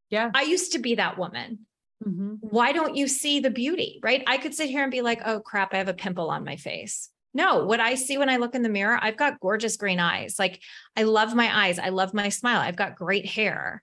Yeah. 0.08 0.30
I 0.34 0.42
used 0.42 0.72
to 0.72 0.78
be 0.78 0.94
that 0.94 1.18
woman. 1.18 1.66
Mm-hmm. 2.06 2.34
Why 2.40 2.72
don't 2.72 2.96
you 2.96 3.06
see 3.06 3.40
the 3.40 3.50
beauty? 3.50 4.00
Right. 4.02 4.24
I 4.26 4.38
could 4.38 4.54
sit 4.54 4.70
here 4.70 4.82
and 4.82 4.90
be 4.90 5.02
like, 5.02 5.20
oh 5.26 5.40
crap, 5.40 5.74
I 5.74 5.78
have 5.78 5.88
a 5.88 5.94
pimple 5.94 6.30
on 6.30 6.44
my 6.44 6.56
face. 6.56 7.10
No, 7.34 7.66
what 7.66 7.80
I 7.80 7.96
see 7.96 8.16
when 8.16 8.30
I 8.30 8.38
look 8.38 8.54
in 8.54 8.62
the 8.62 8.70
mirror, 8.70 8.98
I've 9.00 9.18
got 9.18 9.40
gorgeous 9.40 9.76
green 9.76 10.00
eyes. 10.00 10.36
Like 10.38 10.62
I 10.96 11.02
love 11.02 11.34
my 11.34 11.66
eyes. 11.66 11.78
I 11.78 11.90
love 11.90 12.14
my 12.14 12.30
smile. 12.30 12.60
I've 12.60 12.76
got 12.76 12.96
great 12.96 13.26
hair, 13.26 13.82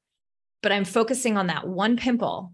but 0.64 0.72
I'm 0.72 0.86
focusing 0.86 1.38
on 1.38 1.48
that 1.48 1.68
one 1.68 1.98
pimple. 1.98 2.54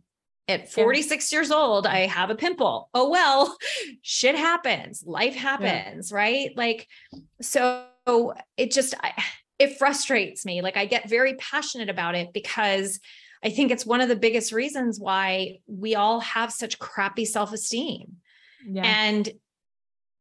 At 0.50 0.72
46 0.72 1.32
yeah. 1.32 1.38
years 1.38 1.52
old, 1.52 1.86
I 1.86 2.08
have 2.08 2.32
a 2.32 2.36
pimple. 2.36 2.90
Oh, 2.96 3.10
well, 3.10 3.56
shit 4.02 4.36
happens. 4.36 5.04
Life 5.06 5.36
happens. 5.36 6.10
Yeah. 6.10 6.18
Right. 6.18 6.50
Like, 6.58 6.88
so 7.40 7.86
it 8.58 8.72
just, 8.72 8.96
I, 9.02 9.14
it 9.60 9.78
frustrates 9.78 10.46
me. 10.46 10.64
Like 10.64 10.76
I 10.76 10.86
get 10.86 11.08
very 11.08 11.36
passionate 11.36 11.90
about 11.90 12.16
it 12.16 12.34
because 12.34 13.00
I 13.44 13.52
think 13.52 13.72
it's 13.72 13.86
one 13.86 14.02
of 14.02 14.10
the 14.10 14.16
biggest 14.16 14.52
reasons 14.52 15.00
why 15.00 15.60
we 15.68 15.94
all 15.96 16.20
have 16.22 16.52
such 16.52 16.80
crappy 16.80 17.26
self 17.26 17.54
esteem. 17.54 18.18
Yeah. 18.66 18.84
And 18.84 19.30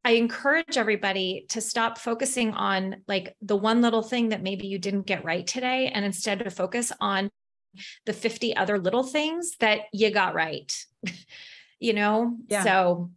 I 0.05 0.11
encourage 0.11 0.77
everybody 0.77 1.45
to 1.49 1.59
stop 1.59 1.97
focusing 1.97 2.53
on 2.53 2.97
like 3.07 3.35
the 3.41 3.57
one 3.57 3.81
little 3.81 4.01
thing 4.01 4.29
that 4.29 4.43
maybe 4.43 4.67
you 4.67 4.79
didn't 4.79 5.07
get 5.07 5.25
right 5.25 5.45
today 5.45 5.87
and 5.93 6.05
instead 6.05 6.39
to 6.39 6.49
focus 6.49 6.91
on 7.01 7.29
the 8.05 8.13
50 8.13 8.55
other 8.55 8.79
little 8.79 9.03
things 9.03 9.51
that 9.59 9.81
you 9.93 10.11
got 10.11 10.33
right. 10.33 10.71
you 11.79 11.93
know? 11.93 12.37
Yeah. 12.47 12.63
So 12.63 13.11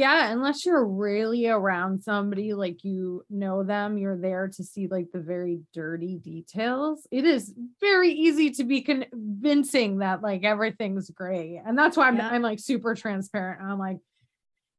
yeah, 0.00 0.32
unless 0.32 0.64
you're 0.64 0.86
really 0.86 1.46
around 1.46 2.02
somebody 2.02 2.54
like 2.54 2.84
you 2.84 3.22
know 3.28 3.62
them, 3.62 3.98
you're 3.98 4.16
there 4.16 4.48
to 4.48 4.64
see 4.64 4.86
like 4.86 5.08
the 5.12 5.20
very 5.20 5.60
dirty 5.74 6.16
details. 6.16 7.06
It 7.10 7.26
is 7.26 7.52
very 7.82 8.10
easy 8.10 8.50
to 8.52 8.64
be 8.64 8.80
convincing 8.80 9.98
that 9.98 10.22
like 10.22 10.42
everything's 10.42 11.10
great. 11.10 11.60
And 11.66 11.76
that's 11.76 11.98
why 11.98 12.08
I'm, 12.08 12.16
yeah. 12.16 12.30
I'm 12.30 12.40
like 12.40 12.60
super 12.60 12.94
transparent. 12.94 13.60
I'm 13.60 13.78
like, 13.78 13.98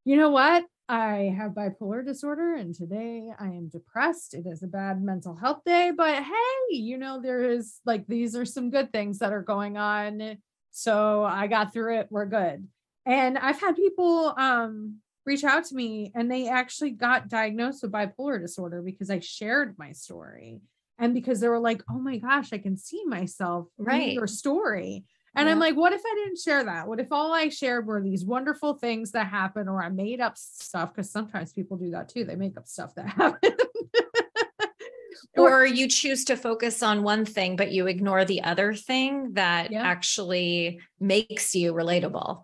you 0.05 0.17
know 0.17 0.31
what? 0.31 0.63
I 0.91 1.33
have 1.37 1.53
bipolar 1.53 2.05
disorder 2.05 2.55
and 2.55 2.75
today 2.75 3.31
I 3.39 3.45
am 3.45 3.69
depressed. 3.69 4.33
It 4.33 4.45
is 4.45 4.61
a 4.61 4.67
bad 4.67 5.01
mental 5.01 5.37
health 5.37 5.61
day, 5.65 5.93
but 5.95 6.21
hey, 6.21 6.75
you 6.75 6.97
know, 6.97 7.21
there 7.21 7.49
is 7.49 7.79
like 7.85 8.05
these 8.07 8.35
are 8.35 8.43
some 8.43 8.69
good 8.69 8.91
things 8.91 9.19
that 9.19 9.31
are 9.31 9.41
going 9.41 9.77
on. 9.77 10.35
So 10.71 11.23
I 11.23 11.47
got 11.47 11.71
through 11.71 11.99
it. 11.99 12.07
We're 12.09 12.25
good. 12.25 12.67
And 13.05 13.37
I've 13.37 13.61
had 13.61 13.77
people 13.77 14.33
um 14.37 14.97
reach 15.25 15.45
out 15.45 15.63
to 15.65 15.75
me 15.75 16.11
and 16.13 16.29
they 16.29 16.49
actually 16.49 16.91
got 16.91 17.29
diagnosed 17.29 17.83
with 17.83 17.93
bipolar 17.93 18.41
disorder 18.41 18.81
because 18.81 19.09
I 19.09 19.19
shared 19.19 19.75
my 19.79 19.93
story 19.93 20.59
and 20.99 21.13
because 21.13 21.39
they 21.39 21.47
were 21.47 21.59
like, 21.59 21.83
"Oh 21.89 21.99
my 21.99 22.17
gosh, 22.17 22.51
I 22.51 22.57
can 22.57 22.75
see 22.75 23.05
myself 23.05 23.67
right. 23.77 24.11
your 24.11 24.27
story." 24.27 25.05
And 25.35 25.47
yeah. 25.47 25.53
I'm 25.53 25.59
like, 25.59 25.75
what 25.75 25.93
if 25.93 26.01
I 26.05 26.15
didn't 26.23 26.39
share 26.39 26.63
that? 26.65 26.87
What 26.87 26.99
if 26.99 27.07
all 27.11 27.33
I 27.33 27.47
shared 27.49 27.87
were 27.87 28.01
these 28.01 28.25
wonderful 28.25 28.73
things 28.73 29.11
that 29.11 29.27
happen, 29.27 29.69
or 29.69 29.81
I 29.81 29.89
made 29.89 30.19
up 30.19 30.37
stuff? 30.37 30.93
Because 30.93 31.09
sometimes 31.09 31.53
people 31.53 31.77
do 31.77 31.91
that 31.91 32.09
too. 32.09 32.25
They 32.25 32.35
make 32.35 32.57
up 32.57 32.67
stuff 32.67 32.93
that 32.95 33.07
happen. 33.07 33.55
or 35.37 35.65
you 35.65 35.87
choose 35.87 36.25
to 36.25 36.35
focus 36.35 36.83
on 36.83 37.03
one 37.03 37.23
thing, 37.23 37.55
but 37.55 37.71
you 37.71 37.87
ignore 37.87 38.25
the 38.25 38.43
other 38.43 38.73
thing 38.73 39.33
that 39.33 39.71
yeah. 39.71 39.81
actually 39.81 40.81
makes 40.99 41.55
you 41.55 41.73
relatable. 41.73 42.43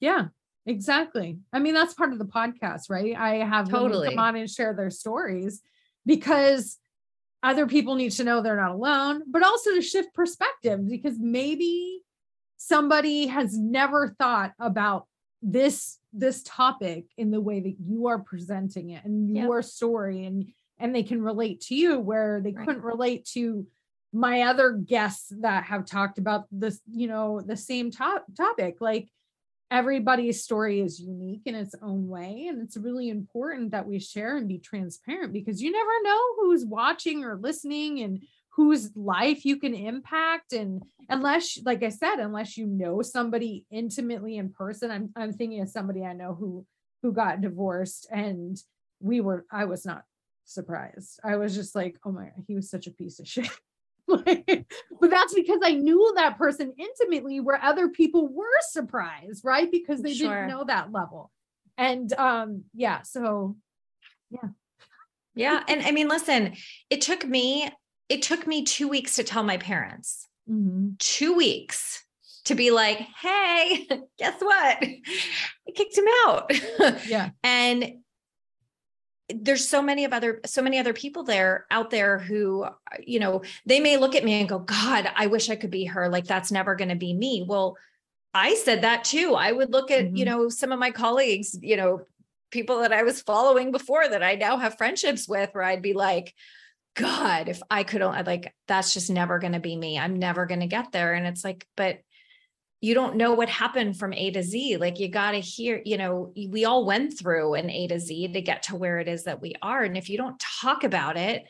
Yeah, 0.00 0.26
exactly. 0.66 1.38
I 1.52 1.60
mean, 1.60 1.74
that's 1.74 1.94
part 1.94 2.12
of 2.12 2.18
the 2.18 2.24
podcast, 2.24 2.90
right? 2.90 3.16
I 3.16 3.36
have 3.36 3.68
totally 3.68 4.08
come 4.08 4.18
on 4.18 4.34
and 4.34 4.50
share 4.50 4.74
their 4.74 4.90
stories 4.90 5.62
because 6.04 6.78
other 7.44 7.66
people 7.66 7.94
need 7.94 8.10
to 8.12 8.24
know 8.24 8.40
they're 8.42 8.60
not 8.60 8.72
alone, 8.72 9.22
but 9.28 9.44
also 9.44 9.74
to 9.74 9.82
shift 9.82 10.12
perspective 10.14 10.88
because 10.88 11.16
maybe 11.18 12.00
somebody 12.66 13.26
has 13.26 13.56
never 13.58 14.14
thought 14.18 14.52
about 14.58 15.06
this 15.42 15.98
this 16.12 16.42
topic 16.44 17.04
in 17.18 17.30
the 17.30 17.40
way 17.40 17.60
that 17.60 17.76
you 17.78 18.06
are 18.06 18.20
presenting 18.20 18.90
it 18.90 19.04
and 19.04 19.34
yep. 19.34 19.44
your 19.44 19.62
story 19.62 20.24
and 20.24 20.46
and 20.78 20.94
they 20.94 21.02
can 21.02 21.20
relate 21.20 21.60
to 21.60 21.74
you 21.74 21.98
where 21.98 22.40
they 22.42 22.52
right. 22.52 22.66
couldn't 22.66 22.82
relate 22.82 23.26
to 23.26 23.66
my 24.12 24.42
other 24.42 24.72
guests 24.72 25.32
that 25.40 25.64
have 25.64 25.84
talked 25.84 26.18
about 26.18 26.46
this 26.50 26.80
you 26.90 27.06
know 27.06 27.42
the 27.42 27.56
same 27.56 27.90
top 27.90 28.24
topic 28.36 28.76
like 28.80 29.08
everybody's 29.70 30.42
story 30.42 30.80
is 30.80 31.00
unique 31.00 31.42
in 31.44 31.54
its 31.54 31.74
own 31.82 32.08
way 32.08 32.46
and 32.48 32.62
it's 32.62 32.76
really 32.76 33.10
important 33.10 33.72
that 33.72 33.86
we 33.86 33.98
share 33.98 34.36
and 34.36 34.48
be 34.48 34.58
transparent 34.58 35.32
because 35.32 35.60
you 35.60 35.70
never 35.70 35.90
know 36.02 36.20
who's 36.36 36.64
watching 36.64 37.24
or 37.24 37.36
listening 37.36 38.00
and 38.00 38.22
whose 38.56 38.90
life 38.94 39.44
you 39.44 39.56
can 39.56 39.74
impact 39.74 40.52
and 40.52 40.82
unless 41.08 41.58
like 41.64 41.82
i 41.82 41.88
said 41.88 42.16
unless 42.16 42.56
you 42.56 42.66
know 42.66 43.02
somebody 43.02 43.66
intimately 43.70 44.36
in 44.36 44.50
person 44.50 44.90
i'm 44.90 45.10
i'm 45.16 45.32
thinking 45.32 45.60
of 45.60 45.68
somebody 45.68 46.04
i 46.04 46.12
know 46.12 46.34
who 46.34 46.64
who 47.02 47.12
got 47.12 47.40
divorced 47.40 48.06
and 48.10 48.58
we 49.00 49.20
were 49.20 49.44
i 49.50 49.64
was 49.64 49.84
not 49.84 50.04
surprised. 50.44 51.20
I 51.24 51.36
was 51.36 51.54
just 51.54 51.74
like 51.74 51.98
oh 52.04 52.12
my 52.12 52.30
he 52.46 52.54
was 52.54 52.70
such 52.70 52.86
a 52.86 52.90
piece 52.90 53.18
of 53.18 53.28
shit. 53.28 53.48
Like, 54.06 54.66
but 55.00 55.08
that's 55.08 55.32
because 55.32 55.60
i 55.64 55.72
knew 55.72 56.12
that 56.16 56.36
person 56.36 56.74
intimately 56.76 57.40
where 57.40 57.58
other 57.64 57.88
people 57.88 58.28
were 58.28 58.44
surprised 58.60 59.42
right? 59.46 59.72
Because 59.72 60.02
they 60.02 60.12
sure. 60.12 60.28
didn't 60.28 60.50
know 60.50 60.64
that 60.64 60.92
level. 60.92 61.32
And 61.78 62.12
um 62.12 62.64
yeah 62.74 63.00
so 63.00 63.56
yeah. 64.30 64.50
Yeah 65.34 65.62
and 65.68 65.80
i 65.86 65.90
mean 65.90 66.08
listen 66.08 66.52
it 66.90 67.00
took 67.00 67.26
me 67.26 67.70
it 68.08 68.22
took 68.22 68.46
me 68.46 68.64
two 68.64 68.88
weeks 68.88 69.16
to 69.16 69.24
tell 69.24 69.42
my 69.42 69.56
parents, 69.56 70.28
mm-hmm. 70.48 70.90
two 70.98 71.34
weeks 71.34 72.04
to 72.44 72.54
be 72.54 72.70
like, 72.70 72.98
hey, 72.98 73.88
guess 74.18 74.40
what? 74.40 74.78
I 74.82 75.70
kicked 75.74 75.96
him 75.96 76.06
out. 76.26 76.50
Yeah. 77.06 77.30
and 77.42 77.94
there's 79.30 79.66
so 79.66 79.80
many 79.80 80.04
of 80.04 80.12
other 80.12 80.40
so 80.44 80.60
many 80.60 80.78
other 80.78 80.92
people 80.92 81.24
there 81.24 81.66
out 81.70 81.90
there 81.90 82.18
who 82.18 82.66
you 83.02 83.18
know 83.18 83.42
they 83.64 83.80
may 83.80 83.96
look 83.96 84.14
at 84.14 84.24
me 84.24 84.34
and 84.34 84.48
go 84.48 84.58
god 84.58 85.10
i 85.16 85.26
wish 85.26 85.48
i 85.48 85.56
could 85.56 85.70
be 85.70 85.86
her 85.86 86.10
like 86.10 86.26
that's 86.26 86.52
never 86.52 86.74
going 86.74 86.90
to 86.90 86.94
be 86.94 87.14
me 87.14 87.42
well 87.46 87.76
i 88.34 88.54
said 88.54 88.82
that 88.82 89.02
too 89.02 89.34
i 89.34 89.50
would 89.50 89.72
look 89.72 89.90
at 89.90 90.04
mm-hmm. 90.04 90.16
you 90.16 90.24
know 90.26 90.50
some 90.50 90.72
of 90.72 90.78
my 90.78 90.90
colleagues 90.90 91.56
you 91.62 91.76
know 91.76 92.02
people 92.50 92.80
that 92.80 92.92
i 92.92 93.02
was 93.02 93.22
following 93.22 93.72
before 93.72 94.06
that 94.06 94.22
i 94.22 94.34
now 94.34 94.58
have 94.58 94.76
friendships 94.76 95.26
with 95.26 95.48
where 95.52 95.64
i'd 95.64 95.82
be 95.82 95.94
like 95.94 96.34
God, 96.94 97.48
if 97.48 97.60
I 97.70 97.82
could 97.82 98.02
only 98.02 98.22
like 98.22 98.54
that's 98.68 98.94
just 98.94 99.10
never 99.10 99.38
going 99.38 99.52
to 99.52 99.60
be 99.60 99.76
me. 99.76 99.98
I'm 99.98 100.18
never 100.18 100.46
going 100.46 100.60
to 100.60 100.66
get 100.66 100.92
there. 100.92 101.14
And 101.14 101.26
it's 101.26 101.44
like, 101.44 101.66
but 101.76 101.98
you 102.80 102.94
don't 102.94 103.16
know 103.16 103.32
what 103.32 103.48
happened 103.48 103.98
from 103.98 104.12
A 104.12 104.30
to 104.30 104.42
Z. 104.42 104.76
Like 104.76 105.00
you 105.00 105.08
got 105.08 105.32
to 105.32 105.40
hear, 105.40 105.80
you 105.84 105.96
know, 105.96 106.32
we 106.36 106.64
all 106.64 106.84
went 106.84 107.18
through 107.18 107.54
an 107.54 107.70
A 107.70 107.88
to 107.88 107.98
Z 107.98 108.28
to 108.28 108.42
get 108.42 108.64
to 108.64 108.76
where 108.76 108.98
it 108.98 109.08
is 109.08 109.24
that 109.24 109.40
we 109.40 109.54
are. 109.62 109.82
And 109.82 109.96
if 109.96 110.08
you 110.08 110.18
don't 110.18 110.38
talk 110.38 110.84
about 110.84 111.16
it, 111.16 111.44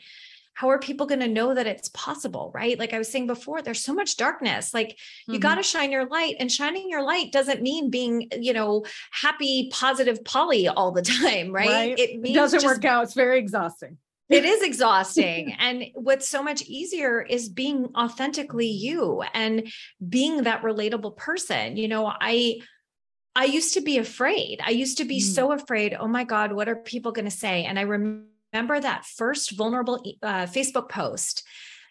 how 0.53 0.69
are 0.69 0.79
people 0.79 1.05
going 1.05 1.19
to 1.19 1.27
know 1.27 1.53
that 1.53 1.67
it's 1.67 1.89
possible? 1.89 2.51
Right. 2.55 2.79
Like 2.79 2.93
I 2.93 2.97
was 2.97 3.11
saying 3.11 3.27
before, 3.27 3.61
there's 3.61 3.83
so 3.83 3.93
much 3.93 4.15
darkness. 4.15 4.73
Like 4.73 4.97
you 5.27 5.33
mm-hmm. 5.33 5.41
got 5.41 5.55
to 5.55 5.63
shine 5.63 5.91
your 5.91 6.07
light, 6.07 6.37
and 6.39 6.49
shining 6.49 6.89
your 6.89 7.03
light 7.03 7.33
doesn't 7.33 7.61
mean 7.61 7.89
being, 7.89 8.29
you 8.39 8.53
know, 8.53 8.85
happy, 9.11 9.69
positive 9.73 10.23
Polly 10.23 10.69
all 10.69 10.91
the 10.91 11.01
time. 11.21 11.51
Right. 11.51 11.67
right. 11.67 11.99
It, 11.99 12.21
it 12.23 12.33
doesn't 12.33 12.61
just, 12.61 12.65
work 12.65 12.85
out. 12.85 13.03
It's 13.03 13.13
very 13.13 13.37
exhausting 13.37 13.97
it 14.29 14.45
is 14.45 14.63
exhausting. 14.63 15.55
and 15.59 15.85
what's 15.93 16.27
so 16.27 16.41
much 16.41 16.63
easier 16.63 17.21
is 17.21 17.49
being 17.49 17.89
authentically 17.95 18.67
you 18.67 19.21
and 19.33 19.71
being 20.07 20.43
that 20.43 20.63
relatable 20.63 21.15
person. 21.15 21.77
You 21.77 21.87
know, 21.87 22.11
I 22.19 22.61
I 23.35 23.45
used 23.45 23.73
to 23.73 23.81
be 23.81 23.97
afraid. 23.97 24.59
I 24.63 24.71
used 24.71 24.97
to 24.99 25.05
be 25.05 25.19
mm. 25.19 25.23
so 25.23 25.51
afraid. 25.51 25.95
Oh 25.99 26.07
my 26.07 26.23
God, 26.23 26.53
what 26.53 26.69
are 26.69 26.75
people 26.75 27.11
going 27.11 27.25
to 27.25 27.31
say? 27.31 27.65
And 27.65 27.77
I 27.77 27.81
remember 27.81 28.79
that 28.79 29.05
first 29.05 29.51
vulnerable 29.57 30.01
uh, 30.23 30.45
Facebook 30.45 30.87
post 30.87 31.43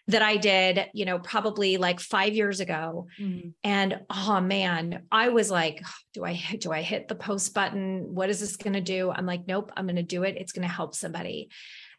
that 0.07 0.21
I 0.21 0.37
did, 0.37 0.87
you 0.93 1.05
know, 1.05 1.17
probably 1.17 1.77
like 1.77 1.99
five 1.99 2.33
years 2.33 2.59
ago. 2.59 3.07
Mm. 3.19 3.53
And 3.63 4.01
oh 4.09 4.39
man, 4.41 5.03
I 5.11 5.29
was 5.29 5.49
like, 5.49 5.81
do 6.13 6.25
I 6.25 6.41
do 6.59 6.71
I 6.71 6.81
hit 6.81 7.07
the 7.07 7.15
post 7.15 7.53
button? 7.53 8.13
What 8.13 8.29
is 8.29 8.39
this 8.39 8.55
going 8.55 8.73
to 8.73 8.81
do? 8.81 9.11
I'm 9.11 9.25
like, 9.25 9.47
nope, 9.47 9.71
I'm 9.77 9.85
going 9.85 9.95
to 9.95 10.03
do 10.03 10.23
it. 10.23 10.37
It's 10.37 10.51
going 10.51 10.67
to 10.67 10.73
help 10.73 10.95
somebody 10.95 11.49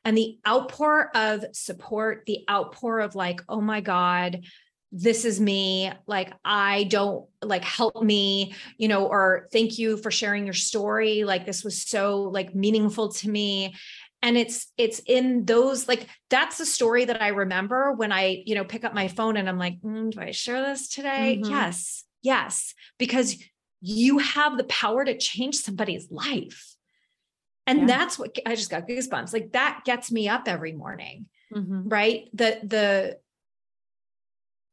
and 0.07 0.17
the 0.17 0.39
outpour 0.47 1.11
of 1.15 1.45
support, 1.53 2.25
the 2.27 2.45
outpour 2.49 3.01
of 3.01 3.17
like, 3.17 3.41
oh 3.49 3.61
my 3.61 3.81
God, 3.81 4.45
this 4.93 5.25
is 5.25 5.41
me. 5.41 5.91
Like 6.07 6.33
i 6.45 6.85
don't 6.85 7.27
like 7.43 7.65
help 7.65 8.03
me 8.03 8.55
you 8.79 8.89
know 8.89 9.07
or 9.07 9.49
thank 9.53 9.79
you 9.79 9.97
for 9.97 10.11
sharing 10.11 10.45
your 10.45 10.55
story. 10.55 11.25
Like 11.25 11.45
this 11.45 11.65
was 11.65 11.83
so 11.83 12.23
like 12.23 12.55
meaningful 12.55 13.11
to 13.15 13.29
me. 13.29 13.75
And 14.23 14.39
it's 14.39 14.73
it's 14.79 15.01
in 15.01 15.45
those 15.45 15.87
like 15.89 16.07
that's 16.31 16.57
the 16.59 16.67
story 16.67 17.05
that 17.05 17.21
i 17.21 17.29
remember 17.29 17.93
when 17.93 18.13
i 18.13 18.43
you 18.47 18.55
know 18.55 18.65
pick 18.65 18.83
up 18.83 18.95
my 18.95 19.09
phone 19.09 19.37
and 19.37 19.49
i'm 19.49 19.59
like 19.59 19.81
mm, 19.83 20.11
do 20.11 20.21
i 20.21 20.31
share 20.31 20.63
this 20.63 20.89
today? 20.89 21.39
Mm-hmm. 21.41 21.51
yes. 21.51 22.05
Yes. 22.23 22.75
Because 22.99 23.37
you 23.81 24.19
have 24.19 24.57
the 24.57 24.65
power 24.65 25.05
to 25.05 25.17
change 25.17 25.57
somebody's 25.57 26.11
life. 26.11 26.76
And 27.67 27.81
yeah. 27.81 27.87
that's 27.87 28.19
what 28.19 28.37
I 28.47 28.55
just 28.55 28.71
got 28.71 28.89
goosebumps. 28.89 29.33
Like 29.33 29.53
that 29.53 29.83
gets 29.85 30.13
me 30.13 30.29
up 30.29 30.47
every 30.47 30.73
morning. 30.73 31.27
Mm-hmm. 31.55 31.89
Right. 31.89 32.29
The, 32.33 32.61
the, 32.63 33.19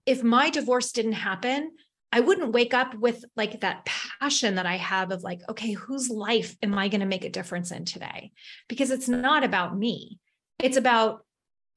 if 0.05 0.23
my 0.23 0.49
divorce 0.49 0.91
didn't 0.91 1.13
happen, 1.13 1.71
I 2.11 2.19
wouldn't 2.19 2.51
wake 2.51 2.75
up 2.75 2.93
with 2.93 3.25
like 3.35 3.61
that 3.61 3.85
passion 3.85 4.55
that 4.55 4.67
I 4.67 4.77
have 4.77 5.11
of 5.11 5.23
like, 5.23 5.41
okay, 5.49 5.71
whose 5.71 6.09
life 6.09 6.55
am 6.61 6.77
I 6.77 6.87
going 6.87 7.01
to 7.01 7.07
make 7.07 7.25
a 7.25 7.29
difference 7.29 7.71
in 7.71 7.85
today? 7.85 8.31
Because 8.69 8.91
it's 8.91 9.09
not 9.09 9.43
about 9.43 9.75
me. 9.75 10.19
It's 10.59 10.77
about 10.77 11.25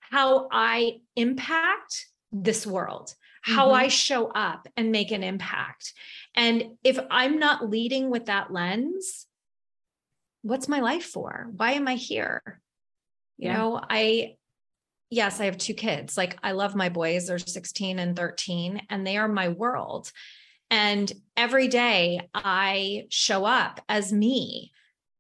how 0.01 0.49
I 0.53 0.99
impact 1.17 2.07
this 2.33 2.67
world, 2.67 3.15
how 3.41 3.69
mm-hmm. 3.69 3.77
I 3.77 3.89
show 3.89 4.27
up 4.27 4.69
and 4.77 4.93
make 4.93 5.11
an 5.11 5.23
impact. 5.23 5.95
And 6.35 6.77
if 6.85 6.99
I'm 7.11 7.39
not 7.39 7.71
leading 7.71 8.11
with 8.11 8.27
that 8.27 8.53
lens, 8.53 9.26
what's 10.47 10.69
my 10.69 10.81
life 10.81 11.05
for? 11.05 11.49
Why 11.57 11.73
am 11.73 11.89
I 11.89 11.97
here? 11.97 12.61
You 13.37 13.49
yeah. 13.49 13.57
know, 13.57 13.81
I, 13.89 14.37
yes, 15.11 15.41
I 15.41 15.47
have 15.47 15.59
two 15.59 15.75
kids. 15.75 16.17
Like 16.17 16.39
I 16.43 16.53
love 16.53 16.75
my 16.75 16.89
boys, 16.89 17.27
they're 17.27 17.39
16 17.39 17.99
and 17.99 18.17
13, 18.17 18.83
and 18.89 19.07
they 19.07 19.17
are 19.17 19.29
my 19.29 19.49
world. 19.49 20.11
And 20.71 21.13
every 21.37 21.69
day 21.69 22.29
I 22.35 23.07
show 23.11 23.45
up 23.45 23.81
as 23.89 24.13
me 24.13 24.73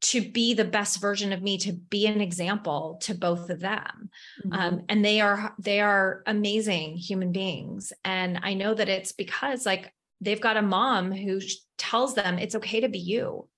to 0.03 0.21
be 0.21 0.55
the 0.55 0.65
best 0.65 1.01
version 1.01 1.33
of 1.33 1.43
me 1.43 1.59
to 1.59 1.73
be 1.73 2.07
an 2.07 2.21
example 2.21 2.99
to 3.01 3.15
both 3.15 3.51
of 3.51 3.61
them 3.61 4.11
mm-hmm. 4.45 4.53
um, 4.53 4.83
and 4.89 5.05
they 5.05 5.21
are 5.21 5.55
they 5.59 5.81
are 5.81 6.23
amazing 6.27 6.97
human 6.97 7.33
beings 7.33 7.95
and 8.05 8.39
i 8.43 8.53
know 8.53 8.75
that 8.75 8.91
it's 8.91 9.13
because 9.13 9.65
like 9.65 9.91
they've 10.21 10.41
got 10.41 10.59
a 10.59 10.63
mom 10.63 11.13
who 11.13 11.41
tells 11.79 12.15
them 12.15 12.39
it's 12.39 12.55
okay 12.55 12.81
to 12.81 12.91
be 12.91 12.99
you 12.99 13.49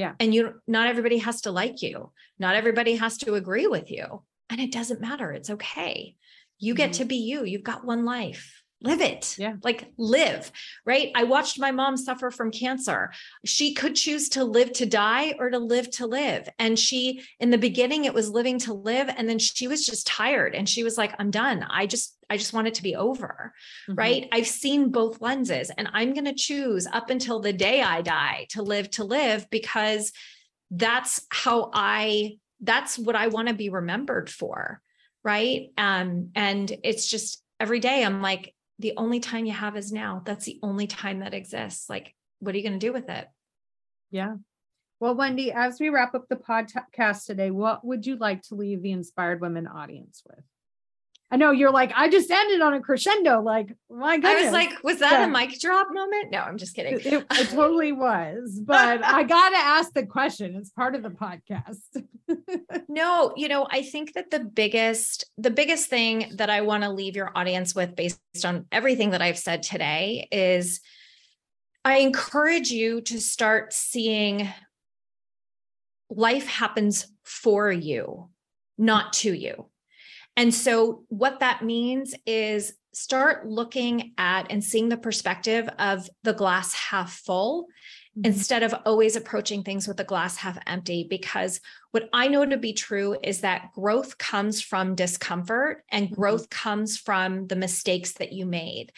yeah. 0.00 0.14
And 0.18 0.34
you 0.34 0.54
not 0.66 0.88
everybody 0.88 1.18
has 1.18 1.42
to 1.42 1.52
like 1.52 1.82
you. 1.82 2.10
Not 2.38 2.54
everybody 2.54 2.96
has 2.96 3.18
to 3.18 3.34
agree 3.34 3.66
with 3.66 3.90
you. 3.90 4.22
And 4.48 4.58
it 4.60 4.72
doesn't 4.72 5.00
matter. 5.00 5.30
It's 5.30 5.50
okay. 5.50 6.16
You 6.58 6.74
get 6.74 6.92
mm-hmm. 6.92 7.02
to 7.02 7.04
be 7.04 7.16
you. 7.16 7.44
You've 7.44 7.62
got 7.62 7.84
one 7.84 8.04
life 8.04 8.59
live 8.82 9.00
it. 9.00 9.36
Yeah. 9.38 9.56
Like 9.62 9.92
live, 9.98 10.50
right? 10.86 11.10
I 11.14 11.24
watched 11.24 11.58
my 11.58 11.70
mom 11.70 11.96
suffer 11.96 12.30
from 12.30 12.50
cancer. 12.50 13.12
She 13.44 13.74
could 13.74 13.94
choose 13.94 14.30
to 14.30 14.44
live 14.44 14.72
to 14.74 14.86
die 14.86 15.34
or 15.38 15.50
to 15.50 15.58
live 15.58 15.90
to 15.92 16.06
live. 16.06 16.48
And 16.58 16.78
she, 16.78 17.22
in 17.38 17.50
the 17.50 17.58
beginning, 17.58 18.04
it 18.04 18.14
was 18.14 18.30
living 18.30 18.58
to 18.60 18.72
live. 18.72 19.10
And 19.14 19.28
then 19.28 19.38
she 19.38 19.68
was 19.68 19.84
just 19.84 20.06
tired 20.06 20.54
and 20.54 20.68
she 20.68 20.82
was 20.82 20.96
like, 20.96 21.14
I'm 21.18 21.30
done. 21.30 21.64
I 21.68 21.86
just, 21.86 22.16
I 22.30 22.38
just 22.38 22.54
want 22.54 22.68
it 22.68 22.74
to 22.74 22.82
be 22.82 22.96
over. 22.96 23.52
Mm-hmm. 23.88 23.98
Right. 23.98 24.28
I've 24.32 24.46
seen 24.46 24.90
both 24.90 25.20
lenses 25.20 25.70
and 25.76 25.88
I'm 25.92 26.14
going 26.14 26.24
to 26.24 26.34
choose 26.34 26.86
up 26.90 27.10
until 27.10 27.40
the 27.40 27.52
day 27.52 27.82
I 27.82 28.00
die 28.00 28.46
to 28.50 28.62
live 28.62 28.90
to 28.92 29.04
live 29.04 29.48
because 29.50 30.12
that's 30.70 31.26
how 31.30 31.70
I, 31.74 32.38
that's 32.62 32.98
what 32.98 33.16
I 33.16 33.28
want 33.28 33.48
to 33.48 33.54
be 33.54 33.68
remembered 33.68 34.30
for. 34.30 34.80
Right. 35.22 35.68
Um, 35.76 36.30
and 36.34 36.72
it's 36.82 37.06
just 37.06 37.42
every 37.58 37.80
day 37.80 38.02
I'm 38.02 38.22
like, 38.22 38.54
the 38.80 38.94
only 38.96 39.20
time 39.20 39.44
you 39.44 39.52
have 39.52 39.76
is 39.76 39.92
now. 39.92 40.22
That's 40.24 40.46
the 40.46 40.58
only 40.62 40.86
time 40.86 41.20
that 41.20 41.34
exists. 41.34 41.88
Like, 41.88 42.14
what 42.38 42.54
are 42.54 42.58
you 42.58 42.64
going 42.64 42.78
to 42.78 42.86
do 42.86 42.92
with 42.92 43.08
it? 43.08 43.28
Yeah. 44.10 44.36
Well, 44.98 45.14
Wendy, 45.14 45.52
as 45.52 45.78
we 45.80 45.88
wrap 45.88 46.14
up 46.14 46.28
the 46.28 46.36
podcast 46.36 47.26
today, 47.26 47.50
what 47.50 47.84
would 47.84 48.06
you 48.06 48.16
like 48.16 48.42
to 48.44 48.54
leave 48.54 48.82
the 48.82 48.92
inspired 48.92 49.40
women 49.40 49.66
audience 49.66 50.22
with? 50.28 50.44
I 51.32 51.36
know 51.36 51.52
you're 51.52 51.70
like, 51.70 51.92
I 51.94 52.08
just 52.08 52.28
ended 52.28 52.60
on 52.60 52.74
a 52.74 52.80
crescendo. 52.80 53.40
Like, 53.40 53.72
my 53.88 54.16
goodness. 54.16 54.42
I 54.42 54.44
was 54.44 54.52
like, 54.52 54.82
was 54.82 54.98
that 54.98 55.12
yeah. 55.12 55.26
a 55.26 55.28
mic 55.28 55.60
drop 55.60 55.86
moment? 55.92 56.32
No, 56.32 56.38
I'm 56.38 56.58
just 56.58 56.74
kidding. 56.74 56.94
It, 56.94 57.06
it, 57.06 57.26
it 57.30 57.48
totally 57.50 57.92
was, 57.92 58.60
but 58.64 59.04
I 59.04 59.22
got 59.22 59.50
to 59.50 59.56
ask 59.56 59.92
the 59.92 60.04
question. 60.04 60.56
It's 60.56 60.70
part 60.70 60.96
of 60.96 61.04
the 61.04 61.10
podcast. 61.10 61.78
no, 62.88 63.32
you 63.36 63.46
know, 63.46 63.68
I 63.70 63.82
think 63.82 64.14
that 64.14 64.32
the 64.32 64.40
biggest, 64.40 65.24
the 65.38 65.50
biggest 65.50 65.88
thing 65.88 66.32
that 66.34 66.50
I 66.50 66.62
want 66.62 66.82
to 66.82 66.90
leave 66.90 67.14
your 67.14 67.30
audience 67.36 67.76
with 67.76 67.94
based 67.94 68.18
on 68.44 68.66
everything 68.72 69.10
that 69.10 69.22
I've 69.22 69.38
said 69.38 69.62
today 69.62 70.26
is 70.32 70.80
I 71.84 71.98
encourage 71.98 72.70
you 72.70 73.02
to 73.02 73.20
start 73.20 73.72
seeing 73.72 74.48
life 76.10 76.48
happens 76.48 77.06
for 77.22 77.70
you, 77.70 78.30
not 78.76 79.12
to 79.12 79.32
you. 79.32 79.66
And 80.36 80.54
so, 80.54 81.04
what 81.08 81.40
that 81.40 81.64
means 81.64 82.14
is 82.26 82.72
start 82.92 83.46
looking 83.46 84.12
at 84.18 84.50
and 84.50 84.62
seeing 84.62 84.88
the 84.88 84.96
perspective 84.96 85.68
of 85.78 86.08
the 86.24 86.32
glass 86.32 86.74
half 86.74 87.12
full 87.12 87.64
mm-hmm. 87.64 88.26
instead 88.26 88.62
of 88.62 88.74
always 88.84 89.16
approaching 89.16 89.62
things 89.62 89.86
with 89.86 89.96
the 89.96 90.04
glass 90.04 90.36
half 90.36 90.58
empty. 90.66 91.06
Because 91.08 91.60
what 91.92 92.08
I 92.12 92.28
know 92.28 92.44
to 92.44 92.56
be 92.56 92.72
true 92.72 93.16
is 93.22 93.42
that 93.42 93.72
growth 93.74 94.18
comes 94.18 94.60
from 94.60 94.94
discomfort 94.94 95.84
and 95.90 96.06
mm-hmm. 96.06 96.14
growth 96.14 96.48
mm-hmm. 96.48 96.68
comes 96.68 96.96
from 96.96 97.46
the 97.46 97.56
mistakes 97.56 98.12
that 98.14 98.32
you 98.32 98.46
made. 98.46 98.92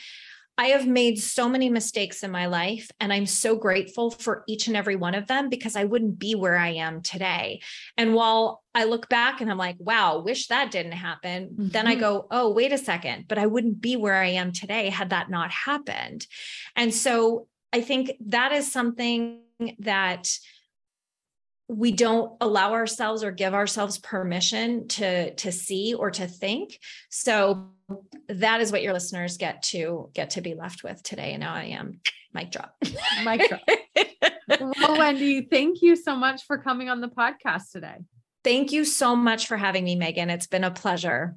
I 0.59 0.67
have 0.67 0.87
made 0.87 1.19
so 1.19 1.49
many 1.49 1.71
mistakes 1.71 2.23
in 2.23 2.31
my 2.31 2.47
life, 2.47 2.91
and 3.01 3.13
I'm 3.13 3.27
so 3.27 3.57
grateful 3.57 4.11
for 4.11 4.45
each 4.47 4.67
and 4.67 4.77
every 4.77 4.97
one 4.97 5.15
of 5.15 5.27
them 5.27 5.49
because 5.49 5.77
I 5.77 5.85
wouldn't 5.85 6.19
be 6.19 6.35
where 6.35 6.57
I 6.57 6.69
am 6.69 7.01
today. 7.01 7.63
And 7.97 8.15
while 8.15 8.63
I 8.75 8.85
look 8.85 9.09
back 9.09 9.41
and 9.41 9.51
I'm 9.51 9.59
like, 9.59 9.77
wow, 9.79 10.19
wish 10.21 10.49
that 10.49 10.71
didn't 10.71 10.93
happen, 10.93 11.49
mm-hmm. 11.49 11.69
then 11.69 11.87
I 11.87 11.93
mm-hmm. 11.93 12.01
go, 12.01 12.27
oh, 12.31 12.53
wait 12.53 12.73
a 12.73 12.79
second, 12.79 13.27
but 13.29 13.39
I 13.39 13.47
wouldn't 13.47 13.81
be 13.81 13.97
where 13.97 14.15
I 14.21 14.29
am 14.29 14.53
today 14.53 14.91
had 14.91 15.11
that 15.11 15.31
not 15.31 15.51
happened. 15.51 16.27
And 16.77 16.93
so 16.93 17.49
I 17.73 17.81
think 17.81 18.13
that 18.27 18.53
is 18.53 18.71
something 18.71 19.41
that 19.79 20.29
we 21.73 21.91
don't 21.91 22.33
allow 22.41 22.73
ourselves 22.73 23.25
or 23.25 23.31
give 23.31 23.55
ourselves 23.55 23.99
permission 23.99 24.89
to 24.89 25.35
to 25.35 25.51
see 25.51 25.95
or 25.95 26.11
to 26.11 26.27
think. 26.27 26.79
So 27.11 27.71
that 28.29 28.61
is 28.61 28.71
what 28.71 28.83
your 28.83 28.93
listeners 28.93 29.39
get 29.39 29.63
to 29.65 30.11
get 30.13 30.31
to 30.31 30.43
be 30.43 30.55
left 30.55 30.85
with 30.85 31.03
today. 31.03 31.33
And 31.33 31.41
now 31.41 31.55
i 31.55 31.65
am 31.65 32.01
mic 32.35 32.51
drop. 32.51 32.77
Mic 33.25 33.49
drop. 33.49 33.63
Well 34.61 34.99
wendy 34.99 35.43
thank 35.43 35.83
you 35.83 35.97
so 35.97 36.15
much 36.15 36.45
for 36.45 36.59
coming 36.59 36.91
on 36.91 37.01
the 37.01 37.09
podcast 37.09 37.71
today. 37.73 37.97
Thank 38.45 38.73
you 38.73 38.85
so 38.85 39.17
much 39.17 39.47
for 39.47 39.57
having 39.57 39.85
me 39.85 39.97
megan. 39.97 40.29
It's 40.29 40.49
been 40.49 40.65
a 40.65 40.71
pleasure 40.71 41.37